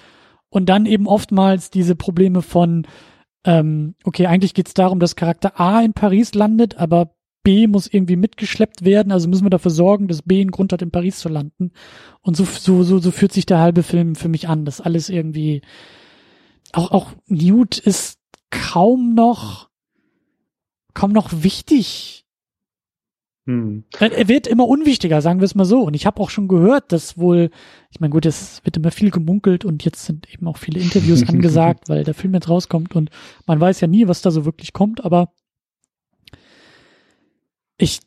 [0.50, 2.86] Und dann eben oftmals diese Probleme von,
[3.44, 7.86] ähm, okay, eigentlich geht es darum, dass Charakter A in Paris landet, aber B muss
[7.86, 11.18] irgendwie mitgeschleppt werden, also müssen wir dafür sorgen, dass B einen Grund hat, in Paris
[11.18, 11.72] zu landen.
[12.22, 15.10] Und so, so, so, so fühlt sich der halbe Film für mich an, dass alles
[15.10, 15.60] irgendwie,
[16.72, 18.18] auch, auch Newt ist
[18.50, 19.68] kaum noch,
[20.94, 22.23] kaum noch wichtig
[23.46, 23.84] hm.
[24.00, 25.82] Er wird immer unwichtiger, sagen wir es mal so.
[25.82, 27.50] Und ich habe auch schon gehört, dass wohl,
[27.90, 31.22] ich meine, gut, es wird immer viel gemunkelt und jetzt sind eben auch viele Interviews
[31.28, 33.10] angesagt, weil der Film jetzt rauskommt und
[33.46, 35.30] man weiß ja nie, was da so wirklich kommt, aber
[37.76, 38.00] ich,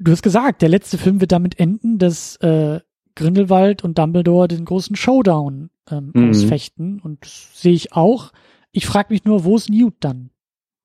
[0.00, 2.80] du hast gesagt, der letzte Film wird damit enden, dass äh,
[3.14, 6.30] Grindelwald und Dumbledore den großen Showdown ähm, mhm.
[6.30, 8.32] ausfechten und sehe ich auch.
[8.72, 10.30] Ich frage mich nur, wo ist Newt dann?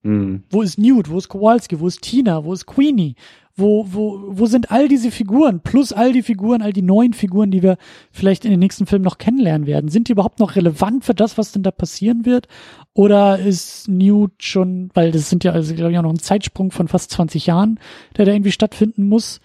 [0.03, 0.43] Mhm.
[0.49, 1.09] Wo ist Newt?
[1.09, 1.79] Wo ist Kowalski?
[1.79, 2.43] Wo ist Tina?
[2.43, 3.15] Wo ist Queenie?
[3.57, 7.49] Wo, wo, wo sind all diese Figuren, plus all die Figuren, all die neuen Figuren,
[7.49, 7.77] die wir
[8.11, 9.89] vielleicht in den nächsten Filmen noch kennenlernen werden?
[9.89, 12.47] Sind die überhaupt noch relevant für das, was denn da passieren wird?
[12.93, 16.71] Oder ist Newt schon, weil das sind ja, also glaube ich, auch noch ein Zeitsprung
[16.71, 17.79] von fast 20 Jahren,
[18.15, 19.41] der da irgendwie stattfinden muss,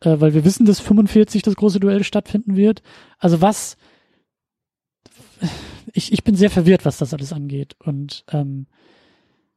[0.00, 2.82] äh, weil wir wissen, dass 45 das große Duell stattfinden wird.
[3.18, 3.76] Also was,
[5.92, 7.76] ich, ich bin sehr verwirrt, was das alles angeht.
[7.78, 8.66] Und ähm,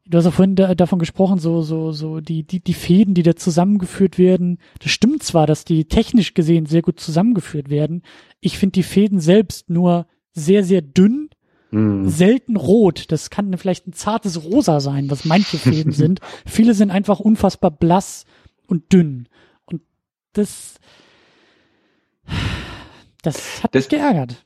[0.07, 3.23] Du hast ja vorhin da, davon gesprochen, so, so, so die, die, die Fäden, die
[3.23, 4.59] da zusammengeführt werden.
[4.79, 8.03] Das stimmt zwar, dass die technisch gesehen sehr gut zusammengeführt werden.
[8.39, 11.29] Ich finde die Fäden selbst nur sehr, sehr dünn,
[11.71, 12.07] mm.
[12.07, 13.11] selten rot.
[13.11, 16.19] Das kann vielleicht ein zartes Rosa sein, was manche Fäden sind.
[16.45, 18.25] Viele sind einfach unfassbar blass
[18.67, 19.27] und dünn.
[19.65, 19.81] Und
[20.33, 20.75] das,
[23.23, 24.45] das hat das, mich geärgert.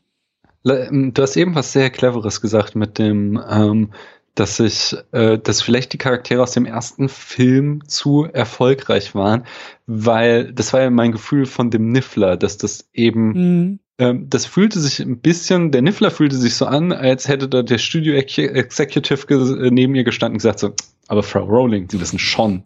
[0.64, 3.92] Du hast eben was sehr Cleveres gesagt mit dem, ähm,
[4.40, 9.44] dass ich, äh, dass vielleicht die Charaktere aus dem ersten Film zu erfolgreich waren,
[9.86, 13.80] weil das war ja mein Gefühl von dem Niffler, dass das eben, mhm.
[13.98, 17.64] ähm, das fühlte sich ein bisschen, der Niffler fühlte sich so an, als hätte da
[17.64, 20.74] der Studio Executive neben ihr gestanden und gesagt so,
[21.08, 22.64] aber Frau Rowling, Sie wissen schon,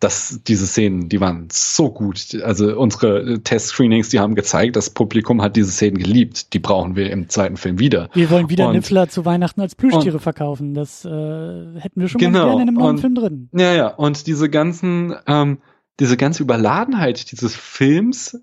[0.00, 2.34] dass diese Szenen, die waren so gut.
[2.42, 6.54] Also unsere Test-Screenings, die haben gezeigt, das Publikum hat diese Szenen geliebt.
[6.54, 8.08] Die brauchen wir im zweiten Film wieder.
[8.14, 10.72] Wir wollen wieder und, Niffler zu Weihnachten als Plüschtiere und, verkaufen.
[10.72, 13.48] Das äh, hätten wir schon genau, mal gerne in einem neuen und, Film drin.
[13.52, 13.88] Ja, ja.
[13.88, 15.58] Und diese ganzen, ähm,
[16.00, 18.40] diese ganze Überladenheit dieses Films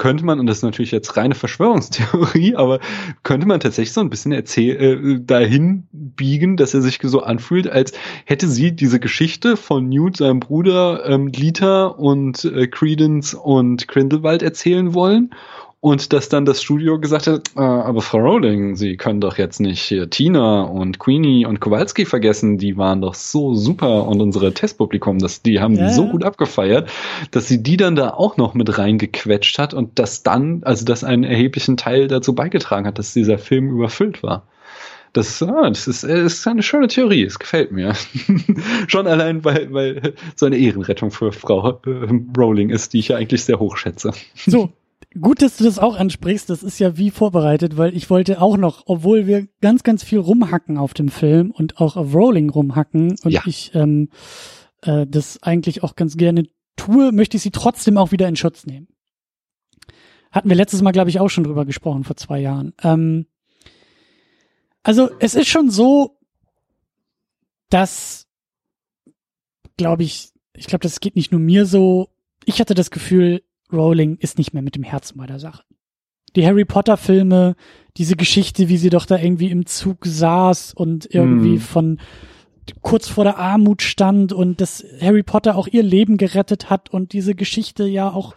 [0.00, 2.80] könnte man, und das ist natürlich jetzt reine Verschwörungstheorie, aber
[3.22, 7.68] könnte man tatsächlich so ein bisschen erzähl äh, dahin biegen, dass er sich so anfühlt,
[7.68, 7.92] als
[8.24, 14.42] hätte sie diese Geschichte von Newt, seinem Bruder, ähm, Lita und äh, Credence und Grindelwald
[14.42, 15.34] erzählen wollen
[15.80, 19.60] und dass dann das Studio gesagt hat, äh, aber Frau Rowling, Sie können doch jetzt
[19.60, 24.52] nicht hier Tina und Queenie und Kowalski vergessen, die waren doch so super und unsere
[24.52, 25.88] Testpublikum, das, die haben ja.
[25.88, 26.90] die so gut abgefeiert,
[27.30, 31.02] dass sie die dann da auch noch mit reingequetscht hat und das dann, also das
[31.02, 34.46] einen erheblichen Teil dazu beigetragen hat, dass dieser Film überfüllt war.
[35.12, 37.94] Das, ah, das ist, ist eine schöne Theorie, es gefällt mir.
[38.86, 43.16] Schon allein, weil, weil so eine Ehrenrettung für Frau äh, Rowling ist, die ich ja
[43.16, 44.12] eigentlich sehr hoch schätze.
[44.36, 44.70] So,
[45.18, 46.48] Gut, dass du das auch ansprichst.
[46.50, 50.18] Das ist ja wie vorbereitet, weil ich wollte auch noch, obwohl wir ganz, ganz viel
[50.18, 53.42] rumhacken auf dem Film und auch auf Rolling rumhacken und ja.
[53.44, 54.10] ich ähm,
[54.82, 56.44] äh, das eigentlich auch ganz gerne
[56.76, 58.86] tue, möchte ich sie trotzdem auch wieder in Schutz nehmen.
[60.30, 62.72] Hatten wir letztes Mal, glaube ich, auch schon drüber gesprochen vor zwei Jahren.
[62.82, 63.26] Ähm,
[64.84, 66.18] also es ist schon so,
[67.68, 68.28] dass,
[69.76, 72.10] glaube ich, ich glaube, das geht nicht nur mir so.
[72.44, 73.42] Ich hatte das Gefühl,
[73.72, 75.62] Rowling ist nicht mehr mit dem Herzen bei der Sache.
[76.36, 77.56] Die Harry Potter Filme,
[77.96, 81.60] diese Geschichte, wie sie doch da irgendwie im Zug saß und irgendwie mm.
[81.60, 82.00] von
[82.82, 87.12] kurz vor der Armut stand und dass Harry Potter auch ihr Leben gerettet hat und
[87.12, 88.34] diese Geschichte ja auch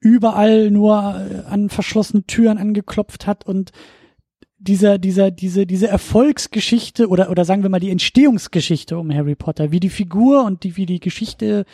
[0.00, 3.72] überall nur äh, an verschlossene Türen angeklopft hat und
[4.58, 9.70] dieser, dieser, diese, diese Erfolgsgeschichte oder, oder sagen wir mal die Entstehungsgeschichte um Harry Potter,
[9.70, 11.64] wie die Figur und die, wie die Geschichte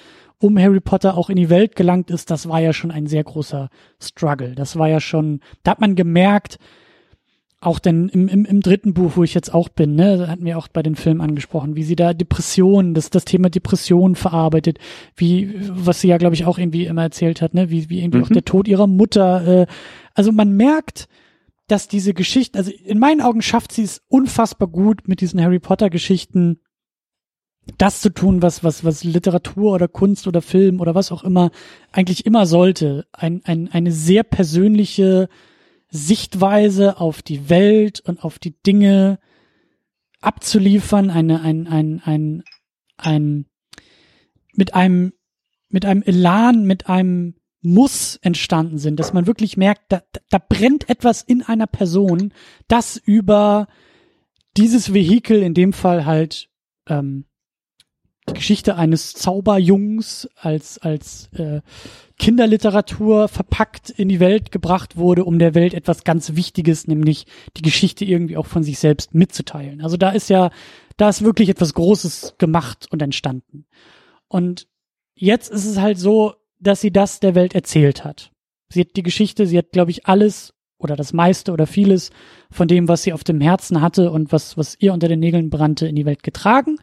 [0.42, 3.24] um Harry Potter auch in die Welt gelangt ist, das war ja schon ein sehr
[3.24, 3.68] großer
[4.00, 4.54] Struggle.
[4.54, 6.58] Das war ja schon, da hat man gemerkt,
[7.60, 10.58] auch denn im, im, im dritten Buch, wo ich jetzt auch bin, ne, hatten wir
[10.58, 14.78] auch bei den Filmen angesprochen, wie sie da Depressionen, das, das Thema Depression verarbeitet,
[15.14, 18.18] wie, was sie ja, glaube ich, auch irgendwie immer erzählt hat, ne, wie, wie irgendwie
[18.18, 18.24] mhm.
[18.24, 19.46] auch der Tod ihrer Mutter.
[19.46, 19.66] Äh,
[20.14, 21.06] also man merkt,
[21.68, 25.60] dass diese Geschichten, also in meinen Augen schafft sie es unfassbar gut mit diesen Harry
[25.60, 26.58] Potter Geschichten
[27.78, 31.50] das zu tun, was, was, was Literatur oder Kunst oder Film oder was auch immer
[31.92, 33.06] eigentlich immer sollte.
[33.12, 35.28] Ein, ein, eine sehr persönliche
[35.88, 39.18] Sichtweise auf die Welt und auf die Dinge
[40.20, 42.42] abzuliefern, eine, ein, ein, ein,
[42.96, 43.46] ein,
[44.54, 45.12] mit einem,
[45.68, 50.88] mit einem Elan, mit einem Muss entstanden sind, dass man wirklich merkt, da, da brennt
[50.88, 52.32] etwas in einer Person,
[52.68, 53.68] das über
[54.56, 56.48] dieses Vehikel, in dem Fall halt
[56.88, 57.24] ähm,
[58.28, 61.60] die Geschichte eines Zauberjungs als als äh,
[62.18, 67.26] Kinderliteratur verpackt in die Welt gebracht wurde, um der Welt etwas ganz Wichtiges, nämlich
[67.56, 69.80] die Geschichte irgendwie auch von sich selbst mitzuteilen.
[69.80, 70.50] Also da ist ja,
[70.96, 73.66] da ist wirklich etwas Großes gemacht und entstanden.
[74.28, 74.68] Und
[75.16, 78.30] jetzt ist es halt so, dass sie das der Welt erzählt hat.
[78.68, 82.10] Sie hat die Geschichte, sie hat, glaube ich, alles oder das meiste oder vieles
[82.50, 85.50] von dem, was sie auf dem Herzen hatte und was, was ihr unter den Nägeln
[85.50, 86.76] brannte, in die Welt getragen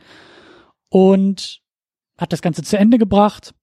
[0.90, 1.62] und
[2.18, 3.54] hat das Ganze zu Ende gebracht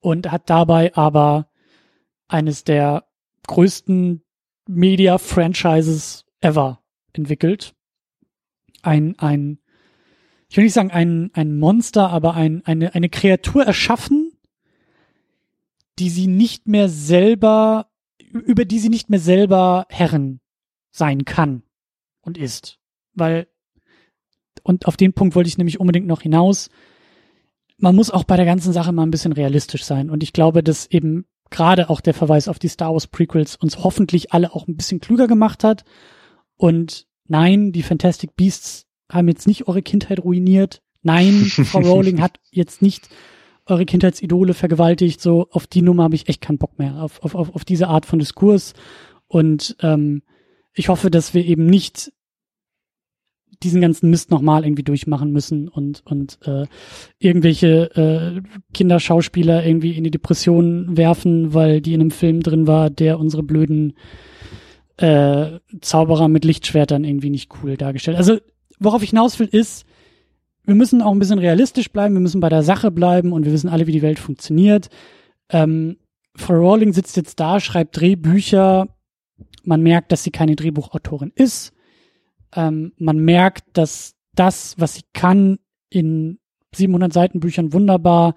[0.00, 1.50] und hat dabei aber
[2.28, 3.06] eines der
[3.46, 4.22] größten
[4.66, 6.82] Media-Franchises ever
[7.12, 7.74] entwickelt.
[8.82, 9.58] Ein, ein,
[10.48, 14.32] ich will nicht sagen ein, ein Monster, aber ein, eine, eine Kreatur erschaffen,
[15.98, 17.90] die sie nicht mehr selber,
[18.30, 20.40] über die sie nicht mehr selber Herren
[20.90, 21.62] sein kann
[22.20, 22.78] und ist.
[23.14, 23.48] Weil
[24.64, 26.70] und auf den Punkt wollte ich nämlich unbedingt noch hinaus.
[27.76, 30.10] Man muss auch bei der ganzen Sache mal ein bisschen realistisch sein.
[30.10, 33.84] Und ich glaube, dass eben gerade auch der Verweis auf die Star Wars Prequels uns
[33.84, 35.84] hoffentlich alle auch ein bisschen klüger gemacht hat.
[36.56, 40.80] Und nein, die Fantastic Beasts haben jetzt nicht eure Kindheit ruiniert.
[41.02, 43.08] Nein, Frau Rowling hat jetzt nicht
[43.66, 45.20] eure Kindheitsidole vergewaltigt.
[45.20, 48.06] So, auf die Nummer habe ich echt keinen Bock mehr, auf, auf, auf diese Art
[48.06, 48.72] von Diskurs.
[49.26, 50.22] Und ähm,
[50.72, 52.12] ich hoffe, dass wir eben nicht
[53.64, 56.66] diesen ganzen Mist nochmal irgendwie durchmachen müssen und, und äh,
[57.18, 58.40] irgendwelche äh,
[58.72, 63.42] Kinderschauspieler irgendwie in die Depression werfen, weil die in einem Film drin war, der unsere
[63.42, 63.94] blöden
[64.96, 68.16] äh, Zauberer mit Lichtschwertern irgendwie nicht cool dargestellt.
[68.16, 68.38] Also,
[68.78, 69.86] worauf ich hinaus will, ist,
[70.64, 73.52] wir müssen auch ein bisschen realistisch bleiben, wir müssen bei der Sache bleiben und wir
[73.52, 74.88] wissen alle, wie die Welt funktioniert.
[75.50, 75.96] Ähm,
[76.36, 78.88] Frau Rowling sitzt jetzt da, schreibt Drehbücher.
[79.64, 81.72] Man merkt, dass sie keine Drehbuchautorin ist.
[82.54, 85.58] Ähm, man merkt, dass das, was sie kann,
[85.90, 86.38] in
[86.74, 88.34] 700 Seitenbüchern wunderbar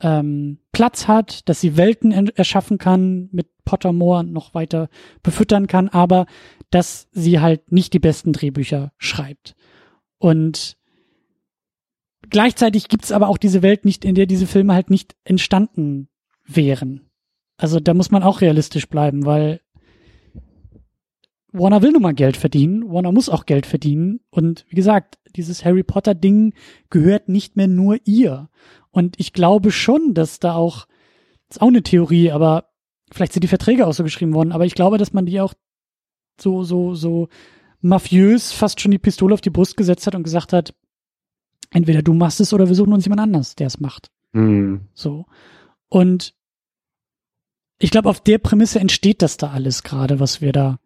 [0.00, 4.88] ähm, Platz hat, dass sie Welten erschaffen kann, mit Pottermore noch weiter
[5.22, 6.26] befüttern kann, aber
[6.70, 9.54] dass sie halt nicht die besten Drehbücher schreibt.
[10.18, 10.76] Und
[12.28, 16.08] gleichzeitig gibt's aber auch diese Welt nicht, in der diese Filme halt nicht entstanden
[16.44, 17.10] wären.
[17.56, 19.60] Also da muss man auch realistisch bleiben, weil
[21.52, 25.64] Warner will nun mal Geld verdienen, Warner muss auch Geld verdienen und wie gesagt, dieses
[25.64, 26.54] Harry Potter Ding
[26.90, 28.50] gehört nicht mehr nur ihr.
[28.90, 30.86] Und ich glaube schon, dass da auch,
[31.48, 32.70] das ist auch eine Theorie, aber
[33.10, 35.54] vielleicht sind die Verträge auch so geschrieben worden, aber ich glaube, dass man die auch
[36.40, 37.28] so, so, so
[37.80, 40.74] mafiös fast schon die Pistole auf die Brust gesetzt hat und gesagt hat,
[41.70, 44.10] entweder du machst es oder wir suchen uns jemand anders, der es macht.
[44.32, 44.88] Mhm.
[44.94, 45.26] So.
[45.88, 46.34] Und
[47.78, 50.80] ich glaube, auf der Prämisse entsteht das da alles gerade, was wir da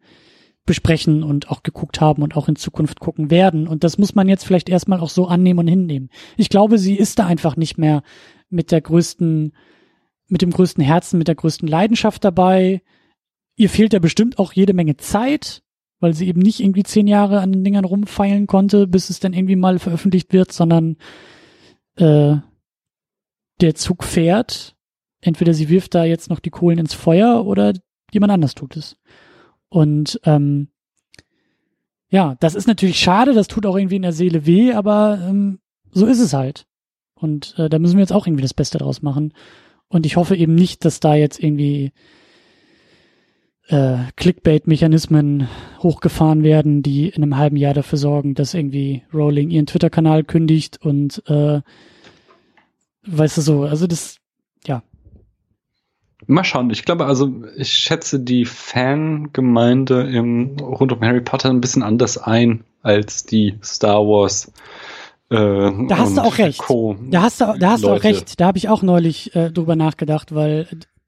[0.65, 3.67] besprechen und auch geguckt haben und auch in Zukunft gucken werden.
[3.67, 6.09] Und das muss man jetzt vielleicht erstmal auch so annehmen und hinnehmen.
[6.37, 8.01] Ich glaube, sie ist da einfach nicht mehr
[8.49, 9.53] mit der größten,
[10.27, 12.81] mit dem größten Herzen, mit der größten Leidenschaft dabei.
[13.55, 15.63] Ihr fehlt ja bestimmt auch jede Menge Zeit,
[15.99, 19.33] weil sie eben nicht irgendwie zehn Jahre an den Dingern rumfeilen konnte, bis es dann
[19.33, 20.97] irgendwie mal veröffentlicht wird, sondern
[21.97, 22.37] äh,
[23.59, 24.75] der Zug fährt.
[25.19, 27.73] Entweder sie wirft da jetzt noch die Kohlen ins Feuer oder
[28.11, 28.97] jemand anders tut es.
[29.73, 30.67] Und ähm,
[32.07, 35.61] ja, das ist natürlich schade, das tut auch irgendwie in der Seele weh, aber ähm,
[35.91, 36.67] so ist es halt.
[37.15, 39.33] Und äh, da müssen wir jetzt auch irgendwie das Beste draus machen.
[39.87, 41.91] Und ich hoffe eben nicht, dass da jetzt irgendwie
[43.67, 45.47] äh, Clickbait-Mechanismen
[45.79, 50.79] hochgefahren werden, die in einem halben Jahr dafür sorgen, dass irgendwie Rowling ihren Twitter-Kanal kündigt
[50.83, 51.61] und äh,
[53.07, 54.19] weißt du so, also das,
[56.27, 56.69] Mal schauen.
[56.69, 62.17] Ich glaube, also ich schätze die Fangemeinde im, rund um Harry Potter ein bisschen anders
[62.17, 64.51] ein als die Star Wars.
[65.29, 65.37] Äh,
[65.87, 66.59] da hast du auch recht.
[66.59, 68.39] Co da hast du, da hast du auch recht.
[68.39, 70.67] Da habe ich auch neulich äh, drüber nachgedacht, weil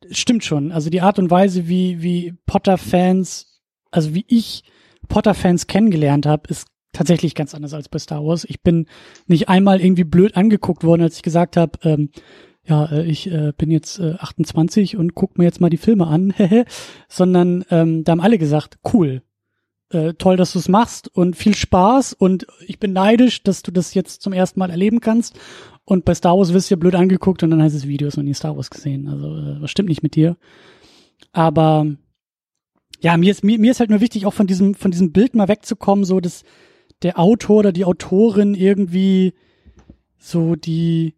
[0.09, 0.71] stimmt schon.
[0.71, 3.61] Also die Art und Weise, wie wie Potter-Fans,
[3.91, 4.63] also wie ich
[5.09, 8.45] Potter-Fans kennengelernt habe, ist tatsächlich ganz anders als bei Star Wars.
[8.45, 8.87] Ich bin
[9.27, 12.09] nicht einmal irgendwie blöd angeguckt worden, als ich gesagt habe, ähm,
[12.67, 16.07] ja, äh, ich äh, bin jetzt äh, 28 und guck mir jetzt mal die Filme
[16.07, 16.33] an,
[17.07, 19.21] sondern ähm, da haben alle gesagt, cool,
[19.91, 23.71] äh, toll, dass du es machst und viel Spaß und ich bin neidisch, dass du
[23.71, 25.39] das jetzt zum ersten Mal erleben kannst.
[25.87, 28.25] Und bei Star Wars wirst du ja blöd angeguckt und dann heißt es Videos und
[28.25, 29.07] nie Star Wars gesehen.
[29.07, 30.37] Also äh, was stimmt nicht mit dir?
[31.31, 31.85] Aber
[33.01, 35.35] ja, mir ist mir, mir ist halt nur wichtig, auch von diesem von diesem Bild
[35.35, 36.43] mal wegzukommen, so dass
[37.03, 39.33] der Autor oder die Autorin irgendwie
[40.17, 41.13] so die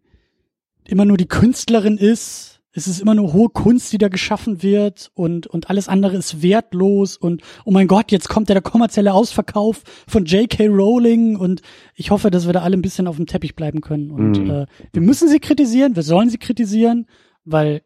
[0.88, 2.60] immer nur die Künstlerin ist.
[2.72, 6.42] Es ist immer nur hohe Kunst, die da geschaffen wird und, und alles andere ist
[6.42, 10.66] wertlos und oh mein Gott, jetzt kommt ja der kommerzielle Ausverkauf von J.K.
[10.66, 11.62] Rowling und
[11.94, 14.50] ich hoffe, dass wir da alle ein bisschen auf dem Teppich bleiben können und mhm.
[14.50, 17.06] äh, wir müssen sie kritisieren, wir sollen sie kritisieren,
[17.44, 17.82] weil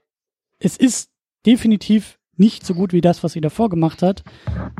[0.58, 1.10] es ist
[1.46, 4.24] definitiv nicht so gut wie das, was sie davor gemacht hat,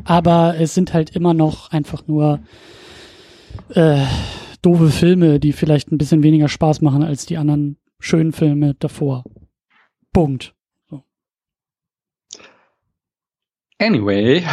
[0.03, 2.39] aber es sind halt immer noch einfach nur
[3.69, 4.05] äh,
[4.61, 9.23] doofe Filme, die vielleicht ein bisschen weniger Spaß machen als die anderen schönen Filme davor.
[10.11, 10.53] Punkt.
[10.89, 11.03] So.
[13.79, 14.45] Anyway,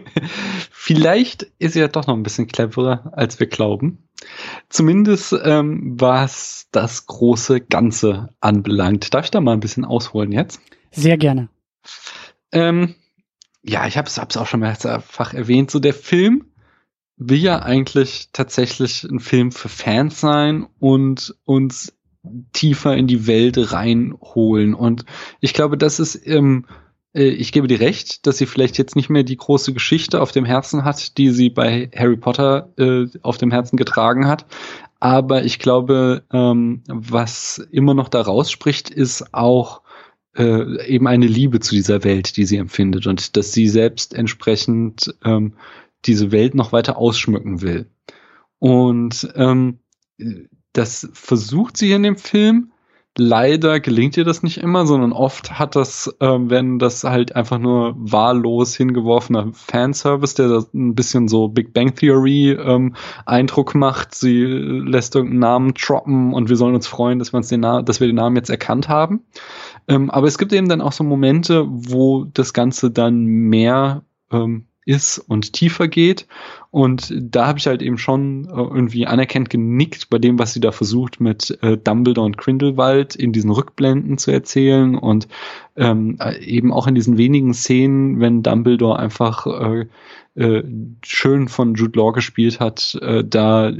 [0.70, 4.08] vielleicht ist ja doch noch ein bisschen cleverer, als wir glauben.
[4.68, 9.12] Zumindest ähm, was das große Ganze anbelangt.
[9.12, 10.60] Darf ich da mal ein bisschen ausholen jetzt?
[10.92, 11.48] Sehr gerne.
[12.52, 12.94] Ähm,
[13.62, 15.70] ja, ich habe es auch schon mehrfach erwähnt.
[15.70, 16.52] So der Film
[17.16, 21.94] will ja eigentlich tatsächlich ein Film für Fans sein und uns
[22.52, 24.74] tiefer in die Welt reinholen.
[24.74, 25.04] Und
[25.40, 26.66] ich glaube, das ist, ähm,
[27.14, 30.32] äh, ich gebe dir recht, dass sie vielleicht jetzt nicht mehr die große Geschichte auf
[30.32, 34.46] dem Herzen hat, die sie bei Harry Potter äh, auf dem Herzen getragen hat.
[35.00, 39.82] Aber ich glaube, ähm, was immer noch da rausspricht, ist auch
[40.36, 45.14] äh, eben eine Liebe zu dieser Welt, die sie empfindet und dass sie selbst entsprechend
[45.24, 45.54] ähm,
[46.06, 47.86] diese Welt noch weiter ausschmücken will.
[48.58, 49.78] Und ähm,
[50.74, 52.70] das versucht sie in dem Film.
[53.16, 57.58] Leider gelingt ihr das nicht immer, sondern oft hat das, äh, wenn das halt einfach
[57.58, 64.16] nur wahllos hingeworfener Fanservice, der ein bisschen so Big Bang Theory ähm, Eindruck macht.
[64.16, 68.00] Sie lässt irgendeinen Namen droppen und wir sollen uns freuen, dass wir, uns den dass
[68.00, 69.20] wir den Namen jetzt erkannt haben.
[69.86, 74.02] Ähm, aber es gibt eben dann auch so Momente, wo das Ganze dann mehr
[74.32, 76.26] ähm, ist und tiefer geht.
[76.70, 80.60] Und da habe ich halt eben schon äh, irgendwie anerkennt genickt bei dem, was sie
[80.60, 85.28] da versucht mit äh, Dumbledore und Grindelwald in diesen Rückblenden zu erzählen und
[85.76, 89.86] ähm, äh, eben auch in diesen wenigen Szenen, wenn Dumbledore einfach äh,
[90.34, 90.64] äh,
[91.04, 93.72] schön von Jude Law gespielt hat, da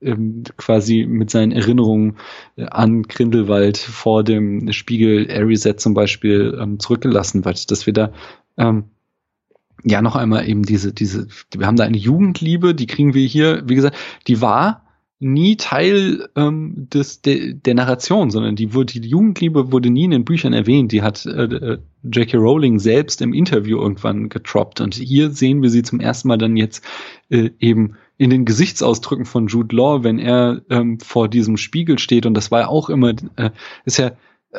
[0.00, 2.16] ähm, quasi mit seinen Erinnerungen
[2.56, 8.12] an Grindelwald vor dem Spiegel Ariset zum Beispiel ähm, zurückgelassen wird, dass wir da
[8.56, 8.84] ähm,
[9.84, 13.62] ja noch einmal eben diese, diese, wir haben da eine Jugendliebe, die kriegen wir hier,
[13.66, 13.96] wie gesagt,
[14.26, 14.84] die war
[15.20, 20.10] nie Teil ähm, des, de, der Narration, sondern die wurde, die Jugendliebe wurde nie in
[20.10, 20.92] den Büchern erwähnt.
[20.92, 22.36] Die hat äh, äh J.K.
[22.36, 24.82] Rowling selbst im Interview irgendwann getroppt.
[24.82, 26.84] Und hier sehen wir sie zum ersten Mal dann jetzt
[27.30, 32.26] äh, eben in den Gesichtsausdrücken von Jude Law, wenn er ähm, vor diesem Spiegel steht.
[32.26, 33.50] Und das war ja auch immer, äh,
[33.86, 34.12] ist ja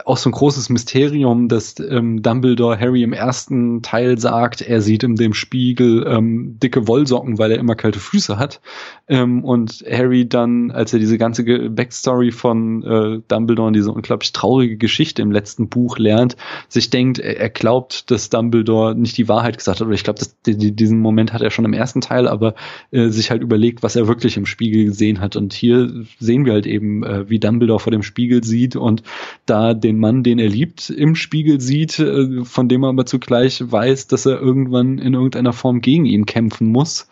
[0.03, 5.03] auch so ein großes Mysterium, dass ähm, Dumbledore Harry im ersten Teil sagt, er sieht
[5.03, 8.59] in dem Spiegel ähm, dicke Wollsocken, weil er immer kalte Füße hat.
[9.07, 14.34] Ähm, und Harry dann, als er diese ganze Backstory von äh, Dumbledore und diese unglaublich
[14.34, 16.35] traurige Geschichte im letzten Buch lernt,
[16.67, 19.88] sich denkt, er, er glaubt, dass Dumbledore nicht die Wahrheit gesagt hat.
[19.88, 22.55] Oder ich glaube, diesen Moment hat er schon im ersten Teil, aber
[22.91, 25.38] äh, sich halt überlegt, was er wirklich im Spiegel gesehen hat.
[25.38, 29.01] Und hier sehen wir halt eben, äh, wie Dumbledore vor dem Spiegel sieht und
[29.45, 33.64] da den Mann, den er liebt, im Spiegel sieht, äh, von dem er aber zugleich
[33.66, 37.07] weiß, dass er irgendwann in irgendeiner Form gegen ihn kämpfen muss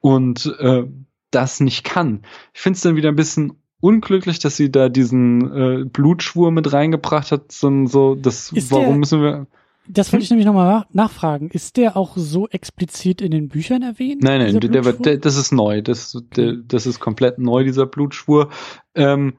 [0.00, 0.84] und äh,
[1.30, 2.22] das nicht kann.
[2.54, 6.72] Ich finde es dann wieder ein bisschen unglücklich, dass sie da diesen äh, Blutschwur mit
[6.72, 7.52] reingebracht hat.
[7.52, 9.46] So, so das, Ist warum der- müssen wir?
[9.88, 11.48] Das wollte ich nämlich nochmal nachfragen.
[11.50, 14.20] Ist der auch so explizit in den Büchern erwähnt?
[14.20, 15.80] Nein, nein, der, der, der, das ist neu.
[15.80, 18.50] Das, der, das ist komplett neu, dieser Blutschwur.
[18.96, 19.34] Ähm,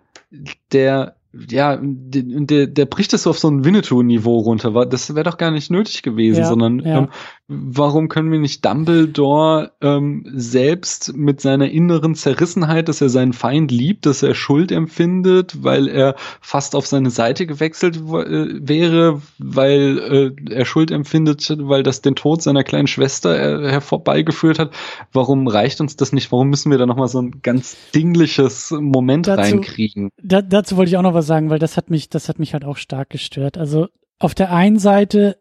[0.72, 4.86] der, ja, der, der, bricht das so auf so ein Winnetou-Niveau runter.
[4.86, 6.98] Das wäre doch gar nicht nötig gewesen, Ja, sondern ja.
[7.00, 7.10] ähm,
[7.48, 13.72] warum können wir nicht Dumbledore ähm, selbst mit seiner inneren Zerrissenheit, dass er seinen Feind
[13.72, 20.34] liebt, dass er Schuld empfindet, weil er fast auf seine Seite gewechselt äh, wäre, weil
[20.48, 24.72] äh, er Schuld empfindet, weil das den Tod seiner kleinen Schwester äh, herbeigeführt hat.
[25.12, 26.32] Warum reicht uns das nicht?
[26.32, 30.10] Warum müssen wir da noch mal so ein ganz dingliches Moment Dazu- reinkriegen?
[30.24, 32.54] Da, dazu wollte ich auch noch was sagen, weil das hat mich, das hat mich
[32.54, 33.58] halt auch stark gestört.
[33.58, 33.88] Also
[34.20, 35.38] auf der einen Seite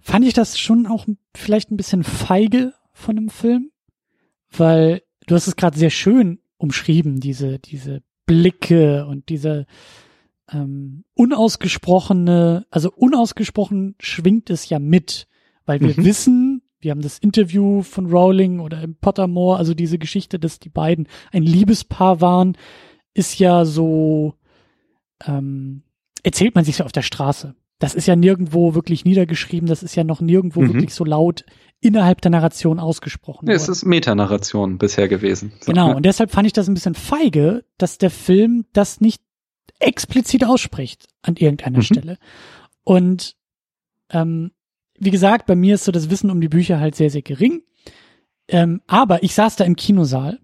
[0.00, 3.70] fand ich das schon auch vielleicht ein bisschen feige von dem Film,
[4.50, 9.66] weil du hast es gerade sehr schön umschrieben, diese, diese Blicke und diese
[10.52, 15.26] ähm, unausgesprochene, also unausgesprochen schwingt es ja mit,
[15.66, 16.04] weil wir Mhm.
[16.04, 20.68] wissen, wir haben das Interview von Rowling oder im Pottermore, also diese Geschichte, dass die
[20.68, 22.56] beiden ein Liebespaar waren,
[23.14, 24.34] ist ja so,
[25.26, 25.82] ähm,
[26.22, 27.54] erzählt man sich so auf der Straße.
[27.78, 30.68] Das ist ja nirgendwo wirklich niedergeschrieben, das ist ja noch nirgendwo Mhm.
[30.74, 31.44] wirklich so laut
[31.80, 33.46] innerhalb der Narration ausgesprochen.
[33.48, 35.52] Ja, es ist Metanarration bisher gewesen.
[35.60, 39.22] So, Genau, und deshalb fand ich das ein bisschen feige, dass der Film das nicht
[39.80, 41.82] explizit ausspricht an irgendeiner Mhm.
[41.82, 42.18] Stelle.
[42.84, 43.36] Und
[44.10, 44.52] ähm,
[44.98, 47.62] wie gesagt, bei mir ist so das Wissen um die Bücher halt sehr, sehr gering.
[48.48, 50.38] Ähm, aber ich saß da im Kinosaal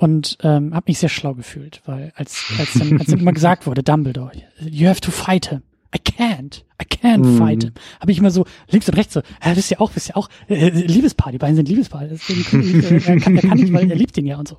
[0.00, 3.66] und ähm, habe mich sehr schlau gefühlt, weil als, als, dann, als dann immer gesagt
[3.66, 5.62] wurde, Dumbledore, you have to fight him.
[5.94, 6.62] I can't.
[6.80, 7.36] I can't Mhm.
[7.36, 7.72] fight him.
[8.00, 10.28] Habe ich immer so links und rechts so, ja, wisst ihr auch, wisst ihr auch,
[10.48, 12.06] äh, äh, Liebespaar, die beiden sind Liebespaar.
[12.06, 14.56] Das, äh, er, kann, er kann nicht, weil er liebt ihn ja und so.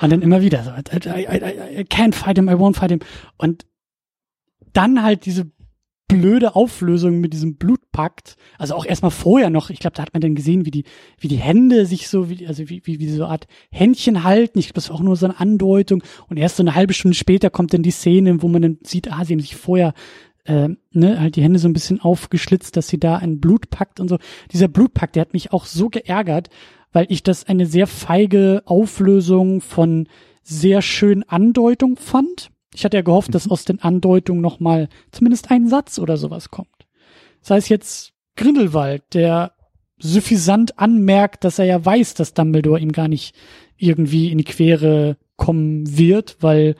[0.00, 2.90] Und dann immer wieder so, I, I, I, I can't fight him, I won't fight
[2.90, 3.00] him.
[3.36, 3.66] Und
[4.72, 5.48] dann halt diese
[6.08, 8.36] blöde Auflösung mit diesem Blutpakt.
[8.58, 10.84] Also auch erstmal vorher noch, ich glaube, da hat man dann gesehen, wie die,
[11.18, 14.58] wie die Hände sich so, wie, also wie, wie, wie so eine Art Händchen halten.
[14.58, 16.02] Ich glaube, das war auch nur so eine Andeutung.
[16.28, 19.10] Und erst so eine halbe Stunde später kommt dann die Szene, wo man dann sieht,
[19.10, 19.94] ah, sie haben sich vorher
[20.44, 24.08] äh, ne, halt die Hände so ein bisschen aufgeschlitzt, dass sie da einen Blutpakt und
[24.08, 24.18] so.
[24.52, 26.50] Dieser Blutpakt, der hat mich auch so geärgert,
[26.92, 30.08] weil ich das eine sehr feige Auflösung von
[30.42, 32.51] sehr schönen Andeutung fand.
[32.74, 36.50] Ich hatte ja gehofft, dass aus den Andeutungen noch mal zumindest ein Satz oder sowas
[36.50, 36.68] kommt.
[37.40, 39.52] Sei es jetzt Grindelwald, der
[39.98, 43.34] suffisant anmerkt, dass er ja weiß, dass Dumbledore ihm gar nicht
[43.76, 46.76] irgendwie in die Quere kommen wird, weil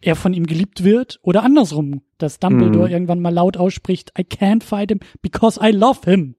[0.00, 1.20] er von ihm geliebt wird.
[1.22, 2.92] Oder andersrum, dass Dumbledore Mhm.
[2.92, 6.34] irgendwann mal laut ausspricht, I can't fight him because I love him.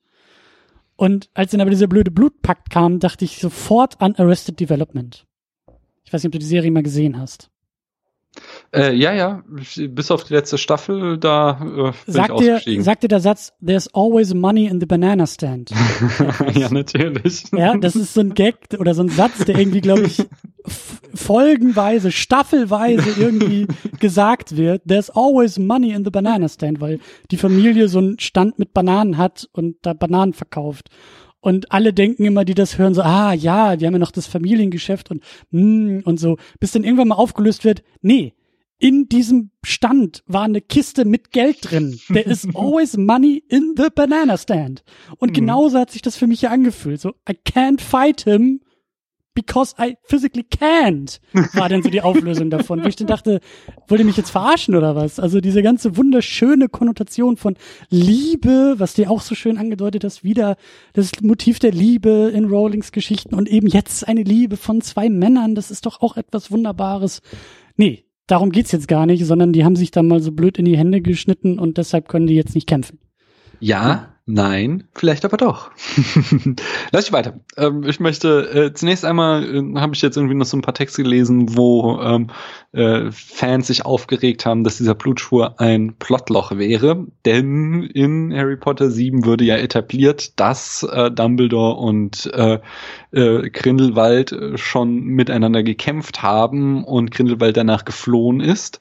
[0.95, 5.26] Und als dann aber dieser blöde Blutpakt kam, dachte ich sofort an Arrested Development.
[6.03, 7.49] Ich weiß nicht, ob du die Serie mal gesehen hast.
[8.76, 9.43] Äh, ja, ja,
[9.89, 12.84] bis auf die letzte Staffel, da äh, bin ich Sagt dir, ausgestiegen.
[12.84, 15.72] sagt dir der Satz, there's always money in the banana stand.
[16.55, 17.43] ja, natürlich.
[17.51, 20.26] Ja, das ist so ein Gag oder so ein Satz, der irgendwie, glaube ich,
[21.14, 23.68] folgenweise, staffelweise irgendwie
[23.99, 26.99] gesagt wird, there's always money in the banana stand, weil
[27.30, 30.89] die Familie so einen Stand mit Bananen hat und da Bananen verkauft.
[31.44, 34.28] Und alle denken immer, die das hören, so, ah ja, wir haben ja noch das
[34.28, 35.22] Familiengeschäft und
[35.52, 38.34] mm, und so, bis dann irgendwann mal aufgelöst wird, nee,
[38.80, 41.99] in diesem Stand war eine Kiste mit Geld drin.
[42.07, 44.86] There is always money in the banana stand.
[45.18, 45.34] Und mhm.
[45.34, 47.02] genauso hat sich das für mich ja angefühlt.
[47.02, 48.61] So, I can't fight him
[49.34, 51.19] because I physically can't,
[51.53, 53.39] war dann so die Auflösung davon, wo ich dann dachte,
[53.88, 55.19] wollt ihr mich jetzt verarschen oder was?
[55.19, 57.55] Also diese ganze wunderschöne Konnotation von
[57.89, 60.55] Liebe, was dir auch so schön angedeutet hast, wieder
[60.93, 65.55] das Motiv der Liebe in Rowlings Geschichten und eben jetzt eine Liebe von zwei Männern,
[65.55, 67.22] das ist doch auch etwas Wunderbares.
[67.76, 70.65] Nee, darum geht's jetzt gar nicht, sondern die haben sich da mal so blöd in
[70.65, 72.99] die Hände geschnitten und deshalb können die jetzt nicht kämpfen.
[73.60, 75.72] Ja, Nein, vielleicht aber doch.
[76.94, 77.41] Lass ich weiter.
[77.58, 80.74] Ähm, ich möchte äh, zunächst einmal äh, habe ich jetzt irgendwie noch so ein paar
[80.74, 82.30] Texte gelesen, wo ähm,
[82.72, 88.90] äh, Fans sich aufgeregt haben, dass dieser Blutschwur ein Plotloch wäre, denn in Harry Potter
[88.90, 92.60] 7 würde ja etabliert, dass äh, Dumbledore und äh,
[93.12, 98.80] äh, Grindelwald schon miteinander gekämpft haben und Grindelwald danach geflohen ist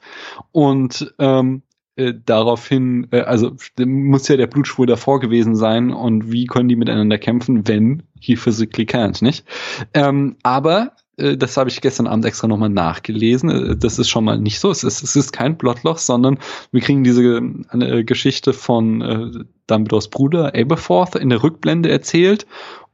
[0.53, 1.63] und ähm,
[1.95, 3.55] äh, daraufhin, äh, also
[3.85, 8.35] muss ja der Blutspur davor gewesen sein und wie können die miteinander kämpfen, wenn he
[8.35, 9.45] physically can't, nicht?
[9.93, 13.49] Ähm, aber äh, das habe ich gestern Abend extra nochmal nachgelesen.
[13.49, 14.71] Äh, das ist schon mal nicht so.
[14.71, 16.39] Es ist, es ist kein Plotloch, sondern
[16.71, 17.41] wir kriegen diese
[17.71, 22.47] äh, Geschichte von äh, Dumbledores Bruder Aberforth in der Rückblende erzählt.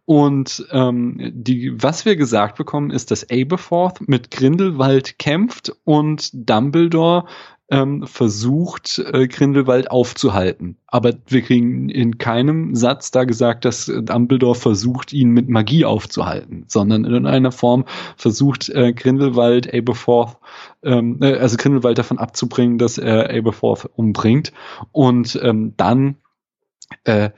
[0.06, 7.26] Und ähm, die, was wir gesagt bekommen, ist, dass Aberforth mit Grindelwald kämpft und Dumbledore
[7.72, 10.78] ähm, versucht, äh, Grindelwald aufzuhalten.
[10.88, 16.66] Aber wir kriegen in keinem Satz da gesagt, dass Dumbledore versucht, ihn mit Magie aufzuhalten,
[16.68, 17.86] sondern in einer Form
[18.18, 20.38] versucht äh, Grindelwald Aberforth,
[20.84, 24.52] ähm, äh, also Grindelwald davon abzubringen, dass er Aberforth umbringt.
[24.92, 26.16] Und ähm, dann
[27.04, 27.30] äh,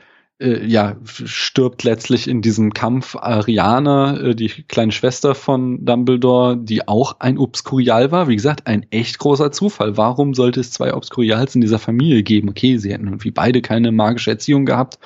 [0.41, 6.87] äh, ja, stirbt letztlich in diesem Kampf Ariana, äh, die kleine Schwester von Dumbledore, die
[6.87, 8.27] auch ein Obskurial war.
[8.27, 9.97] Wie gesagt, ein echt großer Zufall.
[9.97, 12.49] Warum sollte es zwei Obskurials in dieser Familie geben?
[12.49, 14.99] Okay, sie hätten irgendwie beide keine magische Erziehung gehabt,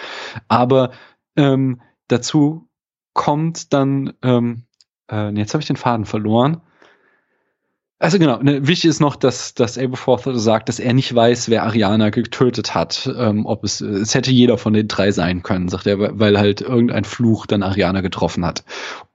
[0.48, 0.92] aber
[1.36, 2.68] ähm, dazu
[3.14, 4.64] kommt dann, ähm,
[5.12, 6.62] äh, jetzt habe ich den Faden verloren.
[8.06, 11.64] Also genau, ne, wichtig ist noch, dass, dass Aberforth sagt, dass er nicht weiß, wer
[11.64, 13.12] Ariana getötet hat.
[13.18, 16.62] Ähm, ob es, es hätte jeder von den drei sein können, sagt er, weil halt
[16.62, 18.64] irgendein Fluch dann Ariana getroffen hat.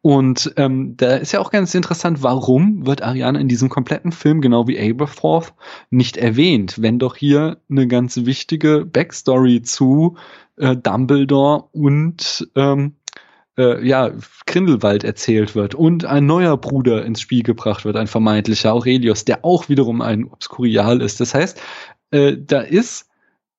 [0.03, 4.41] Und ähm, da ist ja auch ganz interessant, warum wird Ariana in diesem kompletten Film,
[4.41, 5.55] genau wie Aberforth,
[5.91, 10.17] nicht erwähnt, wenn doch hier eine ganz wichtige Backstory zu
[10.57, 12.97] äh, Dumbledore und ähm,
[13.61, 14.13] äh, ja,
[14.47, 19.45] Grindelwald erzählt wird und ein neuer Bruder ins Spiel gebracht wird, ein vermeintlicher Aurelius, der
[19.45, 21.21] auch wiederum ein Obskurial ist.
[21.21, 21.61] Das heißt,
[22.11, 23.09] äh, da ist,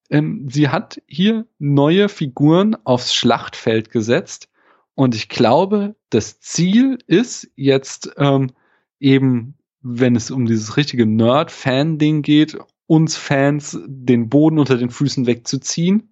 [0.10, 4.50] ähm, sie hat hier neue Figuren aufs Schlachtfeld gesetzt
[4.96, 8.52] und ich glaube, das Ziel ist jetzt ähm,
[9.00, 12.58] eben, wenn es um dieses richtige Nerd-Fan-Ding geht,
[12.88, 16.11] uns Fans den Boden unter den Füßen wegzuziehen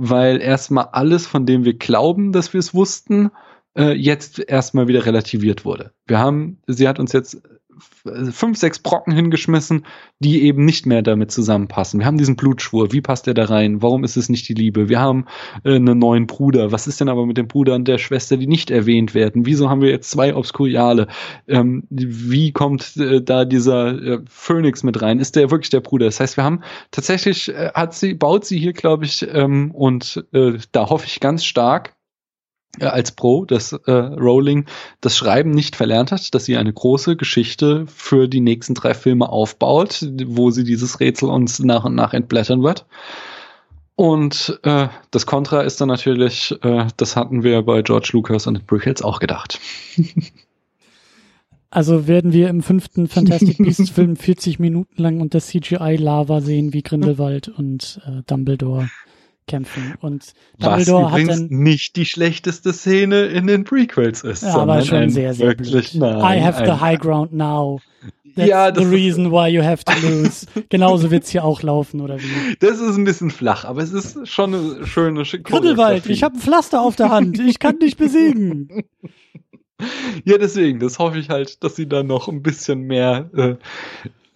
[0.00, 3.32] weil erstmal alles, von dem wir glauben, dass wir es wussten,
[3.76, 5.90] äh, jetzt erstmal wieder relativiert wurde.
[6.06, 7.42] Wir haben, sie hat uns jetzt
[8.32, 9.84] fünf, sechs Brocken hingeschmissen,
[10.18, 12.00] die eben nicht mehr damit zusammenpassen.
[12.00, 12.92] Wir haben diesen Blutschwur.
[12.92, 13.82] Wie passt der da rein?
[13.82, 14.88] Warum ist es nicht die Liebe?
[14.88, 15.26] Wir haben
[15.64, 16.72] äh, einen neuen Bruder.
[16.72, 19.46] Was ist denn aber mit dem Bruder und der Schwester, die nicht erwähnt werden?
[19.46, 21.06] Wieso haben wir jetzt zwei Obskuriale?
[21.46, 25.18] Ähm, wie kommt äh, da dieser äh, Phönix mit rein?
[25.20, 26.06] Ist der wirklich der Bruder?
[26.06, 30.24] Das heißt, wir haben tatsächlich, äh, hat sie, baut sie hier, glaube ich, ähm, und
[30.32, 31.97] äh, da hoffe ich ganz stark, äh,
[32.80, 34.66] als Pro, dass äh, Rowling
[35.00, 39.28] das Schreiben nicht verlernt hat, dass sie eine große Geschichte für die nächsten drei Filme
[39.28, 42.86] aufbaut, wo sie dieses Rätsel uns nach und nach entblättern wird.
[43.96, 48.66] Und äh, das Kontra ist dann natürlich, äh, das hatten wir bei George Lucas und
[48.66, 49.58] Brickheads auch gedacht.
[51.70, 56.72] Also werden wir im fünften Fantastic Beasts Film 40 Minuten lang unter CGI Lava sehen,
[56.72, 58.88] wie Grindelwald und äh, Dumbledore
[59.48, 59.94] kämpfen.
[60.00, 64.44] Und Dumbledore Was übrigens hat dann, nicht die schlechteste Szene in den Prequels ist.
[64.44, 65.94] Ja, aber schon sehr, sehr wirklich, blöd.
[65.94, 67.80] Nein, I have the high ground now.
[68.36, 70.46] That's ja, the reason why you have to lose.
[70.68, 72.56] Genauso wird's hier auch laufen, oder wie?
[72.60, 76.40] Das ist ein bisschen flach, aber es ist schon eine schöne Grindelwald, ich habe ein
[76.40, 77.40] Pflaster auf der Hand.
[77.40, 78.84] Ich kann dich besiegen.
[80.24, 83.54] Ja, deswegen, das hoffe ich halt, dass sie dann noch ein bisschen mehr äh,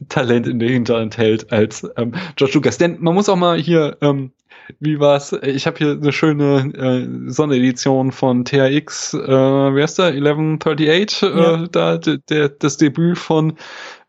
[0.09, 2.79] Talent in der Hinterhand hält als ähm, George Lucas.
[2.79, 4.33] Denn man muss auch mal hier ähm,
[4.81, 5.33] wie war's?
[5.43, 10.07] Ich habe hier eine schöne äh, Sonderedition von THX, äh, wer ist der?
[10.07, 11.63] 1138, ja.
[11.65, 13.57] äh, da der, das Debüt von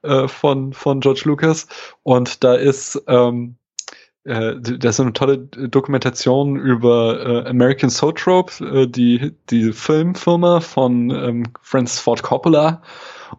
[0.04, 1.68] äh, von von George Lucas
[2.04, 3.56] und da ist ähm,
[4.26, 11.10] äh, das ist eine tolle Dokumentation über äh, American Soatrope, äh, die die Filmfirma von
[11.10, 12.82] ähm, Francis Ford Coppola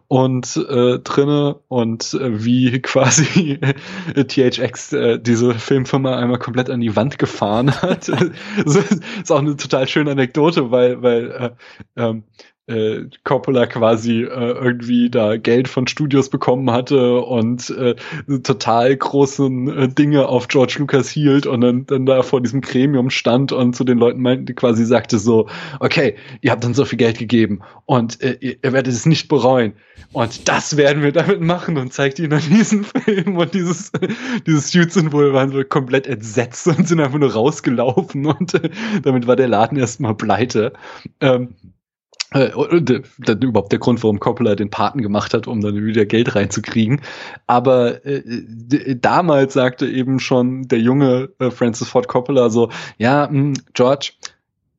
[0.07, 3.59] und äh, drinne und äh, wie quasi
[4.15, 8.07] THX äh, diese Filmfirma einmal komplett an die Wand gefahren hat.
[8.65, 11.51] das ist auch eine total schöne Anekdote, weil weil äh,
[11.95, 12.23] ähm,
[12.67, 17.95] äh, Coppola quasi äh, irgendwie da Geld von Studios bekommen hatte und äh,
[18.41, 23.09] total großen äh, Dinge auf George Lucas hielt und dann, dann da vor diesem Gremium
[23.11, 25.47] stand und zu den Leuten meinte, quasi sagte so,
[25.79, 29.27] okay, ihr habt uns so viel Geld gegeben und äh, ihr, ihr werdet es nicht
[29.27, 29.73] bereuen.
[30.11, 33.91] Und das werden wir damit machen und zeigt ihnen dann diesen Film und dieses,
[34.47, 38.69] dieses Suit-Symbol waren so komplett entsetzt und sind einfach nur rausgelaufen und äh,
[39.03, 40.73] damit war der Laden erstmal pleite.
[41.21, 41.74] Ähm, äh,
[42.35, 47.01] dann überhaupt der Grund, warum Coppola den Paten gemacht hat, um dann wieder Geld reinzukriegen.
[47.47, 48.21] Aber äh,
[48.95, 54.11] damals sagte eben schon der junge äh, Francis Ford Coppola so, ja, mh, hm, George,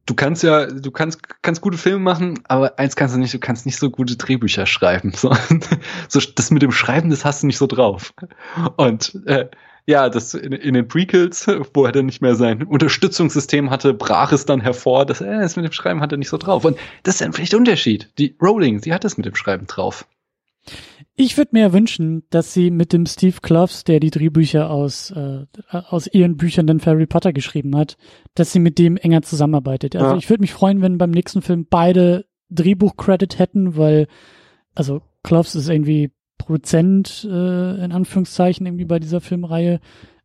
[0.05, 3.39] du kannst ja, du kannst, kannst gute Filme machen, aber eins kannst du nicht, du
[3.39, 5.13] kannst nicht so gute Drehbücher schreiben.
[5.15, 5.35] So,
[6.09, 8.13] so das mit dem Schreiben, das hast du nicht so drauf.
[8.77, 9.49] Und äh,
[9.87, 14.33] ja, das in, in, den Prequels, wo er dann nicht mehr sein Unterstützungssystem hatte, brach
[14.33, 16.65] es dann hervor, dass er äh, es mit dem Schreiben hat er nicht so drauf.
[16.65, 18.11] Und das ist ein vielleicht Unterschied.
[18.19, 20.07] Die Rowling, sie hat es mit dem Schreiben drauf.
[21.15, 25.47] Ich würde mir wünschen, dass sie mit dem Steve Kloves, der die Drehbücher aus, äh,
[25.71, 27.97] aus ihren Büchern dann für Harry Potter geschrieben hat,
[28.35, 29.95] dass sie mit dem enger zusammenarbeitet.
[29.95, 30.17] Also ja.
[30.17, 34.09] ich würde mich freuen, wenn beim nächsten Film beide Drehbuch-Credit hätten, weil,
[34.75, 39.81] also Kloves ist irgendwie Produzent, äh, in Anführungszeichen, irgendwie bei dieser Filmreihe,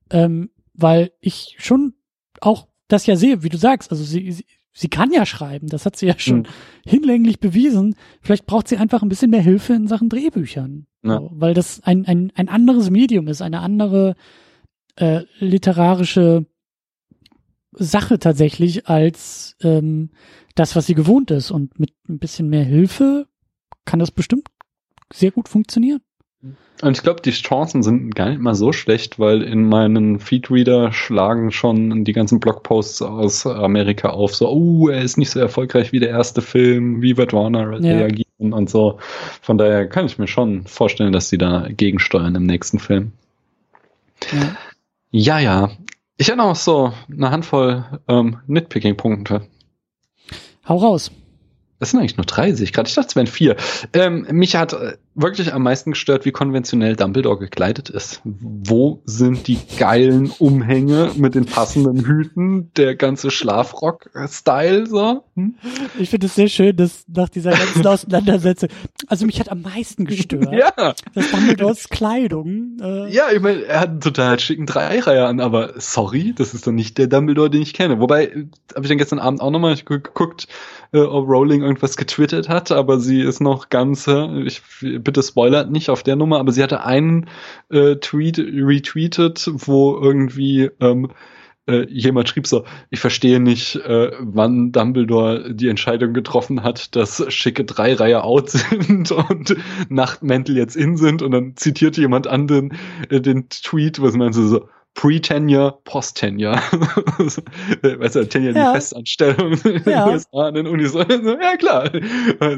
[0.09, 1.93] ähm, weil ich schon
[2.39, 5.85] auch das ja sehe, wie du sagst, also sie, sie, sie kann ja schreiben, das
[5.85, 6.45] hat sie ja schon mhm.
[6.85, 7.95] hinlänglich bewiesen.
[8.21, 11.17] Vielleicht braucht sie einfach ein bisschen mehr Hilfe in Sachen Drehbüchern, ja.
[11.17, 14.15] so, weil das ein, ein, ein anderes Medium ist, eine andere
[14.97, 16.45] äh, literarische
[17.73, 20.11] Sache tatsächlich als ähm,
[20.55, 21.51] das, was sie gewohnt ist.
[21.51, 23.27] Und mit ein bisschen mehr Hilfe
[23.85, 24.50] kann das bestimmt
[25.13, 26.01] sehr gut funktionieren.
[26.81, 30.91] Und ich glaube, die Chancen sind gar nicht mal so schlecht, weil in meinen Feedreader
[30.91, 35.91] schlagen schon die ganzen Blogposts aus Amerika auf, so, oh, er ist nicht so erfolgreich
[35.91, 37.97] wie der erste Film, wie wird Warner ja.
[37.97, 38.97] reagieren und so.
[39.41, 43.11] Von daher kann ich mir schon vorstellen, dass sie da gegensteuern im nächsten Film.
[44.31, 44.55] Ja,
[45.11, 45.39] ja.
[45.39, 45.71] ja.
[46.17, 49.47] Ich hätte noch so eine Handvoll ähm, Nitpicking-Punkte.
[50.67, 51.11] Hau raus.
[51.81, 52.87] Das sind eigentlich nur drei, sehe ich gerade.
[52.87, 53.55] Ich dachte, es wären vier.
[53.93, 58.21] Ähm, mich hat äh, wirklich am meisten gestört, wie konventionell Dumbledore gekleidet ist.
[58.23, 65.23] Wo sind die geilen Umhänge mit den passenden Hüten, der ganze Schlafrock-Style so?
[65.35, 65.55] Hm?
[65.97, 68.69] Ich finde es sehr schön, dass nach dieser ganzen Auseinandersetzung,
[69.07, 70.93] also mich hat am meisten gestört, ja.
[71.15, 72.77] dass Dumbledores Kleidung.
[72.79, 76.67] Äh ja, ich meine, er hat einen total schicken Dreireiher an, aber sorry, das ist
[76.67, 77.99] doch nicht der Dumbledore, den ich kenne.
[77.99, 78.45] Wobei, äh,
[78.75, 80.47] habe ich dann gestern Abend auch nochmal geguckt,
[80.93, 85.71] äh, ob Rowling irgendwas getwittert hat, aber sie ist noch ganz, äh, ich bitte spoilert
[85.71, 87.29] nicht auf der Nummer, aber sie hatte einen
[87.69, 91.09] äh, Tweet retweetet, wo irgendwie ähm,
[91.67, 97.23] äh, jemand schrieb so, ich verstehe nicht, äh, wann Dumbledore die Entscheidung getroffen hat, dass
[97.31, 99.55] schicke drei Reihe out sind und
[99.89, 101.21] Nachtmäntel jetzt in sind.
[101.21, 102.73] Und dann zitiert jemand an den,
[103.09, 106.55] äh, den Tweet, was meinst du so, Pre-Tenure, Post-Tenure.
[107.81, 108.71] weißt du, Tenure ja.
[108.71, 110.05] die Festanstellung in ja.
[110.05, 110.93] den USA an den Unis.
[110.95, 111.89] ja, klar.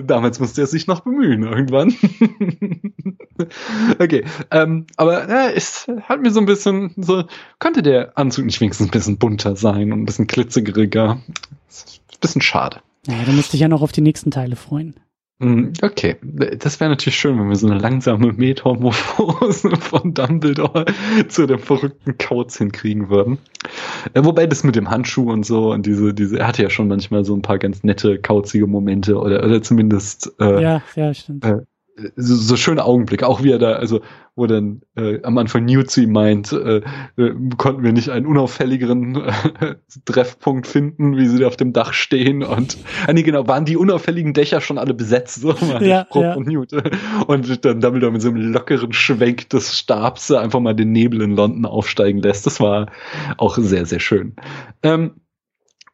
[0.04, 1.96] Damals musste er sich noch bemühen, irgendwann.
[4.00, 4.26] okay.
[4.52, 7.24] Ähm, aber ja, es hat mir so ein bisschen so,
[7.60, 11.22] könnte der Anzug nicht wenigstens ein bisschen bunter sein und ein bisschen glitzeriger.
[12.20, 12.82] Bisschen schade.
[13.08, 14.96] Ja, da musste ich ja noch auf die nächsten Teile freuen.
[15.44, 20.86] Hm, okay, das wäre natürlich schön, wenn wir so eine langsame Metamorphose von Dumbledore
[21.28, 23.40] zu dem verrückten Kauz hinkriegen würden.
[24.14, 26.88] Äh, wobei das mit dem Handschuh und so und diese, diese, er hatte ja schon
[26.88, 31.44] manchmal so ein paar ganz nette, kauzige Momente oder, oder zumindest äh, ja, ja, stimmt.
[31.44, 31.60] Äh,
[32.16, 34.02] so, so schöne Augenblicke, auch wie er da, also
[34.36, 36.82] wo dann äh, am Anfang Newt zu ihm meint, äh,
[37.18, 39.76] äh, konnten wir nicht einen unauffälligeren äh,
[40.06, 43.78] Treffpunkt finden, wie sie da auf dem Dach stehen und ah, nee, genau, waren die
[43.78, 46.34] unauffälligen Dächer schon alle besetzt, so mal ja, ja.
[46.34, 46.74] und Newt.
[47.28, 51.36] Und dann Dumbledore mit so einem lockeren Schwenk des Stabs einfach mal den Nebel in
[51.36, 52.48] London aufsteigen lässt.
[52.48, 52.92] Das war
[53.38, 54.36] auch sehr, sehr schön.
[54.82, 55.12] Ähm,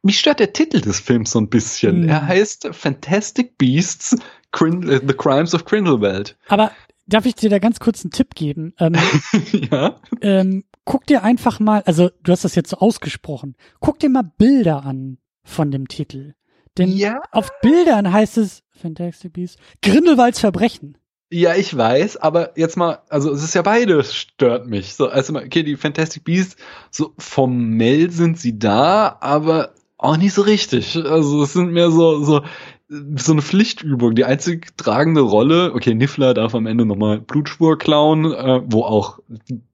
[0.02, 2.04] mich stört der Titel des Films so ein bisschen.
[2.04, 2.10] Mhm.
[2.10, 4.16] Er heißt Fantastic Beasts
[4.52, 6.38] Crin äh, The Crimes of Grindelwald.
[6.48, 6.72] Aber
[7.08, 8.74] darf ich dir da ganz kurz einen Tipp geben?
[8.80, 8.96] Ähm,
[9.72, 9.96] ja.
[10.22, 14.32] Ähm, guck dir einfach mal, also du hast das jetzt so ausgesprochen, guck dir mal
[14.38, 16.34] Bilder an von dem Titel.
[16.78, 17.22] Denn Ja.
[17.32, 20.98] auf Bildern heißt es Fantastic Beasts, Grindelwalds Verbrechen.
[21.32, 24.96] Ja, ich weiß, aber jetzt mal, also es ist ja beides stört mich.
[24.96, 26.56] So, also mal, okay, die Fantastic Beasts,
[26.90, 30.96] so formell sind sie da, aber auch nicht so richtig.
[30.96, 32.42] Also es sind mehr so, so,
[32.90, 34.16] so eine Pflichtübung.
[34.16, 39.20] Die einzig tragende Rolle, okay, Niffler darf am Ende nochmal Blutspur klauen, äh, wo auch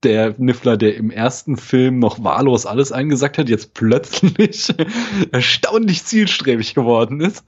[0.03, 4.73] der Niffler, der im ersten Film noch wahllos alles eingesackt hat, jetzt plötzlich
[5.31, 7.45] erstaunlich zielstrebig geworden ist.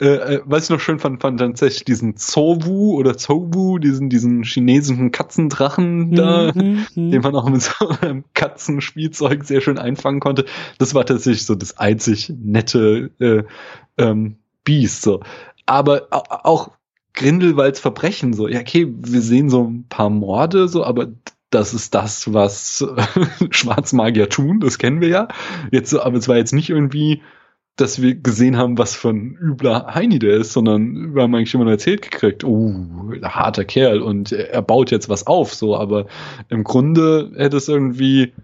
[0.00, 4.44] Äh, äh, was ich noch schön fand, fand tatsächlich diesen Zowu oder Zowu, diesen, diesen
[4.44, 7.10] chinesischen Katzendrachen da, Mhm, mhm.
[7.10, 10.44] den man auch mit so einem Katzenspielzeug sehr schön einfangen konnte.
[10.78, 13.42] Das war tatsächlich so das einzig nette äh,
[13.98, 14.36] ähm,
[14.68, 15.00] Biest.
[15.00, 15.20] So.
[15.64, 16.70] Aber au- auch
[17.14, 21.08] Grindelwalds Verbrechen, so, ja, okay, wir sehen so ein paar Morde, so, aber
[21.50, 22.86] das ist das, was
[23.50, 25.28] Schwarzmagier tun, das kennen wir ja.
[25.72, 27.22] Jetzt, so, aber es war jetzt nicht irgendwie,
[27.76, 31.54] dass wir gesehen haben, was für ein übler Heini der ist, sondern wir haben eigentlich
[31.54, 32.74] immer nur erzählt gekriegt, oh,
[33.22, 36.06] harter Kerl und er baut jetzt was auf, so, aber
[36.50, 38.34] im Grunde hätte es irgendwie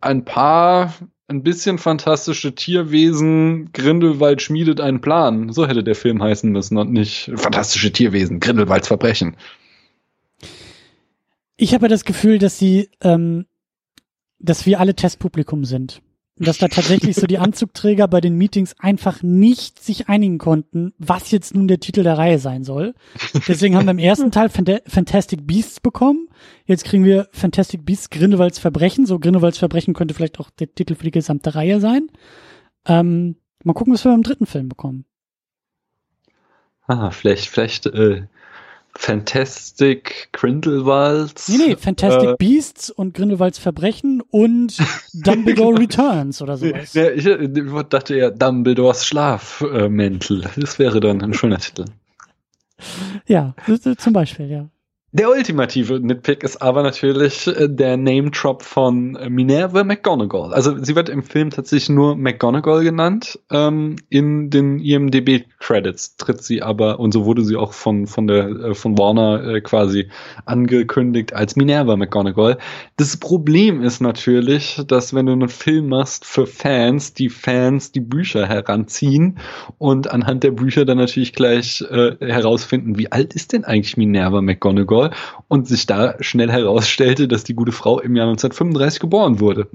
[0.00, 0.94] ein paar
[1.30, 5.52] ein bisschen fantastische Tierwesen, Grindelwald schmiedet einen Plan.
[5.52, 9.36] So hätte der Film heißen müssen und nicht fantastische Tierwesen, Grindelwalds Verbrechen.
[11.56, 13.46] Ich habe das Gefühl, dass sie, ähm,
[14.40, 16.02] dass wir alle Testpublikum sind.
[16.40, 20.94] Und dass da tatsächlich so die Anzugträger bei den Meetings einfach nicht sich einigen konnten,
[20.96, 22.94] was jetzt nun der Titel der Reihe sein soll.
[23.46, 26.28] Deswegen haben wir im ersten Teil Fanta Fantastic Beasts bekommen.
[26.64, 29.04] Jetzt kriegen wir Fantastic Beasts Grindelwalds Verbrechen.
[29.04, 32.08] So Grindelwalds Verbrechen könnte vielleicht auch der Titel für die gesamte Reihe sein.
[32.86, 35.04] Ähm, mal gucken, was wir beim dritten Film bekommen.
[36.86, 38.22] Ah, vielleicht, vielleicht äh,
[39.00, 41.48] Fantastic Grindelwalds.
[41.48, 44.76] Nee, nee, Fantastic Äh, Beasts und Grindelwalds Verbrechen und
[45.14, 46.92] Dumbledore Returns oder sowas.
[46.92, 47.48] Ja, ich äh,
[47.88, 50.44] dachte ja Dumbledores Schlafmäntel.
[50.54, 51.86] Das wäre dann ein schöner Titel.
[53.26, 53.54] Ja,
[53.96, 54.68] zum Beispiel, ja.
[55.12, 60.54] Der ultimative Nitpick ist aber natürlich äh, der Name-Drop von äh, Minerva McGonagall.
[60.54, 63.36] Also sie wird im Film tatsächlich nur McGonagall genannt.
[63.50, 68.50] Ähm, in den IMDb-Credits tritt sie aber, und so wurde sie auch von, von, der,
[68.50, 70.10] äh, von Warner äh, quasi
[70.44, 72.58] angekündigt als Minerva McGonagall.
[72.96, 77.98] Das Problem ist natürlich, dass wenn du einen Film machst für Fans, die Fans die
[77.98, 79.38] Bücher heranziehen
[79.76, 84.40] und anhand der Bücher dann natürlich gleich äh, herausfinden, wie alt ist denn eigentlich Minerva
[84.40, 84.99] McGonagall
[85.48, 89.68] und sich da schnell herausstellte, dass die gute Frau im Jahr 1935 geboren wurde.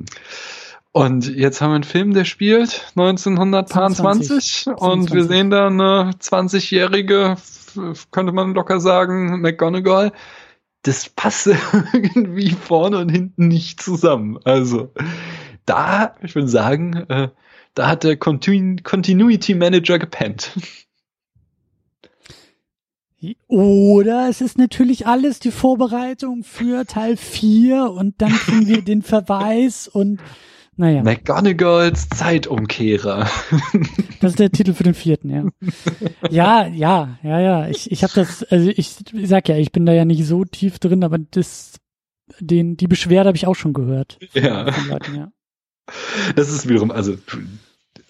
[0.91, 5.27] Und jetzt haben wir einen Film, der spielt 1920 und wir 27.
[5.27, 10.11] sehen da eine 20-jährige, f- könnte man locker sagen, McGonagall.
[10.83, 11.47] Das passt
[11.93, 14.39] irgendwie vorne und hinten nicht zusammen.
[14.45, 14.93] Also
[15.65, 17.29] da, ich würde sagen, äh,
[17.73, 20.51] da hat der Continu Continuity Manager gepennt.
[23.47, 29.01] Oder es ist natürlich alles die Vorbereitung für Teil 4 und dann kriegen wir den
[29.03, 30.19] Verweis und
[30.77, 33.29] naja, McGonagalls Zeitumkehrer.
[34.19, 35.45] das ist der Titel für den vierten, ja.
[36.29, 37.69] Ja, ja, ja, ja.
[37.69, 40.43] Ich, ich habe das, also ich, ich sag ja, ich bin da ja nicht so
[40.43, 41.79] tief drin, aber das,
[42.41, 44.19] den, die Beschwerde habe ich auch schon gehört.
[44.33, 44.65] Ja.
[44.89, 45.31] Leuten, ja.
[46.35, 47.15] Das ist wiederum, also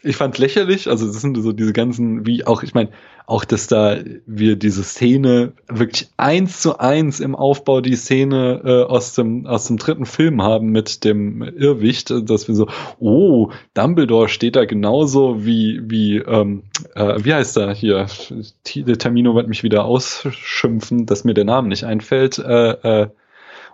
[0.05, 2.89] ich fand lächerlich, also das sind so diese ganzen, wie auch, ich meine,
[3.25, 8.83] auch, dass da wir diese Szene wirklich eins zu eins im Aufbau die Szene äh,
[8.83, 12.67] aus dem aus dem dritten Film haben mit dem Irrwicht, dass wir so,
[12.99, 16.63] oh, Dumbledore steht da genauso wie wie ähm,
[16.93, 18.05] äh, wie heißt er hier?
[18.75, 22.37] Der Termino wird mich wieder ausschimpfen, dass mir der Name nicht einfällt.
[22.37, 23.09] Äh, äh,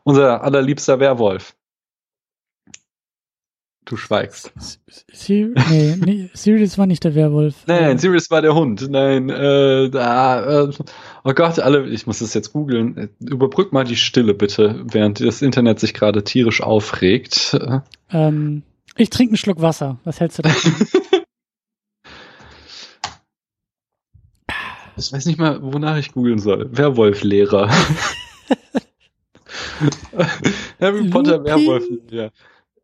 [0.03, 1.56] unser allerliebster Werwolf.
[3.86, 4.53] Du schweigst.
[5.12, 7.56] Sir nee, nee, Sirius war nicht der Werwolf.
[7.66, 8.88] Nein, Sirius war der Hund.
[8.90, 10.72] Nein, äh, da, äh,
[11.24, 13.10] oh Gott, alle, ich muss das jetzt googeln.
[13.20, 17.56] Überbrück mal die Stille bitte, während das Internet sich gerade tierisch aufregt.
[17.56, 17.80] Äh,
[18.12, 18.62] ähm,
[18.98, 19.99] ich trinke einen Schluck Wasser.
[20.03, 20.74] Was hältst du davon?
[24.98, 26.70] Ich weiß nicht mal, wonach ich googeln soll.
[26.78, 27.72] Werwolf-Lehrer.
[30.80, 31.45] Harry Potter Lupin?
[31.45, 31.86] Werwolf.
[32.12, 32.30] Ja.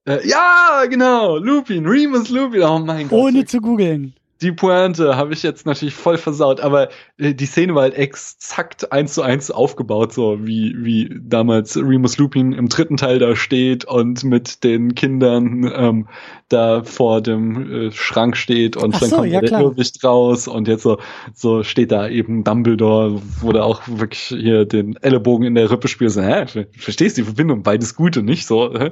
[0.07, 2.63] Äh, ja, genau, Lupin, Remus Lupin.
[2.63, 3.19] Oh mein Gott.
[3.19, 4.13] Ohne zu googeln.
[4.41, 8.91] Die Pointe habe ich jetzt natürlich voll versaut, aber äh, die Szene war halt exakt
[8.91, 13.85] eins zu eins aufgebaut, so wie, wie damals Remus Lupin im dritten Teil da steht
[13.85, 16.07] und mit den Kindern ähm,
[16.49, 19.59] da vor dem äh, Schrank steht und Ach dann so, kommt ja, der.
[19.59, 20.97] Irrwicht raus und jetzt so,
[21.33, 25.87] so steht da eben Dumbledore, wo der auch wirklich hier den Ellenbogen in der Rippe
[25.87, 28.89] spielt, so, hä, ver- verstehst du die Verbindung, beides Gute, nicht so, hä?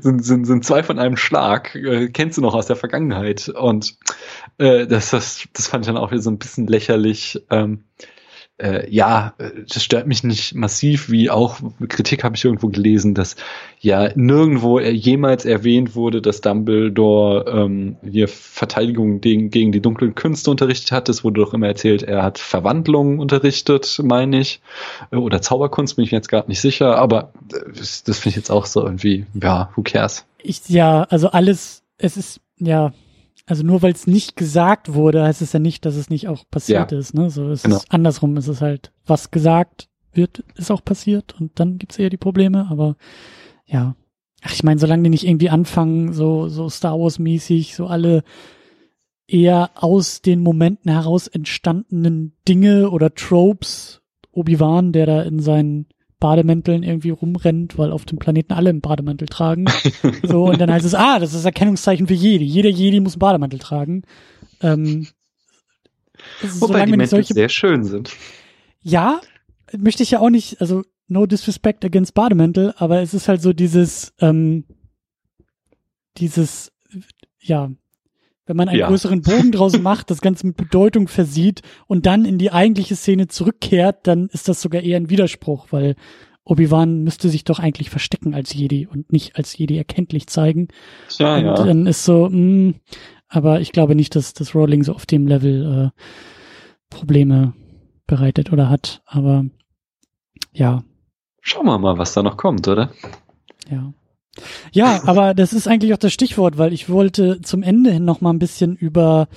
[0.00, 3.96] sind, sind, sind zwei von einem Schlag, äh, kennst du noch aus der Vergangenheit und
[4.58, 7.42] äh, das, das, das fand ich dann auch wieder so ein bisschen lächerlich.
[7.50, 7.84] Ähm,
[8.58, 13.14] äh, ja, äh, das stört mich nicht massiv, wie auch Kritik habe ich irgendwo gelesen,
[13.14, 13.36] dass
[13.80, 20.50] ja nirgendwo jemals erwähnt wurde, dass Dumbledore ähm, hier Verteidigung gegen, gegen die dunklen Künste
[20.50, 21.10] unterrichtet hat.
[21.10, 24.62] Es wurde doch immer erzählt, er hat Verwandlung unterrichtet, meine ich.
[25.10, 28.30] Äh, Oder Zauberkunst, bin ich mir jetzt gerade nicht sicher, aber äh, das, das finde
[28.30, 30.24] ich jetzt auch so irgendwie, ja, who cares?
[30.42, 32.94] Ich, ja, also alles, es ist, ja,
[33.46, 36.44] also nur weil es nicht gesagt wurde, heißt es ja nicht, dass es nicht auch
[36.50, 37.30] passiert ist, ne?
[37.30, 37.76] So es Genau.
[37.76, 42.10] ist andersrum, es ist halt, was gesagt wird, ist auch passiert und dann gibt's eher
[42.10, 42.96] die Probleme, aber
[43.66, 43.94] ja.
[44.42, 48.22] Ach, ich meine, solange die nicht irgendwie anfangen, so, so Star Wars-mäßig, so alle
[49.26, 54.02] eher aus den Momenten heraus entstandenen Dinge oder Tropes,
[54.32, 55.86] Obi-Wan, der da in seinen
[56.26, 59.66] Bademänteln irgendwie rumrennt, weil auf dem Planeten alle einen Bademantel tragen.
[60.24, 62.44] So, und dann heißt es, ah, das ist Erkennungszeichen für Jedi.
[62.44, 64.02] Jeder Jedi muss einen Bademantel tragen.
[64.60, 65.06] Ähm,
[66.40, 68.10] Wobei solange die Mäntel solche, sehr schön sind.
[68.82, 69.20] ja,
[69.76, 73.52] möchte ich ja auch nicht, also no disrespect against Bademäntel, aber es ist halt so
[73.52, 74.64] dieses, ähm,
[76.16, 76.72] dieses,
[77.38, 77.70] ja,
[78.46, 78.88] wenn man einen Ja.
[78.88, 83.26] größeren Bogen draus macht, das Ganze mit Bedeutung versieht und dann in die eigentliche Szene
[83.28, 85.96] zurückkehrt, dann ist das sogar eher ein Widerspruch, weil
[86.44, 90.68] Obi-Wan müsste sich doch eigentlich verstecken als Jedi und nicht als Jedi erkenntlich zeigen.
[91.08, 91.54] Tja, und ja.
[91.54, 92.74] dann ist so, mh,
[93.28, 96.00] aber ich glaube nicht, dass das Rowling so auf dem Level äh,
[96.88, 97.52] Probleme
[98.06, 99.02] bereitet oder hat.
[99.06, 99.44] Aber
[100.52, 100.84] ja,
[101.40, 102.90] Schauen wir mal, was da noch kommt, oder?
[103.70, 103.92] ja.
[104.72, 108.20] Ja, aber das ist eigentlich auch das Stichwort, weil ich wollte zum Ende hin noch
[108.20, 109.28] mal ein bisschen über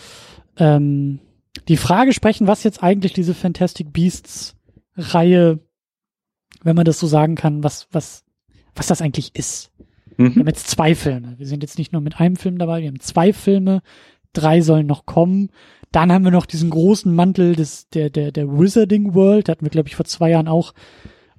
[0.57, 1.19] ähm,
[1.67, 4.55] die Frage sprechen, was jetzt eigentlich diese Fantastic Beasts
[4.95, 5.59] Reihe,
[6.63, 8.23] wenn man das so sagen kann, was was
[8.76, 9.71] was das eigentlich ist.
[10.17, 10.35] Wir Mhm.
[10.35, 11.35] haben jetzt zwei Filme.
[11.38, 13.81] Wir sind jetzt nicht nur mit einem Film dabei, wir haben zwei Filme,
[14.34, 15.49] drei sollen noch kommen.
[15.91, 19.47] Dann haben wir noch diesen großen Mantel des, der, der, der Wizarding World.
[19.47, 20.73] Da hatten wir, glaube ich, vor zwei Jahren auch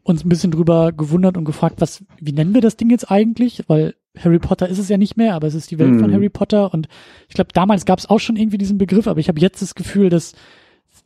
[0.03, 3.63] uns ein bisschen drüber gewundert und gefragt, was, wie nennen wir das Ding jetzt eigentlich?
[3.69, 6.15] Weil Harry Potter ist es ja nicht mehr, aber es ist die Welt von Mhm.
[6.15, 6.73] Harry Potter.
[6.73, 6.89] Und
[7.29, 9.75] ich glaube, damals gab es auch schon irgendwie diesen Begriff, aber ich habe jetzt das
[9.75, 10.33] Gefühl, dass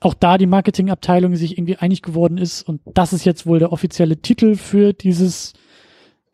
[0.00, 3.72] auch da die Marketingabteilung sich irgendwie einig geworden ist und das ist jetzt wohl der
[3.72, 5.52] offizielle Titel für dieses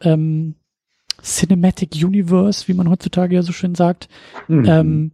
[0.00, 0.54] ähm,
[1.22, 4.08] Cinematic Universe, wie man heutzutage ja so schön sagt.
[4.48, 4.64] Mhm.
[4.66, 5.12] Ähm,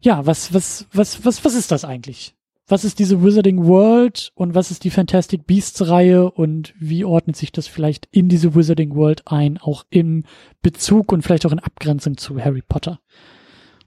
[0.00, 2.34] ja, was, was, was, was, was ist das eigentlich?
[2.72, 7.36] Was ist diese Wizarding World und was ist die Fantastic Beasts Reihe und wie ordnet
[7.36, 10.24] sich das vielleicht in diese Wizarding World ein, auch im
[10.62, 12.98] Bezug und vielleicht auch in Abgrenzung zu Harry Potter?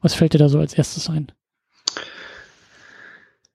[0.04, 1.32] Was fällt dir da so als erstes ein?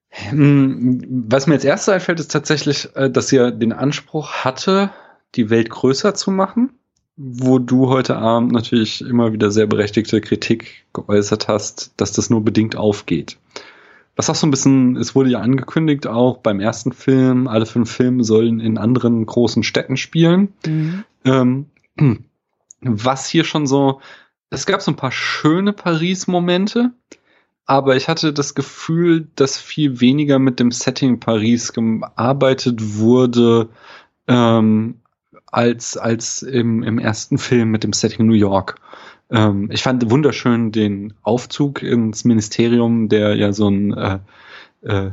[0.09, 4.89] Hm, Was mir als erstes einfällt, ist tatsächlich, äh, dass ja den Anspruch hatte,
[5.35, 6.71] die Welt größer zu machen,
[7.15, 12.43] wo du heute Abend natürlich immer wieder sehr berechtigte Kritik geäußert hast, dass das nur
[12.43, 13.37] bedingt aufgeht.
[14.21, 17.89] Was auch so ein bisschen, es wurde ja angekündigt, auch beim ersten Film, alle fünf
[17.89, 20.53] Filme sollen in anderen großen Städten spielen.
[21.25, 21.65] Ähm,
[22.81, 23.99] was hier schon so,
[24.51, 26.91] es gab so ein paar schöne Paris-Momente,
[27.65, 33.69] aber ich hatte das Gefühl, dass viel weniger mit dem Setting Paris gearbeitet wurde,
[34.27, 34.99] ähm,
[35.47, 38.75] als, als im, im ersten Film mit dem Setting New York.
[39.31, 44.19] Ähm, ich fand wunderschön den Aufzug ins Ministerium, der ja so ein äh,
[44.83, 45.11] äh,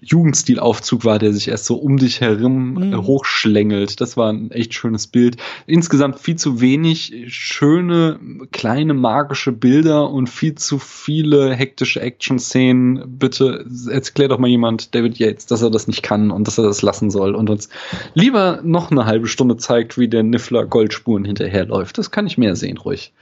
[0.00, 2.92] Jugendstilaufzug war, der sich erst so um dich herum Mhm.
[2.92, 4.00] äh, hochschlängelt.
[4.00, 5.36] Das war ein echt schönes Bild.
[5.66, 8.20] Insgesamt viel zu wenig schöne,
[8.52, 13.18] kleine magische Bilder und viel zu viele hektische Action-Szenen.
[13.18, 16.64] Bitte erklär doch mal jemand, David Yates, dass er das nicht kann und dass er
[16.64, 17.68] das lassen soll und uns
[18.14, 21.96] lieber noch eine halbe Stunde zeigt, wie der Niffler Goldspuren hinterherläuft.
[21.96, 23.12] Das kann ich mehr sehen, ruhig.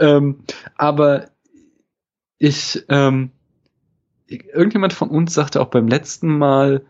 [0.00, 0.40] Ähm,
[0.76, 1.26] aber
[2.38, 3.30] ich, ähm,
[4.30, 6.84] irgendjemand von uns sagte auch beim letzten Mal,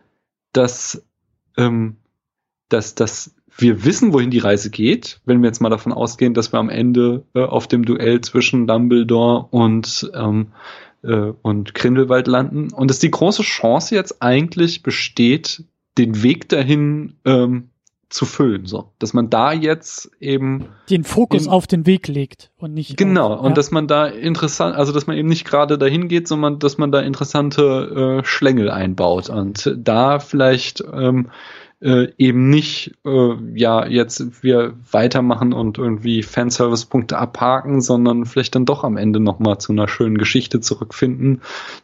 [0.53, 1.03] dass,
[1.57, 1.97] ähm,
[2.69, 6.53] dass, dass wir wissen, wohin die Reise geht, wenn wir jetzt mal davon ausgehen, dass
[6.53, 10.53] wir am Ende äh, auf dem Duell zwischen Dumbledore und, ähm,
[11.03, 12.71] äh, und Grindelwald landen.
[12.71, 15.65] Und dass die große Chance jetzt eigentlich besteht,
[15.97, 17.70] den Weg dahin ähm,
[18.11, 18.91] zu füllen, so.
[18.99, 22.97] Dass man da jetzt eben den Fokus auf den Weg legt und nicht.
[22.97, 26.27] Genau, auf, und dass man da interessant, also dass man eben nicht gerade dahin geht,
[26.27, 31.31] sondern dass man da interessante äh, Schlängel einbaut und da vielleicht ähm,
[31.81, 38.65] äh, eben nicht, äh, ja, jetzt wir weitermachen und irgendwie Fanservice-Punkte abhaken, sondern vielleicht dann
[38.65, 41.41] doch am Ende nochmal zu einer schönen Geschichte zurückfinden,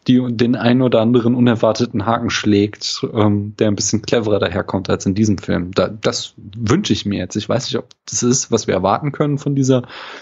[0.08, 5.06] die den einen oder anderen unerwarteten Haken schlägt, ähm, der ein bisschen cleverer daherkommt als
[5.08, 5.72] in diesem Film.
[5.74, 7.36] Da, das wünsche ich mir jetzt.
[7.36, 9.82] Ich weiß nicht, ob das ist, was wir erwarten können von dieser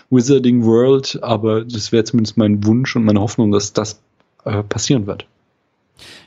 [0.10, 4.02] Wizarding World, aber das wäre zumindest mein Wunsch und meine Hoffnung, dass das
[4.46, 5.26] äh, passieren wird.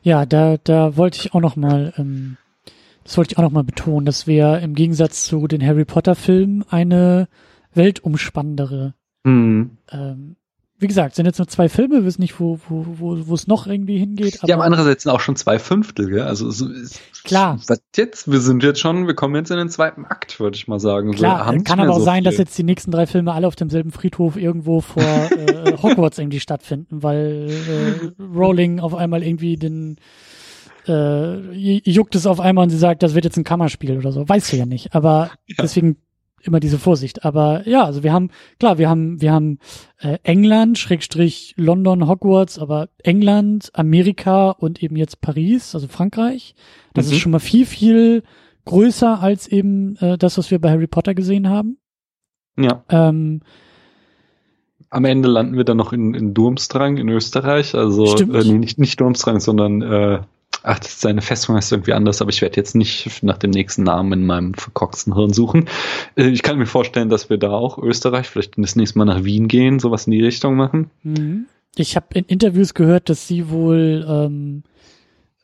[0.02, 2.36] Ja, da, da wollte ich auch noch mal ähm,
[3.08, 6.62] das wollte ich auch nochmal betonen, dass wir im Gegensatz zu den Harry Potter Filmen
[6.68, 7.28] eine
[7.72, 8.92] weltumspannendere,
[9.24, 9.78] mhm.
[9.90, 10.36] ähm,
[10.78, 13.46] wie gesagt, sind jetzt nur zwei Filme, wir wissen nicht, wo, wo, wo, wo es
[13.46, 14.40] noch irgendwie hingeht.
[14.40, 16.20] Aber ja, aber andererseits sind auch schon zwei Fünftel, gell?
[16.20, 16.68] Also so
[17.24, 17.58] klar.
[17.66, 18.30] Was jetzt?
[18.30, 21.12] Wir sind jetzt schon, wir kommen jetzt in den zweiten Akt, würde ich mal sagen.
[21.12, 22.24] Klar, so, kann aber auch so sein, viel.
[22.24, 26.40] dass jetzt die nächsten drei Filme alle auf demselben Friedhof irgendwo vor äh, Hogwarts irgendwie
[26.40, 29.96] stattfinden, weil äh, Rowling auf einmal irgendwie den
[30.88, 34.28] äh, juckt es auf einmal und sie sagt, das wird jetzt ein Kammerspiel oder so.
[34.28, 34.94] Weißt du ja nicht.
[34.94, 35.56] Aber ja.
[35.60, 35.96] deswegen
[36.42, 37.24] immer diese Vorsicht.
[37.24, 39.58] Aber ja, also wir haben, klar, wir haben, wir haben
[39.98, 46.54] äh, England, Schrägstrich London, Hogwarts, aber England, Amerika und eben jetzt Paris, also Frankreich.
[46.94, 47.12] Das mhm.
[47.12, 48.22] ist schon mal viel, viel
[48.64, 51.78] größer als eben äh, das, was wir bei Harry Potter gesehen haben.
[52.56, 52.84] Ja.
[52.88, 53.40] Ähm,
[54.90, 57.74] am Ende landen wir dann noch in, in Durmstrang in Österreich.
[57.74, 60.20] Also äh, nee, nicht, nicht Durmstrang, sondern äh,
[60.62, 64.12] Ach, seine Festung heißt irgendwie anders, aber ich werde jetzt nicht nach dem nächsten Namen
[64.12, 65.68] in meinem verkorksten Hirn suchen.
[66.16, 69.24] Äh, ich kann mir vorstellen, dass wir da auch Österreich vielleicht das nächste Mal nach
[69.24, 70.90] Wien gehen, sowas in die Richtung machen.
[71.02, 71.46] Mhm.
[71.76, 74.64] Ich habe in Interviews gehört, dass sie wohl ähm,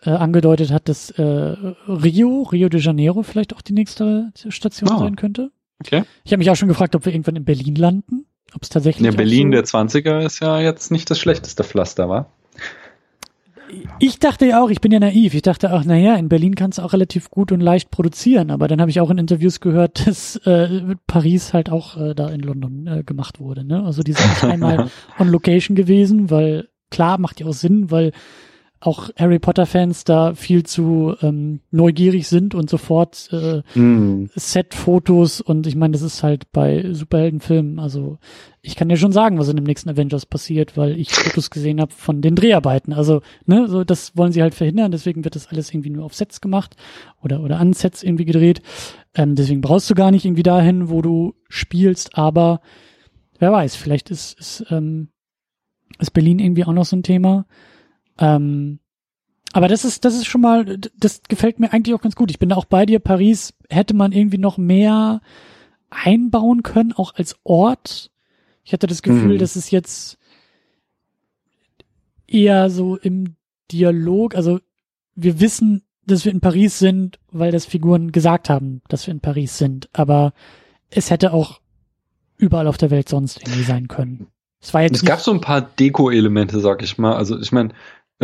[0.03, 4.99] äh, angedeutet hat, dass äh, Rio, Rio de Janeiro vielleicht auch die nächste Station oh.
[4.99, 5.51] sein könnte.
[5.81, 6.03] Okay.
[6.25, 8.27] Ich habe mich auch schon gefragt, ob wir irgendwann in Berlin landen.
[8.55, 9.05] Ob es tatsächlich.
[9.05, 12.31] Ja, Berlin so der 20er ist ja jetzt nicht das schlechteste Pflaster, war
[13.99, 15.35] ich dachte ja auch, ich bin ja naiv.
[15.35, 18.51] Ich dachte auch, naja, in Berlin kannst du auch relativ gut und leicht produzieren.
[18.51, 22.29] Aber dann habe ich auch in Interviews gehört, dass äh, Paris halt auch äh, da
[22.29, 23.65] in London äh, gemacht wurde.
[23.65, 23.83] Ne?
[23.85, 28.13] Also die sind nicht einmal on Location gewesen, weil klar macht ja auch Sinn, weil
[28.87, 34.31] auch Harry Potter-Fans da viel zu ähm, neugierig sind und sofort äh, mm.
[34.35, 38.19] Set-Fotos und ich meine, das ist halt bei Superheldenfilmen, also
[38.61, 41.81] ich kann ja schon sagen, was in dem nächsten Avengers passiert, weil ich Fotos gesehen
[41.81, 42.93] habe von den Dreharbeiten.
[42.93, 46.15] Also, ne, so das wollen sie halt verhindern, deswegen wird das alles irgendwie nur auf
[46.15, 46.77] Sets gemacht
[47.23, 48.61] oder oder an Sets irgendwie gedreht.
[49.15, 52.61] Ähm, deswegen brauchst du gar nicht irgendwie dahin, wo du spielst, aber
[53.39, 55.09] wer weiß, vielleicht ist, ist, ähm,
[55.99, 57.47] ist Berlin irgendwie auch noch so ein Thema.
[58.19, 58.79] Ähm,
[59.53, 62.31] aber das ist, das ist schon mal, das gefällt mir eigentlich auch ganz gut.
[62.31, 62.99] Ich bin da auch bei dir.
[62.99, 65.21] Paris hätte man irgendwie noch mehr
[65.91, 68.11] einbauen können, auch als Ort.
[68.65, 69.39] Ich hatte das Gefühl, mhm.
[69.39, 70.19] dass es jetzt
[72.27, 73.37] eher so im
[73.71, 74.59] Dialog, also
[75.15, 79.21] wir wissen, dass wir in Paris sind, weil das Figuren gesagt haben, dass wir in
[79.21, 79.89] Paris sind.
[79.93, 80.33] Aber
[80.91, 81.61] es hätte auch
[82.37, 84.27] überall auf der Welt sonst irgendwie sein können.
[84.61, 87.15] Es, war jetzt es gab so ein paar Deko-Elemente, sag ich mal.
[87.15, 87.73] Also ich meine,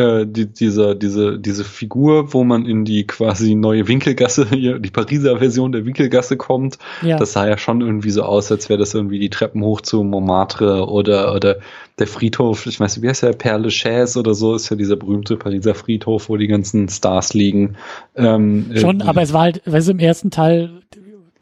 [0.00, 5.38] äh, die, diese, diese, diese Figur, wo man in die quasi neue Winkelgasse, die Pariser
[5.38, 7.18] Version der Winkelgasse kommt, ja.
[7.18, 10.02] das sah ja schon irgendwie so aus, als wäre das irgendwie die Treppen hoch zu
[10.02, 11.58] Montmartre oder, oder
[11.98, 14.96] der Friedhof, ich weiß nicht, wie heißt der, Père Lachaise oder so, ist ja dieser
[14.96, 17.76] berühmte Pariser Friedhof, wo die ganzen Stars liegen.
[18.16, 20.82] Ähm, schon, äh, aber es war halt, weißt du, im ersten Teil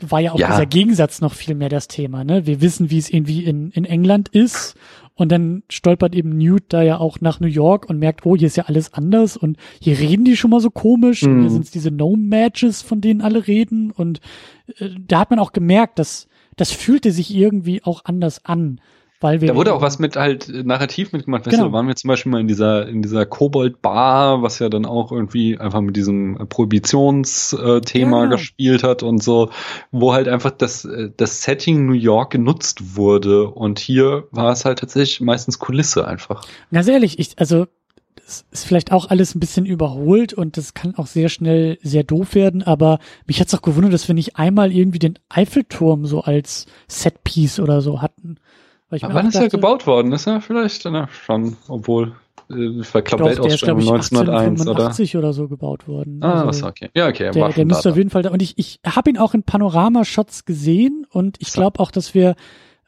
[0.00, 0.48] war ja auch ja.
[0.48, 2.46] dieser Gegensatz noch viel mehr das Thema, ne?
[2.46, 4.76] Wir wissen, wie es irgendwie in, in England ist
[5.18, 8.46] und dann stolpert eben Newt da ja auch nach New York und merkt, oh, hier
[8.46, 11.30] ist ja alles anders und hier reden die schon mal so komisch mhm.
[11.30, 11.54] und hier mhm.
[11.54, 14.20] sind es diese No-Matches, von denen alle reden und
[14.78, 18.80] äh, da hat man auch gemerkt, dass das fühlte sich irgendwie auch anders an.
[19.20, 21.44] Weil wir da wurde auch was mit halt narrativ mitgemacht.
[21.44, 21.64] Weißt genau.
[21.64, 24.86] du, da waren wir zum Beispiel mal in dieser, in dieser Kobold-Bar, was ja dann
[24.86, 28.36] auch irgendwie einfach mit diesem Prohibitionsthema ja, genau.
[28.36, 29.50] gespielt hat und so,
[29.90, 33.48] wo halt einfach das, das Setting New York genutzt wurde.
[33.48, 36.46] Und hier war es halt tatsächlich meistens Kulisse einfach.
[36.70, 37.66] Ganz ehrlich, ich, also,
[38.14, 42.04] das ist vielleicht auch alles ein bisschen überholt und das kann auch sehr schnell sehr
[42.04, 46.20] doof werden, aber mich hat's auch gewundert, dass wir nicht einmal irgendwie den Eiffelturm so
[46.20, 48.36] als Setpiece oder so hatten.
[48.90, 50.12] Weil Aber wann ist er gebaut worden?
[50.12, 52.14] Ist er vielleicht na, schon, obwohl
[52.50, 55.18] äh, glaube Weltausstellung 1901 oder?
[55.18, 56.20] oder so gebaut worden.
[56.22, 56.88] Ah, also, okay.
[56.94, 57.30] Ja, okay.
[57.32, 58.30] Der, der müsste auf jeden Fall da.
[58.30, 62.34] Und ich, ich habe ihn auch in Panoramashots gesehen und ich glaube auch, dass wir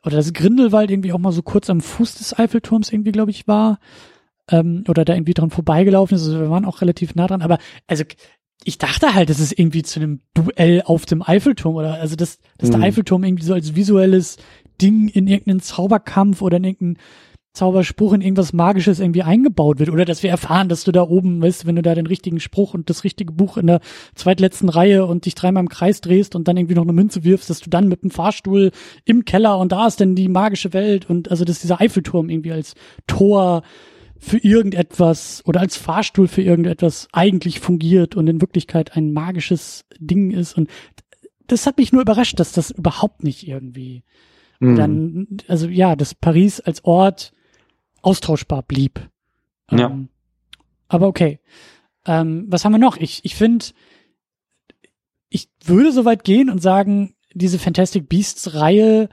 [0.02, 3.46] oder dass Grindelwald irgendwie auch mal so kurz am Fuß des Eiffelturms irgendwie, glaube ich,
[3.46, 3.78] war
[4.50, 6.26] ähm, oder da irgendwie dran vorbeigelaufen ist.
[6.26, 7.42] Also wir waren auch relativ nah dran.
[7.42, 8.04] Aber also
[8.64, 12.38] ich dachte halt, das ist irgendwie zu einem Duell auf dem Eiffelturm oder also dass,
[12.58, 12.74] dass mhm.
[12.74, 14.36] der Eiffelturm irgendwie so als visuelles
[14.80, 16.98] Ding in irgendeinen Zauberkampf oder in irgendeinen
[17.52, 21.42] Zauberspruch in irgendwas Magisches irgendwie eingebaut wird oder dass wir erfahren, dass du da oben,
[21.42, 23.80] weißt, wenn du da den richtigen Spruch und das richtige Buch in der
[24.14, 27.50] zweitletzten Reihe und dich dreimal im Kreis drehst und dann irgendwie noch eine Münze wirfst,
[27.50, 28.70] dass du dann mit dem Fahrstuhl
[29.04, 32.52] im Keller und da ist dann die magische Welt und also dass dieser Eiffelturm irgendwie
[32.52, 32.74] als
[33.08, 33.62] Tor
[34.16, 40.30] für irgendetwas oder als Fahrstuhl für irgendetwas eigentlich fungiert und in Wirklichkeit ein magisches Ding
[40.30, 40.68] ist und
[41.48, 44.04] das hat mich nur überrascht, dass das überhaupt nicht irgendwie
[44.60, 44.76] mhm.
[44.76, 47.32] dann, also ja, dass Paris als Ort
[48.02, 49.08] austauschbar blieb.
[49.70, 49.90] Ja.
[49.90, 50.08] Ähm,
[50.88, 51.40] aber okay.
[52.06, 52.96] Ähm, was haben wir noch?
[52.96, 53.66] Ich, ich finde,
[55.28, 59.08] ich würde so weit gehen und sagen, diese Fantastic Beasts Reihe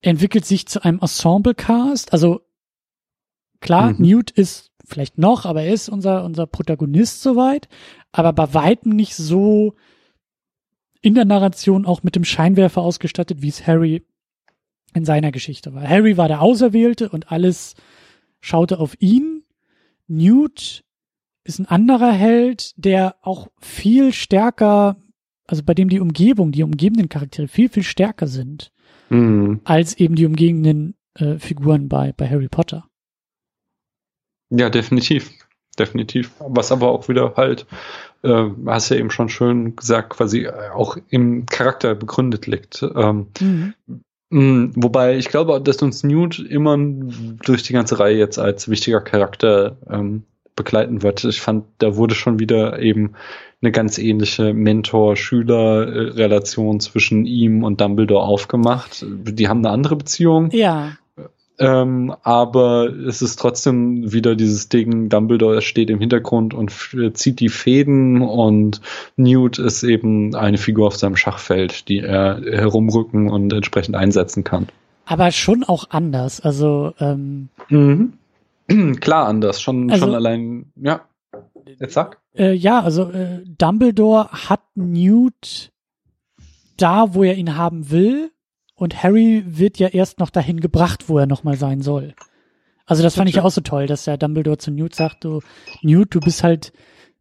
[0.00, 2.12] entwickelt sich zu einem Ensemble-Cast.
[2.12, 2.40] Also
[3.60, 4.00] klar, mhm.
[4.00, 7.68] Newt ist vielleicht noch, aber er ist unser, unser Protagonist soweit,
[8.12, 9.74] aber bei weitem nicht so
[11.02, 14.04] in der Narration auch mit dem Scheinwerfer ausgestattet, wie es Harry
[14.94, 15.86] in seiner Geschichte war.
[15.86, 17.74] Harry war der Auserwählte und alles
[18.40, 19.44] schaute auf ihn.
[20.08, 20.84] Newt
[21.44, 24.96] ist ein anderer Held, der auch viel stärker,
[25.46, 28.72] also bei dem die Umgebung, die umgebenden Charaktere viel, viel stärker sind,
[29.08, 29.60] mhm.
[29.64, 32.86] als eben die umgebenden äh, Figuren bei, bei Harry Potter.
[34.50, 35.30] Ja, definitiv.
[35.78, 36.32] Definitiv.
[36.40, 37.66] Was aber auch wieder halt,
[38.22, 42.82] äh, hast ja eben schon schön gesagt, quasi auch im Charakter begründet liegt.
[42.82, 43.74] Ähm, mhm.
[44.30, 49.00] Mm, wobei ich glaube, dass uns Newt immer durch die ganze Reihe jetzt als wichtiger
[49.00, 50.22] Charakter ähm,
[50.56, 51.24] begleiten wird.
[51.24, 53.14] Ich fand, da wurde schon wieder eben
[53.62, 59.04] eine ganz ähnliche Mentor-Schüler-Relation zwischen ihm und Dumbledore aufgemacht.
[59.06, 60.50] Die haben eine andere Beziehung.
[60.52, 60.92] Ja.
[61.60, 66.72] Ähm, aber es ist trotzdem wieder dieses Ding, Dumbledore steht im Hintergrund und
[67.12, 68.80] zieht die Fäden und
[69.16, 74.68] Newt ist eben eine Figur auf seinem Schachfeld, die er herumrücken und entsprechend einsetzen kann.
[75.04, 78.14] Aber schon auch anders, also ähm mhm.
[79.00, 81.02] Klar anders, schon, also, schon allein, ja.
[81.78, 82.18] Jetzt sag.
[82.34, 85.72] Äh, ja, also äh, Dumbledore hat Newt
[86.78, 88.30] da, wo er ihn haben will,
[88.80, 92.14] und Harry wird ja erst noch dahin gebracht, wo er nochmal sein soll.
[92.86, 95.42] Also das fand ich auch so toll, dass der Dumbledore zu Newt sagt, du,
[95.82, 96.72] Newt, du bist halt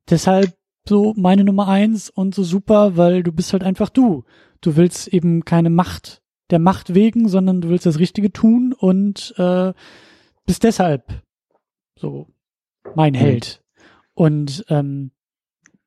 [0.10, 0.53] deshalb
[0.88, 4.23] so meine Nummer eins und so super, weil du bist halt einfach du.
[4.61, 9.34] Du willst eben keine Macht der Macht wegen, sondern du willst das Richtige tun und
[9.38, 9.73] äh,
[10.45, 11.22] bist deshalb
[11.98, 12.27] so
[12.95, 13.18] mein mhm.
[13.18, 13.64] Held.
[14.14, 15.11] Und ähm,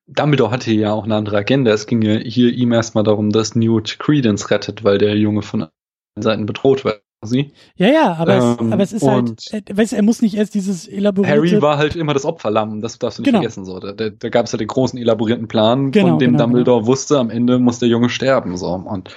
[0.07, 1.73] Dumbledore hatte ja auch eine andere Agenda.
[1.73, 5.67] Es ging ja hier ihm erstmal darum, dass Newt Credence rettet, weil der Junge von
[6.19, 7.03] Seiten bedroht wird.
[7.25, 7.53] Sie.
[7.77, 10.55] Ja, ja, aber, ähm, es, aber es ist halt, äh, weißt, er muss nicht erst
[10.55, 11.37] dieses elaborierte...
[11.37, 13.39] Harry war halt immer das Opferlamm, das darfst du nicht genau.
[13.39, 13.65] vergessen.
[13.65, 13.79] So.
[13.79, 16.89] Da, da gab es ja den großen elaborierten Plan, genau, von dem genau, Dumbledore genau.
[16.89, 18.57] wusste, am Ende muss der Junge sterben.
[18.57, 18.73] So.
[18.73, 19.15] Und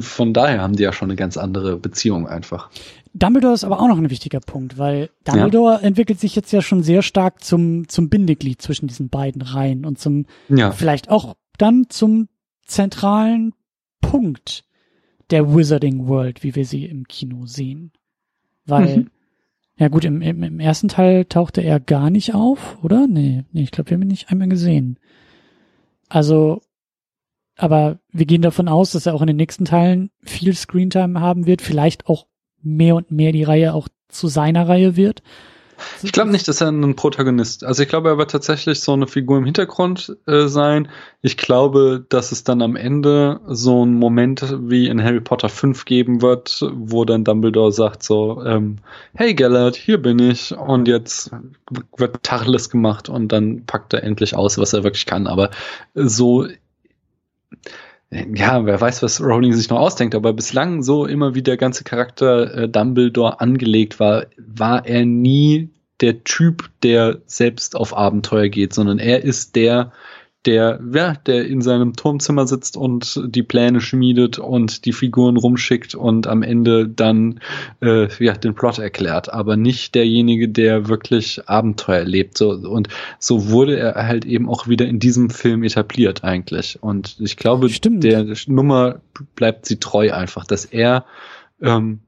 [0.00, 2.70] von daher haben die ja schon eine ganz andere Beziehung einfach.
[3.14, 5.80] Dumbledore ist aber auch noch ein wichtiger Punkt, weil Dumbledore ja.
[5.80, 9.98] entwickelt sich jetzt ja schon sehr stark zum, zum Bindeglied zwischen diesen beiden Reihen und
[9.98, 10.72] zum, ja.
[10.72, 12.28] vielleicht auch dann zum
[12.64, 13.54] zentralen
[14.00, 14.64] Punkt
[15.30, 17.92] der Wizarding World, wie wir sie im Kino sehen.
[18.64, 19.10] Weil, mhm.
[19.76, 23.06] ja gut, im, im, im ersten Teil tauchte er gar nicht auf, oder?
[23.06, 24.98] Nee, nee, ich glaube, wir haben ihn nicht einmal gesehen.
[26.08, 26.62] Also,
[27.56, 31.46] aber wir gehen davon aus, dass er auch in den nächsten Teilen viel Screentime haben
[31.46, 32.26] wird, vielleicht auch
[32.76, 35.22] mehr und mehr die Reihe auch zu seiner Reihe wird.
[36.02, 37.64] Ich glaube nicht, dass er ein Protagonist.
[37.64, 40.88] Also ich glaube, er wird tatsächlich so eine Figur im Hintergrund äh, sein.
[41.22, 45.84] Ich glaube, dass es dann am Ende so einen Moment wie in Harry Potter 5
[45.84, 48.76] geben wird, wo dann Dumbledore sagt so, ähm,
[49.14, 51.30] hey Gellert, hier bin ich und jetzt
[51.96, 55.26] wird Tacheles gemacht und dann packt er endlich aus, was er wirklich kann.
[55.26, 55.50] Aber
[55.94, 56.46] so
[58.10, 61.84] ja, wer weiß, was Rowling sich noch ausdenkt, aber bislang so immer wie der ganze
[61.84, 65.70] Charakter äh, Dumbledore angelegt war, war er nie
[66.00, 69.92] der Typ, der selbst auf Abenteuer geht, sondern er ist der,
[70.46, 75.94] der, ja, der in seinem Turmzimmer sitzt und die Pläne schmiedet und die Figuren rumschickt
[75.94, 77.40] und am Ende dann
[77.82, 82.38] äh, ja, den Plot erklärt, aber nicht derjenige, der wirklich Abenteuer erlebt.
[82.38, 82.88] So, und
[83.18, 86.82] so wurde er halt eben auch wieder in diesem Film etabliert eigentlich.
[86.82, 88.04] Und ich glaube, Stimmt.
[88.04, 89.00] der Nummer
[89.34, 91.04] bleibt sie treu einfach, dass er
[91.60, 92.00] ähm,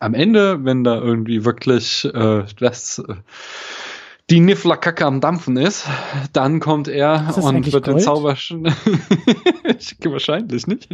[0.00, 3.14] am Ende, wenn da irgendwie wirklich äh, das äh,
[4.30, 5.86] die Nifflerkacke am Dampfen ist,
[6.34, 7.96] dann kommt er und wird Gold?
[7.96, 8.60] den Zauberstab
[10.04, 10.88] wahrscheinlich nicht.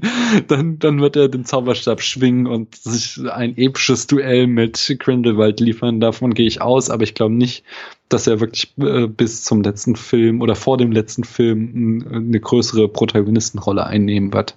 [0.47, 5.99] Dann, dann wird er den Zauberstab schwingen und sich ein episches Duell mit Grindelwald liefern.
[5.99, 7.65] Davon gehe ich aus, aber ich glaube nicht,
[8.09, 12.89] dass er wirklich äh, bis zum letzten Film oder vor dem letzten Film eine größere
[12.89, 14.57] Protagonistenrolle einnehmen wird.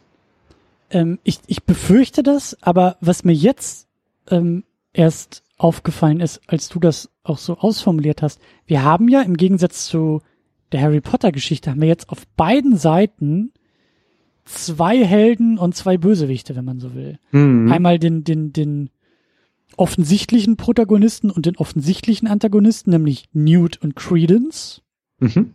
[0.91, 3.87] Ähm, ich, ich befürchte das, aber was mir jetzt
[4.29, 4.63] ähm,
[4.93, 8.39] erst aufgefallen ist, als du das auch so ausformuliert hast.
[8.65, 10.21] Wir haben ja im Gegensatz zu
[10.71, 13.53] der Harry Potter Geschichte haben wir jetzt auf beiden Seiten
[14.43, 17.19] zwei Helden und zwei Bösewichte, wenn man so will.
[17.31, 17.71] Mhm.
[17.71, 18.89] Einmal den, den, den
[19.77, 24.81] offensichtlichen Protagonisten und den offensichtlichen Antagonisten, nämlich Newt und Credence.
[25.19, 25.53] Mhm.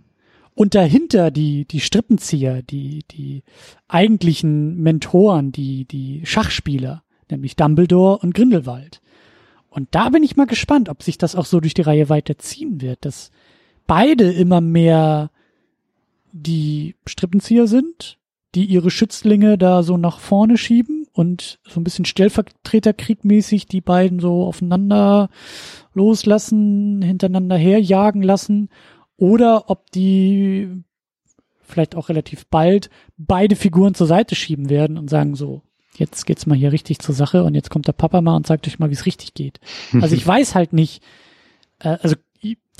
[0.54, 3.42] Und dahinter die, die Strippenzieher, die, die
[3.88, 9.01] eigentlichen Mentoren, die, die Schachspieler, nämlich Dumbledore und Grindelwald.
[9.72, 12.82] Und da bin ich mal gespannt, ob sich das auch so durch die Reihe weiterziehen
[12.82, 13.30] wird, dass
[13.86, 15.30] beide immer mehr
[16.32, 18.18] die Strippenzieher sind,
[18.54, 24.20] die ihre Schützlinge da so nach vorne schieben und so ein bisschen Stellvertreterkriegmäßig die beiden
[24.20, 25.30] so aufeinander
[25.94, 28.68] loslassen, hintereinander herjagen lassen,
[29.16, 30.68] oder ob die
[31.62, 35.62] vielleicht auch relativ bald beide Figuren zur Seite schieben werden und sagen so,
[35.96, 38.66] jetzt geht's mal hier richtig zur Sache und jetzt kommt der Papa mal und sagt
[38.66, 39.60] euch mal, wie es richtig geht.
[40.00, 41.02] Also ich weiß halt nicht,
[41.80, 42.16] äh, also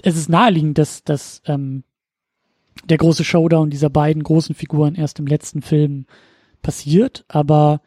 [0.03, 1.85] es ist naheliegend, dass, dass ähm,
[2.85, 6.07] der große Showdown dieser beiden großen Figuren erst im letzten Film
[6.63, 7.81] passiert, aber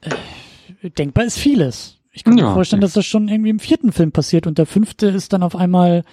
[0.00, 1.98] äh, denkbar ist vieles.
[2.12, 2.86] Ich kann ja, mir vorstellen, okay.
[2.86, 6.04] dass das schon irgendwie im vierten Film passiert und der fünfte ist dann auf einmal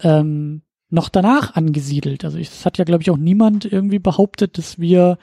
[0.00, 2.24] ähm, noch danach angesiedelt.
[2.24, 5.18] Also es hat ja, glaube ich, auch niemand irgendwie behauptet, dass wir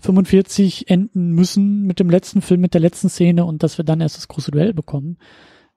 [0.00, 4.00] 45 enden müssen mit dem letzten Film, mit der letzten Szene und dass wir dann
[4.00, 5.18] erst das große Duell bekommen.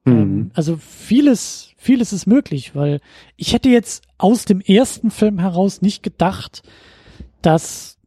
[0.06, 0.14] Mhm.
[0.14, 3.02] Ähm, also vieles, vieles ist möglich, weil
[3.36, 6.64] ich hätte jetzt aus dem ersten Film heraus nicht gedacht,
[7.42, 7.98] dass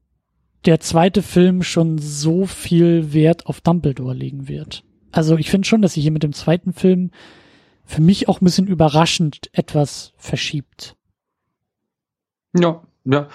[0.64, 4.84] der zweite Film schon so viel Wert auf Dumbledore legen wird.
[5.12, 7.10] Also ich finde schon, dass sich hier mit dem zweiten Film
[7.84, 10.96] für mich auch ein bisschen überraschend etwas verschiebt.
[12.56, 13.28] Ja, ja.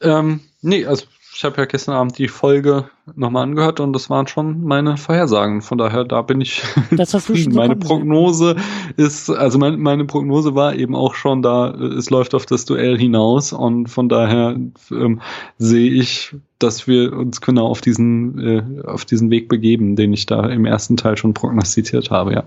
[0.00, 1.06] Ähm, nee, also
[1.40, 5.62] ich habe ja gestern Abend die Folge nochmal angehört und das waren schon meine Vorhersagen.
[5.62, 6.62] Von daher, da bin ich.
[6.90, 8.56] Das hast du schon Meine Prognose
[8.98, 12.98] ist, also mein, meine Prognose war eben auch schon da, es läuft auf das Duell
[12.98, 14.54] hinaus und von daher
[14.90, 15.22] ähm,
[15.56, 20.26] sehe ich, dass wir uns genau auf diesen, äh, auf diesen Weg begeben, den ich
[20.26, 22.44] da im ersten Teil schon prognostiziert habe, ja.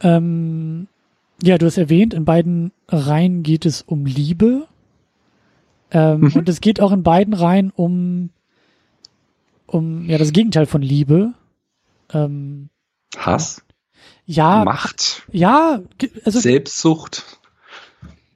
[0.00, 0.86] Ähm,
[1.42, 4.66] ja, du hast erwähnt, in beiden Reihen geht es um Liebe.
[5.90, 6.32] Ähm, mhm.
[6.34, 8.30] Und es geht auch in beiden Reihen um,
[9.66, 11.34] um ja das Gegenteil von Liebe.
[12.12, 12.70] Ähm,
[13.16, 13.62] Hass.
[14.26, 14.64] Ja.
[14.64, 15.22] Macht.
[15.32, 15.80] Ja.
[16.24, 17.38] Also, Selbstsucht.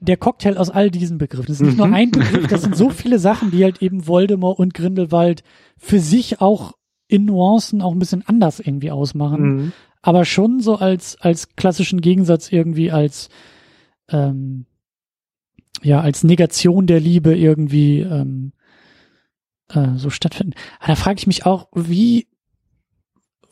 [0.01, 1.47] Der Cocktail aus all diesen Begriffen.
[1.47, 1.89] Das ist nicht mhm.
[1.89, 5.43] nur ein Begriff, das sind so viele Sachen, die halt eben Voldemort und Grindelwald
[5.77, 6.73] für sich auch
[7.07, 9.41] in Nuancen auch ein bisschen anders irgendwie ausmachen.
[9.41, 9.71] Mhm.
[10.01, 13.29] Aber schon so als, als klassischen Gegensatz irgendwie als,
[14.09, 14.65] ähm,
[15.83, 18.53] ja als Negation der Liebe irgendwie ähm,
[19.69, 20.53] äh, so stattfinden.
[20.79, 22.27] Aber da frage ich mich auch, wie,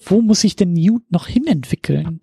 [0.06, 2.22] wo muss sich denn Newt noch hinentwickeln,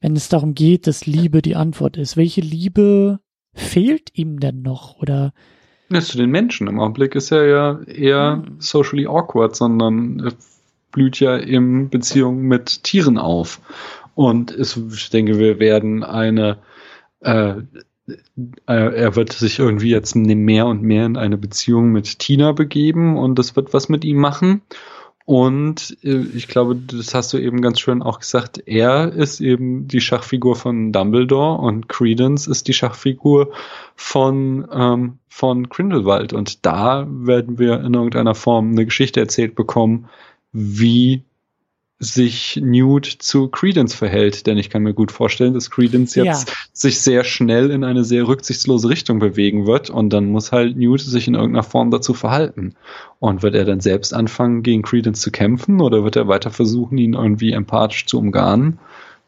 [0.00, 2.16] wenn es darum geht, dass Liebe die Antwort ist?
[2.16, 3.20] Welche Liebe
[3.54, 4.96] fehlt ihm denn noch?
[4.96, 5.32] Oder
[5.90, 10.32] ja, zu den Menschen im Augenblick ist er ja eher socially awkward, sondern
[10.90, 13.60] blüht ja in Beziehungen mit Tieren auf.
[14.14, 16.58] Und es, ich denke, wir werden eine
[17.20, 17.56] äh,
[18.66, 23.38] er wird sich irgendwie jetzt mehr und mehr in eine Beziehung mit Tina begeben und
[23.38, 24.62] das wird was mit ihm machen.
[25.24, 29.86] Und äh, ich glaube, das hast du eben ganz schön auch gesagt, er ist eben
[29.86, 33.52] die Schachfigur von Dumbledore und Credence ist die Schachfigur
[33.94, 36.32] von, ähm, von Grindelwald.
[36.32, 40.08] Und da werden wir in irgendeiner Form eine Geschichte erzählt bekommen,
[40.52, 41.22] wie
[42.02, 46.54] sich Newt zu Credence verhält, denn ich kann mir gut vorstellen, dass Credence jetzt ja.
[46.72, 51.00] sich sehr schnell in eine sehr rücksichtslose Richtung bewegen wird und dann muss halt Newt
[51.00, 52.74] sich in irgendeiner Form dazu verhalten.
[53.20, 56.98] Und wird er dann selbst anfangen, gegen Credence zu kämpfen oder wird er weiter versuchen,
[56.98, 58.80] ihn irgendwie empathisch zu umgarnen?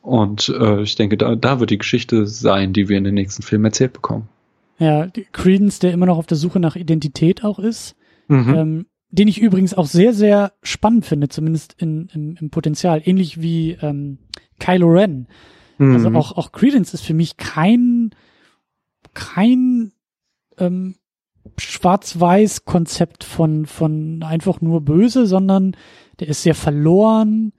[0.02, 3.42] Und äh, ich denke, da, da wird die Geschichte sein, die wir in den nächsten
[3.42, 4.28] Filmen erzählt bekommen.
[4.78, 7.94] Ja, Credence, der immer noch auf der Suche nach Identität auch ist.
[8.26, 8.54] Mhm.
[8.54, 13.40] Ähm, den ich übrigens auch sehr, sehr spannend finde, zumindest in, im, im Potenzial, ähnlich
[13.40, 14.18] wie ähm,
[14.58, 15.28] Kylo Ren.
[15.78, 15.94] Mhm.
[15.94, 18.10] Also auch, auch Credence ist für mich kein,
[19.14, 19.92] kein
[20.58, 20.96] ähm,
[21.58, 25.76] Schwarz-Weiß-Konzept von, von einfach nur böse, sondern
[26.18, 27.52] der ist sehr verloren,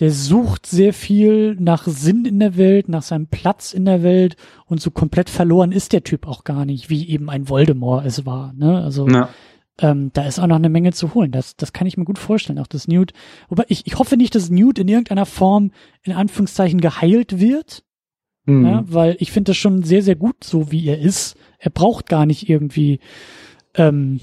[0.00, 4.36] der sucht sehr viel nach Sinn in der Welt, nach seinem Platz in der Welt
[4.66, 8.26] und so komplett verloren ist der Typ auch gar nicht, wie eben ein Voldemort es
[8.26, 8.52] war.
[8.52, 8.82] Ne?
[8.82, 9.30] Also ja.
[9.80, 11.32] Ähm, da ist auch noch eine Menge zu holen.
[11.32, 12.58] Das, das kann ich mir gut vorstellen.
[12.58, 13.12] Auch das Newt.
[13.48, 17.82] Wobei ich, ich hoffe nicht, dass Newt in irgendeiner Form in Anführungszeichen geheilt wird.
[18.44, 18.66] Mhm.
[18.66, 21.36] Ja, weil ich finde das schon sehr, sehr gut, so wie er ist.
[21.58, 23.00] Er braucht gar nicht irgendwie
[23.74, 24.20] ähm,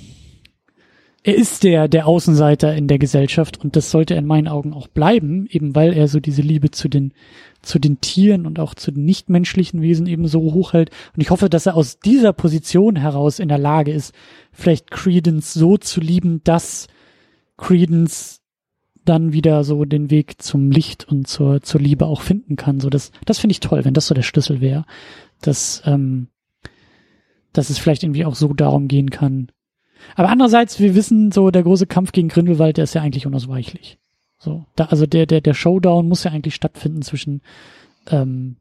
[1.28, 4.88] er ist der, der Außenseiter in der Gesellschaft und das sollte in meinen Augen auch
[4.88, 7.14] bleiben, eben weil er so diese Liebe zu den,
[7.62, 10.92] zu den Tieren und auch zu den nichtmenschlichen Wesen eben so hochhält.
[11.16, 14.14] Und ich hoffe, dass er aus dieser Position heraus in der Lage ist,
[14.52, 16.88] vielleicht Credence so zu lieben, dass
[17.58, 18.42] Credence
[19.06, 22.80] dann wieder so den Weg zum Licht und zur, zur Liebe auch finden kann.
[22.80, 24.86] So das, das finde ich toll, wenn das so der Schlüssel wäre,
[25.42, 26.28] dass, ähm,
[27.54, 29.50] dass es vielleicht irgendwie auch so darum gehen kann,
[30.16, 33.98] aber andererseits, wir wissen so, der große Kampf gegen Grindelwald, der ist ja eigentlich unausweichlich.
[34.40, 37.42] So, da, also der, der, der Showdown muss ja eigentlich stattfinden zwischen
[38.08, 38.58] ähm,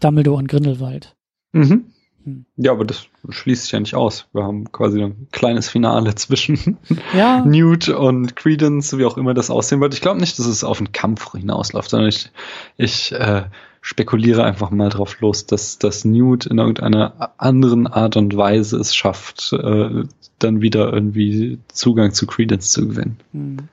[0.00, 1.14] Dumbledore und Grindelwald.
[1.52, 1.86] Mhm.
[2.24, 2.46] Hm.
[2.56, 4.26] Ja, aber das schließt sich ja nicht aus.
[4.32, 6.78] Wir haben quasi ein kleines Finale zwischen
[7.14, 7.44] ja.
[7.44, 9.94] Newt und Credence, wie auch immer das aussehen wird.
[9.94, 12.30] Ich glaube nicht, dass es auf einen Kampf hinausläuft, sondern ich,
[12.76, 13.44] ich äh,
[13.82, 18.96] spekuliere einfach mal drauf los, dass, dass Newt in irgendeiner anderen Art und Weise es
[18.96, 20.04] schafft, äh,
[20.38, 23.18] dann wieder irgendwie Zugang zu Credence zu gewinnen.
[23.32, 23.68] Hm.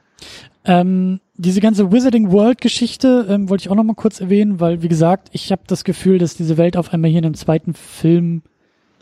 [0.63, 4.83] Ähm, diese ganze Wizarding World Geschichte ähm, wollte ich auch noch mal kurz erwähnen, weil
[4.83, 7.73] wie gesagt, ich habe das Gefühl, dass diese Welt auf einmal hier in dem zweiten
[7.73, 8.43] Film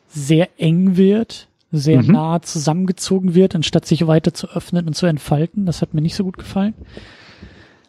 [0.07, 2.14] sehr eng wird, sehr mhm.
[2.14, 5.65] nah zusammengezogen wird, anstatt sich weiter zu öffnen und zu entfalten.
[5.65, 6.73] Das hat mir nicht so gut gefallen.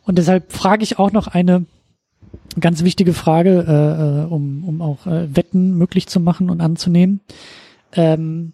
[0.04, 1.64] Und deshalb frage ich auch noch eine
[2.58, 7.20] ganz wichtige Frage, äh, äh um, um auch äh, Wetten möglich zu machen und anzunehmen.
[7.92, 8.52] Ähm,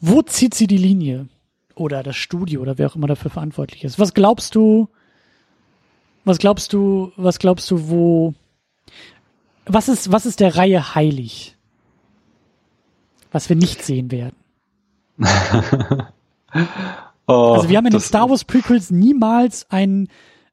[0.00, 1.28] wo zieht sie die Linie?
[1.78, 3.98] Oder das Studio oder wer auch immer dafür verantwortlich ist.
[3.98, 4.88] Was glaubst du,
[6.24, 8.34] was glaubst du, was glaubst du, wo,
[9.64, 11.56] was ist, was ist der Reihe heilig?
[13.30, 14.36] Was wir nicht sehen werden?
[17.26, 20.08] oh, also wir haben in den Star Wars Prequels niemals einen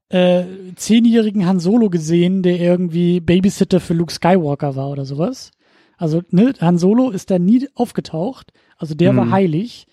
[0.09, 0.43] äh,
[0.75, 5.51] zehnjährigen Han Solo gesehen, der irgendwie Babysitter für Luke Skywalker war oder sowas.
[5.97, 8.51] Also ne, Han Solo ist da nie aufgetaucht.
[8.77, 9.17] Also der mhm.
[9.17, 9.87] war heilig.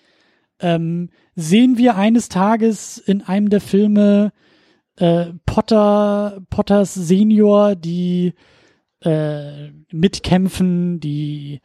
[0.63, 4.31] Ähm, sehen wir eines Tages in einem der Filme
[4.95, 8.33] äh, Potter, Potters Senior, die
[9.01, 11.59] äh, mitkämpfen, die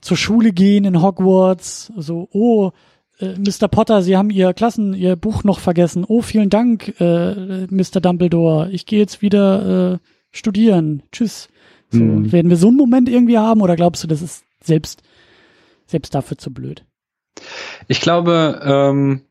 [0.00, 2.70] zur Schule gehen in Hogwarts, so, oh,
[3.18, 3.68] äh, Mr.
[3.68, 6.04] Potter, Sie haben Ihr Klassen, Ihr Buch noch vergessen.
[6.08, 8.00] Oh, vielen Dank, äh, Mr.
[8.00, 8.70] Dumbledore.
[8.72, 9.98] Ich gehe jetzt wieder äh,
[10.30, 11.02] studieren.
[11.12, 11.48] Tschüss.
[11.90, 12.32] So, mhm.
[12.32, 15.02] Werden wir so einen Moment irgendwie haben oder glaubst du, das ist selbst
[15.90, 16.84] selbst dafür zu blöd.
[17.88, 19.22] Ich glaube, ähm,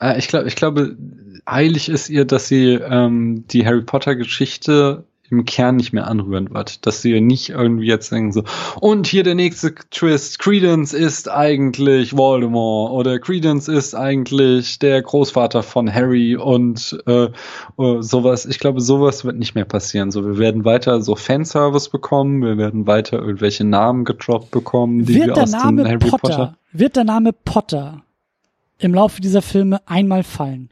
[0.00, 0.96] äh, ich glaube, ich glaube,
[1.48, 6.52] heilig ist ihr, dass sie ähm, die Harry Potter Geschichte im Kern nicht mehr anrühren
[6.52, 6.86] wird.
[6.86, 8.44] Dass sie nicht irgendwie jetzt denken so,
[8.80, 15.62] und hier der nächste Twist, Credence ist eigentlich Voldemort oder Credence ist eigentlich der Großvater
[15.62, 18.46] von Harry und äh, äh, sowas.
[18.46, 20.10] Ich glaube, sowas wird nicht mehr passieren.
[20.10, 25.14] So, wir werden weiter so Fanservice bekommen, wir werden weiter irgendwelche Namen gedroppt bekommen, die
[25.14, 26.56] wird wir aus Name Harry Potter, Potter.
[26.72, 28.02] Wird der Name Potter
[28.78, 30.70] im Laufe dieser Filme einmal fallen?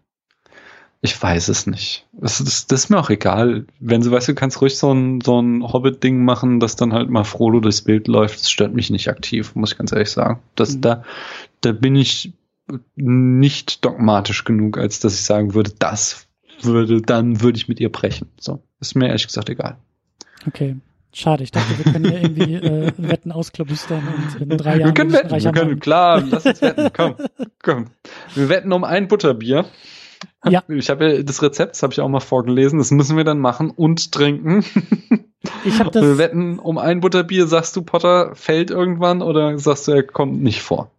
[1.00, 2.06] Ich weiß es nicht.
[2.12, 3.66] Das, das, das, ist mir auch egal.
[3.78, 7.08] Wenn du weißt, du kannst ruhig so ein, so ein Hobbit-Ding machen, dass dann halt
[7.08, 8.40] mal Frodo durchs Bild läuft.
[8.40, 10.40] Das stört mich nicht aktiv, muss ich ganz ehrlich sagen.
[10.56, 10.80] Das, mhm.
[10.80, 11.04] da,
[11.60, 12.32] da bin ich
[12.96, 16.26] nicht dogmatisch genug, als dass ich sagen würde, das
[16.62, 18.28] würde, dann würde ich mit ihr brechen.
[18.40, 18.60] So.
[18.80, 19.76] Ist mir ehrlich gesagt egal.
[20.46, 20.76] Okay.
[21.12, 24.88] Schade, ich dachte, wir können ja irgendwie äh, Wetten ausklabüstern und in drei Jahren.
[24.88, 27.14] Wir können wetten, wir können, klar, lass uns wetten, komm,
[27.62, 27.86] komm.
[28.34, 29.64] Wir wetten um ein Butterbier.
[30.44, 30.62] Ja.
[30.68, 32.78] Ich habe das Rezept, das habe ich auch mal vorgelesen.
[32.78, 34.64] Das müssen wir dann machen und trinken.
[35.64, 36.02] Ich habe das.
[36.02, 37.46] Wir wetten um ein Butterbier.
[37.46, 40.90] Sagst du, Potter fällt irgendwann oder sagst du, er kommt nicht vor?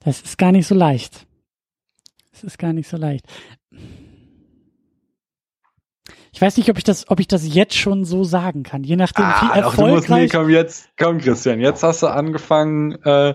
[0.00, 1.26] Das ist gar nicht so leicht.
[2.32, 3.26] Das ist gar nicht so leicht.
[6.36, 8.96] Ich weiß nicht, ob ich das, ob ich das jetzt schon so sagen kann, je
[8.96, 9.86] nachdem, ah, wie erfolgreich.
[9.86, 13.30] du musst, nee, komm jetzt, komm Christian, jetzt hast du angefangen, äh,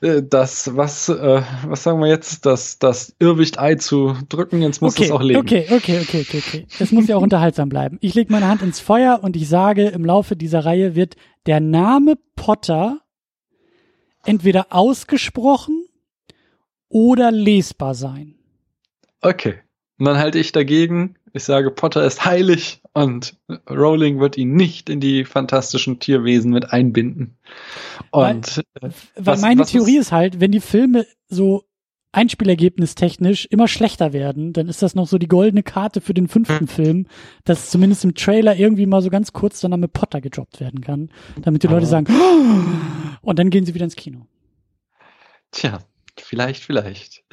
[0.00, 4.62] äh, das, was, äh, was sagen wir jetzt, das, das Irrwicht-Ei zu drücken.
[4.62, 5.38] Jetzt muss okay, es auch leben.
[5.38, 6.66] Okay, okay, okay, okay, okay.
[6.80, 7.98] Es muss ja auch unterhaltsam bleiben.
[8.00, 11.14] Ich lege meine Hand ins Feuer und ich sage, im Laufe dieser Reihe wird
[11.46, 12.98] der Name Potter
[14.24, 15.84] entweder ausgesprochen
[16.88, 18.34] oder lesbar sein.
[19.20, 19.54] Okay.
[19.98, 23.36] Und dann halte ich dagegen, ich sage, Potter ist heilig und
[23.68, 27.36] Rowling wird ihn nicht in die fantastischen Tierwesen mit einbinden.
[28.12, 31.64] Und weil, äh, weil meine was Theorie ist, ist halt, wenn die Filme so
[32.12, 36.28] Einspielergebnis technisch immer schlechter werden, dann ist das noch so die goldene Karte für den
[36.28, 37.08] fünften Film,
[37.42, 41.10] dass zumindest im Trailer irgendwie mal so ganz kurz der Name Potter gedroppt werden kann,
[41.42, 43.26] damit die Leute sagen, oh!
[43.28, 44.28] und dann gehen sie wieder ins Kino.
[45.50, 45.80] Tja,
[46.16, 47.24] vielleicht, vielleicht.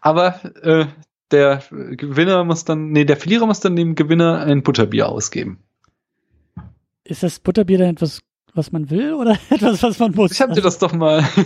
[0.00, 0.86] Aber äh,
[1.32, 5.58] der Gewinner muss dann, nee, der Verlierer muss dann dem Gewinner ein Butterbier ausgeben.
[7.04, 8.20] Ist das Butterbier dann etwas,
[8.54, 10.32] was man will oder etwas, was man muss?
[10.32, 11.24] Ich hab dir das doch mal.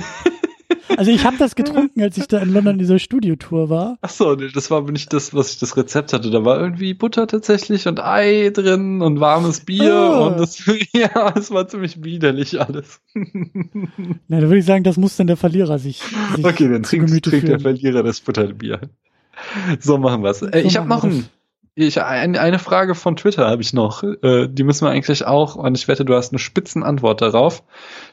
[0.97, 3.98] Also ich habe das getrunken, als ich da in London in dieser Studiotour war.
[4.01, 6.31] Ach so, nee, das war aber nicht das, was ich das Rezept hatte.
[6.31, 10.27] Da war irgendwie Butter tatsächlich und Ei drin und warmes Bier Oh.
[10.27, 13.01] und das, ja, es war ziemlich widerlich alles.
[13.15, 16.01] Na, da würde ich sagen, das muss dann der Verlierer sich,
[16.36, 17.59] sich Okay, dann trinkt, trinkt der.
[17.59, 18.81] Verlierer das Butterbier.
[19.81, 20.43] So machen wir's.
[20.43, 21.28] Äh, ich habe noch wir ein,
[21.77, 24.05] ich, ein, eine Frage von Twitter habe ich noch.
[24.05, 27.65] Äh, die müssen wir eigentlich auch, und ich wette, du hast eine Spitzenantwort darauf.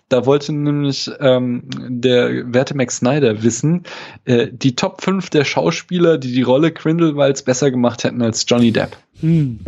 [0.10, 3.84] Da wollte nämlich ähm, der werte Max Snyder wissen,
[4.26, 8.72] äh, die Top 5 der Schauspieler, die die Rolle Grindelwalds besser gemacht hätten als Johnny
[8.72, 8.98] Depp.
[9.20, 9.60] Hm.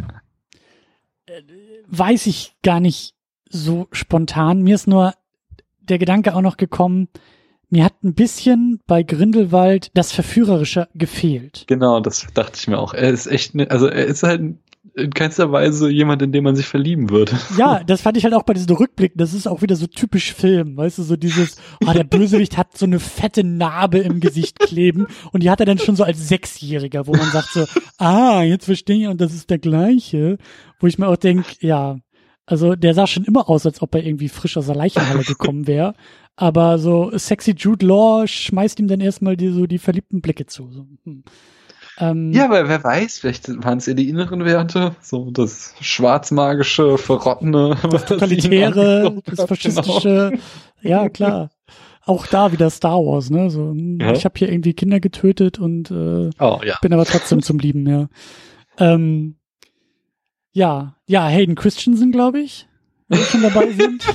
[1.27, 1.41] Äh,
[1.87, 3.13] Weiß ich gar nicht
[3.49, 4.63] so spontan.
[4.63, 5.13] Mir ist nur
[5.81, 7.09] der Gedanke auch noch gekommen,
[7.73, 11.65] mir hat ein bisschen bei Grindelwald das Verführerische gefehlt.
[11.67, 12.93] Genau, das dachte ich mir auch.
[12.93, 14.41] Er ist echt, ne, also er ist halt
[14.95, 17.33] in keinster Weise jemand, in den man sich verlieben würde.
[17.57, 19.17] Ja, das fand ich halt auch bei diesen Rückblicken.
[19.17, 22.77] Das ist auch wieder so typisch Film, weißt du, so dieses, ah, der Bösewicht hat
[22.77, 26.27] so eine fette Narbe im Gesicht kleben und die hat er dann schon so als
[26.27, 27.65] Sechsjähriger, wo man sagt so,
[27.97, 30.37] ah, jetzt verstehe ich und das ist der gleiche,
[30.79, 31.97] wo ich mir auch denke, ja,
[32.45, 35.67] also der sah schon immer aus, als ob er irgendwie frisch aus der Leichenhalle gekommen
[35.67, 35.93] wäre.
[36.35, 40.71] Aber so sexy Jude Law schmeißt ihm dann erstmal die, so die verliebten Blicke zu.
[40.71, 41.23] So, hm.
[41.99, 46.97] ähm, Ja, aber wer weiß, vielleicht waren es ja die inneren Werte, so das schwarzmagische,
[46.97, 50.31] verrottene, das Totalitäre, das Faschistische.
[50.81, 51.51] Ja, klar.
[52.05, 53.49] Auch da wieder Star Wars, ne?
[53.49, 54.11] So, hm, Ja.
[54.11, 56.77] ich habe hier irgendwie Kinder getötet und äh, Oh ja.
[56.81, 58.09] bin aber trotzdem zum Lieben, ja.
[58.77, 59.35] Ähm,
[60.53, 62.67] ja, ja, Hayden Christensen, glaube ich,
[63.07, 64.05] wenn wir schon dabei sind.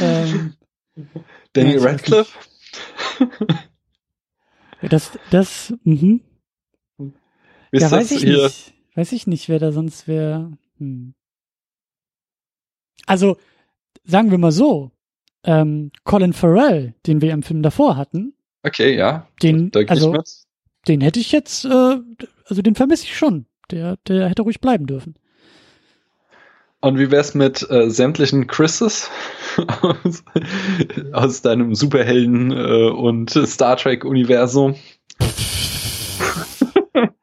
[0.00, 0.54] ähm,
[1.52, 2.36] Daniel Radcliffe?
[4.82, 6.20] das, das, mhm.
[7.70, 8.44] Ist Ja, weiß ich hier?
[8.44, 8.74] nicht.
[8.94, 10.56] Weiß ich nicht, wer da sonst wäre.
[10.78, 11.14] Hm.
[13.04, 13.36] Also,
[14.04, 14.90] sagen wir mal so,
[15.44, 19.28] ähm, Colin Farrell, den wir im Film davor hatten, Okay, ja.
[19.42, 20.16] den, also,
[20.88, 21.98] den hätte ich jetzt, äh,
[22.46, 23.46] also den vermisse ich schon.
[23.70, 25.16] Der, der hätte ruhig bleiben dürfen.
[26.80, 29.10] Und wie wär's mit äh, sämtlichen Chrises
[29.82, 30.22] aus,
[31.12, 34.76] aus deinem Superhelden- äh, und Star Trek-Universum?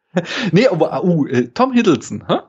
[0.52, 2.40] nee, aber uh, äh, Tom Hiddleston, hä?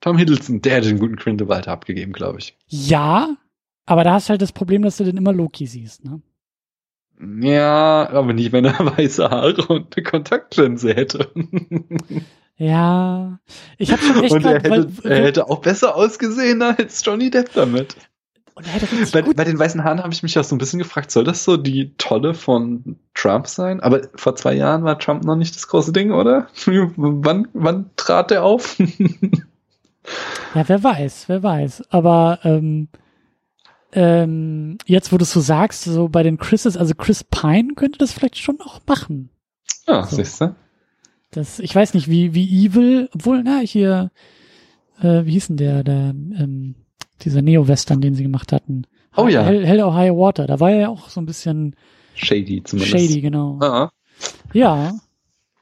[0.00, 2.56] Tom Hiddleston, der hätte den guten Grindelwald abgegeben, glaube ich.
[2.66, 3.36] Ja,
[3.86, 6.20] aber da hast du halt das Problem, dass du den immer Loki siehst, ne?
[7.40, 11.30] Ja, aber nicht, wenn er weiße Haare und eine Kontaktlinse hätte.
[12.56, 13.38] Ja,
[13.78, 17.04] ich habe schon echt und er grad, weil, hätte, er hätte auch besser ausgesehen als
[17.04, 17.96] Johnny Depp damit.
[18.62, 21.24] hätte Bei, bei den weißen Haaren habe ich mich auch so ein bisschen gefragt, soll
[21.24, 23.80] das so die Tolle von Trump sein?
[23.80, 26.48] Aber vor zwei Jahren war Trump noch nicht das große Ding, oder?
[26.66, 28.76] wann, wann trat er auf?
[30.54, 31.84] Ja, wer weiß, wer weiß.
[31.90, 32.88] Aber ähm,
[33.92, 37.98] ähm, jetzt, wo du es so sagst, so bei den Chrises, also Chris Pine könnte
[37.98, 39.30] das vielleicht schon auch machen.
[39.86, 40.16] ja, So.
[40.16, 40.54] siehst du?
[41.32, 44.10] Das, ich weiß nicht, wie, wie evil, obwohl, na, hier,
[45.00, 46.74] äh, wie hieß denn der, der, ähm,
[47.22, 48.82] dieser Neo-Western, den sie gemacht hatten.
[49.16, 49.42] Oh ja.
[49.42, 51.74] Hell, Hell or High Water, da war er ja auch so ein bisschen
[52.14, 52.92] Shady zumindest.
[52.92, 53.58] shady, genau.
[53.60, 53.90] Ah,
[54.52, 54.92] Ja,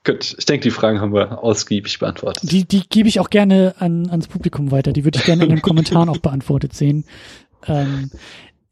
[0.05, 2.51] gut, ich denke, die Fragen haben wir ausgiebig beantwortet.
[2.51, 4.93] die, die gebe ich auch gerne an, ans Publikum weiter.
[4.93, 7.05] Die würde ich gerne in den Kommentaren auch beantwortet sehen.
[7.67, 8.11] Ähm,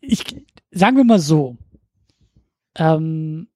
[0.01, 0.25] ich,
[0.73, 1.57] sagen wir mal so,
[2.77, 3.49] ähm,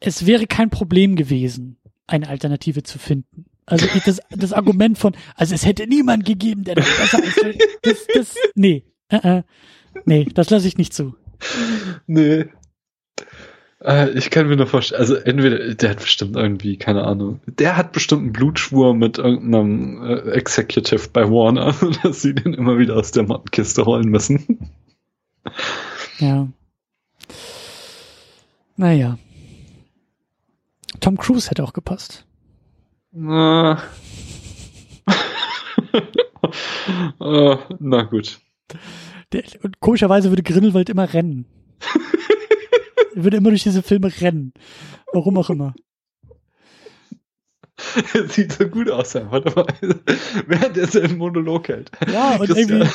[0.00, 3.46] es wäre kein Problem gewesen, eine Alternative zu finden.
[3.66, 7.34] Also das, das Argument von, also es hätte niemand gegeben, der das besser als
[7.82, 9.42] das, das, nee, äh, äh,
[10.04, 11.16] nee, das lasse ich nicht zu.
[12.06, 12.46] Nee.
[13.82, 17.76] Äh, Ich kann mir nur vorstellen, also entweder, der hat bestimmt irgendwie, keine Ahnung, der
[17.76, 22.96] hat bestimmt einen Blutschwur mit irgendeinem äh, Executive bei Warner, dass sie den immer wieder
[22.96, 24.70] aus der Mottenkiste holen müssen.
[26.18, 26.48] Ja.
[28.76, 29.18] Naja.
[31.00, 32.26] Tom Cruise hätte auch gepasst.
[33.12, 33.82] Na.
[37.20, 38.40] äh, na gut.
[39.32, 41.46] Der, und komischerweise würde Grindelwald immer rennen.
[43.16, 44.52] er würde immer durch diese Filme rennen.
[45.12, 45.74] Warum auch immer.
[48.28, 49.74] Sieht so gut aus, einfach dabei,
[50.46, 51.90] während er seinen Monolog hält.
[52.10, 52.88] Ja, und Das- irgendwie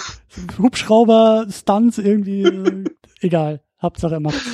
[0.57, 2.85] Hubschrauber, Stunts, irgendwie,
[3.21, 3.61] egal.
[3.81, 4.45] Hauptsache er macht's.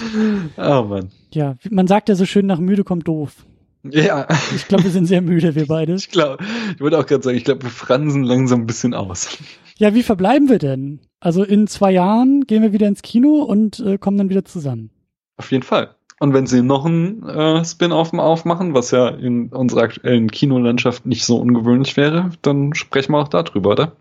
[0.58, 1.12] Oh Mann.
[1.34, 3.46] Ja, man sagt ja so schön, nach müde kommt doof.
[3.84, 4.28] Ja.
[4.56, 5.96] Ich glaube, wir sind sehr müde, wir beide.
[5.96, 9.38] Ich glaube, ich würde auch gerade sagen, ich glaube, wir fransen langsam ein bisschen aus.
[9.78, 11.00] Ja, wie verbleiben wir denn?
[11.20, 14.90] Also in zwei Jahren gehen wir wieder ins Kino und äh, kommen dann wieder zusammen.
[15.38, 15.96] Auf jeden Fall.
[16.20, 21.26] Und wenn sie noch ein äh, Spin-off aufmachen, was ja in unserer aktuellen Kinolandschaft nicht
[21.26, 23.92] so ungewöhnlich wäre, dann sprechen wir auch darüber, oder?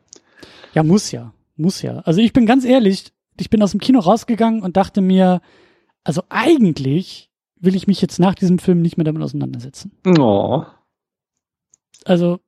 [0.72, 1.32] Ja, muss ja.
[1.56, 1.98] Muss ja.
[2.00, 5.40] Also ich bin ganz ehrlich, ich bin aus dem Kino rausgegangen und dachte mir,
[6.04, 9.92] also eigentlich will ich mich jetzt nach diesem Film nicht mehr damit auseinandersetzen.
[10.18, 10.64] Oh.
[12.04, 12.38] Also,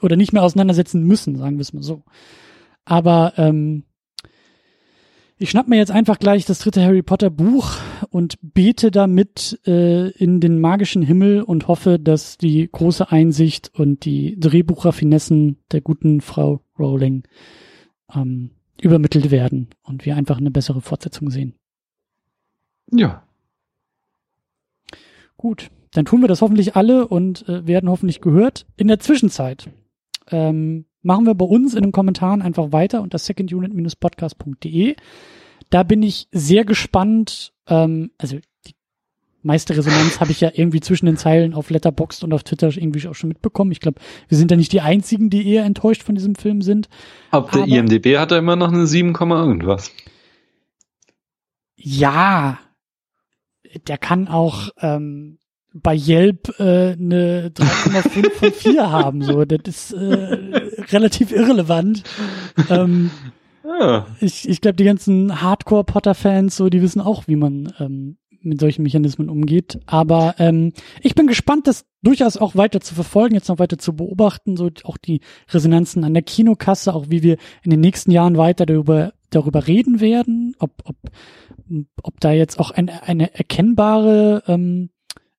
[0.00, 2.04] oder nicht mehr auseinandersetzen müssen, sagen wir es mal so.
[2.84, 3.84] Aber ähm,
[5.42, 7.76] ich schnapp mir jetzt einfach gleich das dritte Harry Potter Buch
[8.10, 14.04] und bete damit äh, in den magischen Himmel und hoffe, dass die große Einsicht und
[14.04, 17.24] die Drehbuchraffinessen der guten Frau Rowling
[18.14, 18.50] ähm,
[18.82, 21.54] übermittelt werden und wir einfach eine bessere Fortsetzung sehen.
[22.92, 23.22] Ja.
[25.36, 28.66] Gut, dann tun wir das hoffentlich alle und äh, werden hoffentlich gehört.
[28.76, 29.70] In der Zwischenzeit
[30.28, 34.96] ähm, machen wir bei uns in den Kommentaren einfach weiter unter secondunit-podcast.de.
[35.70, 37.52] Da bin ich sehr gespannt.
[37.66, 38.38] Ähm, also
[39.42, 43.06] meiste Resonanz habe ich ja irgendwie zwischen den Zeilen auf Letterboxd und auf Twitter irgendwie
[43.08, 43.72] auch schon mitbekommen.
[43.72, 46.88] Ich glaube, wir sind da nicht die einzigen, die eher enttäuscht von diesem Film sind.
[47.30, 49.90] Auf der IMDB hat er immer noch eine 7, irgendwas.
[51.76, 52.58] Ja,
[53.86, 55.38] der kann auch ähm,
[55.72, 59.22] bei Yelp äh, eine 3,5 von 4 haben.
[59.22, 62.02] So, das ist äh, relativ irrelevant.
[62.68, 63.10] Ähm,
[63.62, 68.60] Ah, ich ich glaube, die ganzen Hardcore-Potter-Fans, so, die wissen auch, wie man ähm, mit
[68.60, 69.80] solchen Mechanismen umgeht.
[69.86, 73.94] Aber ähm, ich bin gespannt, das durchaus auch weiter zu verfolgen, jetzt noch weiter zu
[73.94, 75.20] beobachten, so auch die
[75.50, 80.00] Resonanzen an der Kinokasse, auch wie wir in den nächsten Jahren weiter darüber darüber reden
[80.00, 80.96] werden, ob ob
[82.02, 84.90] ob da jetzt auch eine eine erkennbare ähm,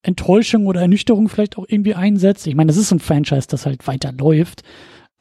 [0.03, 2.47] Enttäuschung oder Ernüchterung vielleicht auch irgendwie einsetzt.
[2.47, 4.63] Ich meine, das ist ein Franchise, das halt weiter läuft.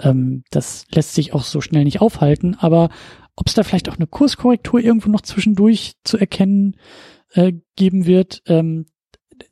[0.00, 2.90] Ähm, das lässt sich auch so schnell nicht aufhalten, aber
[3.36, 6.76] ob es da vielleicht auch eine Kurskorrektur irgendwo noch zwischendurch zu erkennen
[7.32, 8.86] äh, geben wird, ähm,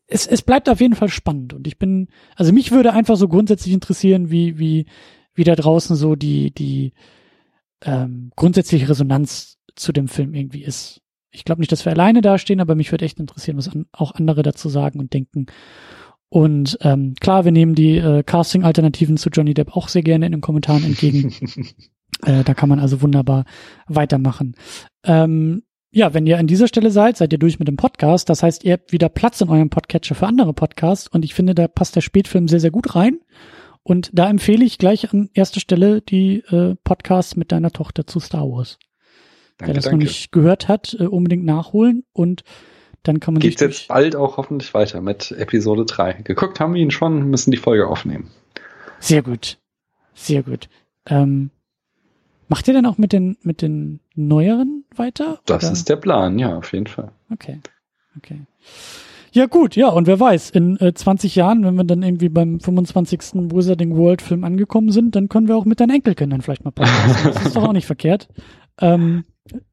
[0.07, 3.29] es, es bleibt auf jeden Fall spannend und ich bin, also mich würde einfach so
[3.29, 4.87] grundsätzlich interessieren, wie, wie,
[5.35, 6.93] wie da draußen so die, die
[7.85, 11.01] ähm, grundsätzliche Resonanz zu dem Film irgendwie ist.
[11.31, 14.13] Ich glaube nicht, dass wir alleine dastehen, aber mich würde echt interessieren, was an, auch
[14.13, 15.47] andere dazu sagen und denken.
[16.31, 20.33] Und ähm, klar, wir nehmen die äh, Casting-Alternativen zu Johnny Depp auch sehr gerne in
[20.33, 21.33] den Kommentaren entgegen.
[22.25, 23.45] äh, da kann man also wunderbar
[23.87, 24.55] weitermachen.
[25.05, 28.29] Ähm, ja, wenn ihr an dieser Stelle seid, seid ihr durch mit dem Podcast.
[28.29, 31.09] Das heißt, ihr habt wieder Platz in eurem Podcatcher für andere Podcasts.
[31.09, 33.21] Und ich finde, da passt der Spätfilm sehr, sehr gut rein.
[33.83, 38.21] Und da empfehle ich gleich an erster Stelle die äh, Podcasts mit deiner Tochter zu
[38.21, 38.79] Star Wars.
[39.57, 39.97] danke, Wer das danke.
[39.97, 42.05] noch nicht gehört hat, äh, unbedingt nachholen.
[42.13, 42.43] Und
[43.03, 46.21] dann kann man Geht's sich jetzt bald auch hoffentlich weiter mit Episode 3.
[46.25, 48.31] Geguckt haben wir ihn schon, müssen die Folge aufnehmen.
[49.01, 49.57] Sehr gut.
[50.13, 50.69] Sehr gut.
[51.07, 51.51] Ähm,
[52.49, 55.41] macht ihr denn auch mit den, mit den neueren weiter?
[55.47, 55.73] Das oder?
[55.73, 57.13] ist der Plan, ja, auf jeden Fall.
[57.31, 57.61] Okay.
[58.17, 58.41] Okay.
[59.33, 62.61] Ja, gut, ja, und wer weiß, in äh, 20 Jahren, wenn wir dann irgendwie beim
[62.61, 63.53] 25.
[63.53, 67.33] Wizarding World Film angekommen sind, dann können wir auch mit deinen Enkelkindern vielleicht mal podcasten.
[67.33, 68.29] Das ist doch auch nicht verkehrt.
[68.81, 69.25] Ähm,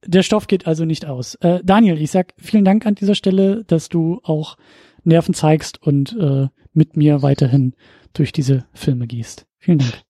[0.06, 1.36] der Stoff geht also nicht aus.
[1.36, 4.58] Äh, Daniel, ich sag vielen Dank an dieser Stelle, dass du auch
[5.04, 7.76] Nerven zeigst und äh, mit mir weiterhin
[8.14, 9.46] durch diese Filme gehst.
[9.58, 10.05] Vielen Dank.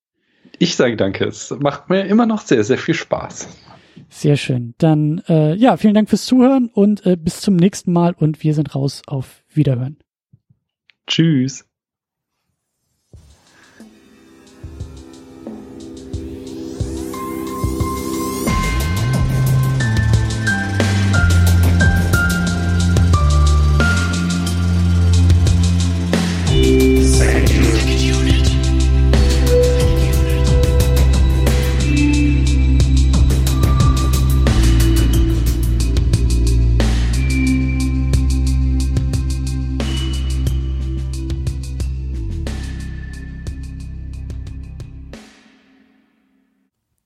[0.59, 3.47] Ich sage danke, es macht mir immer noch sehr, sehr viel Spaß.
[4.09, 4.75] Sehr schön.
[4.77, 8.53] Dann äh, ja, vielen Dank fürs Zuhören und äh, bis zum nächsten Mal und wir
[8.53, 9.97] sind raus auf Wiederhören.
[11.07, 11.65] Tschüss.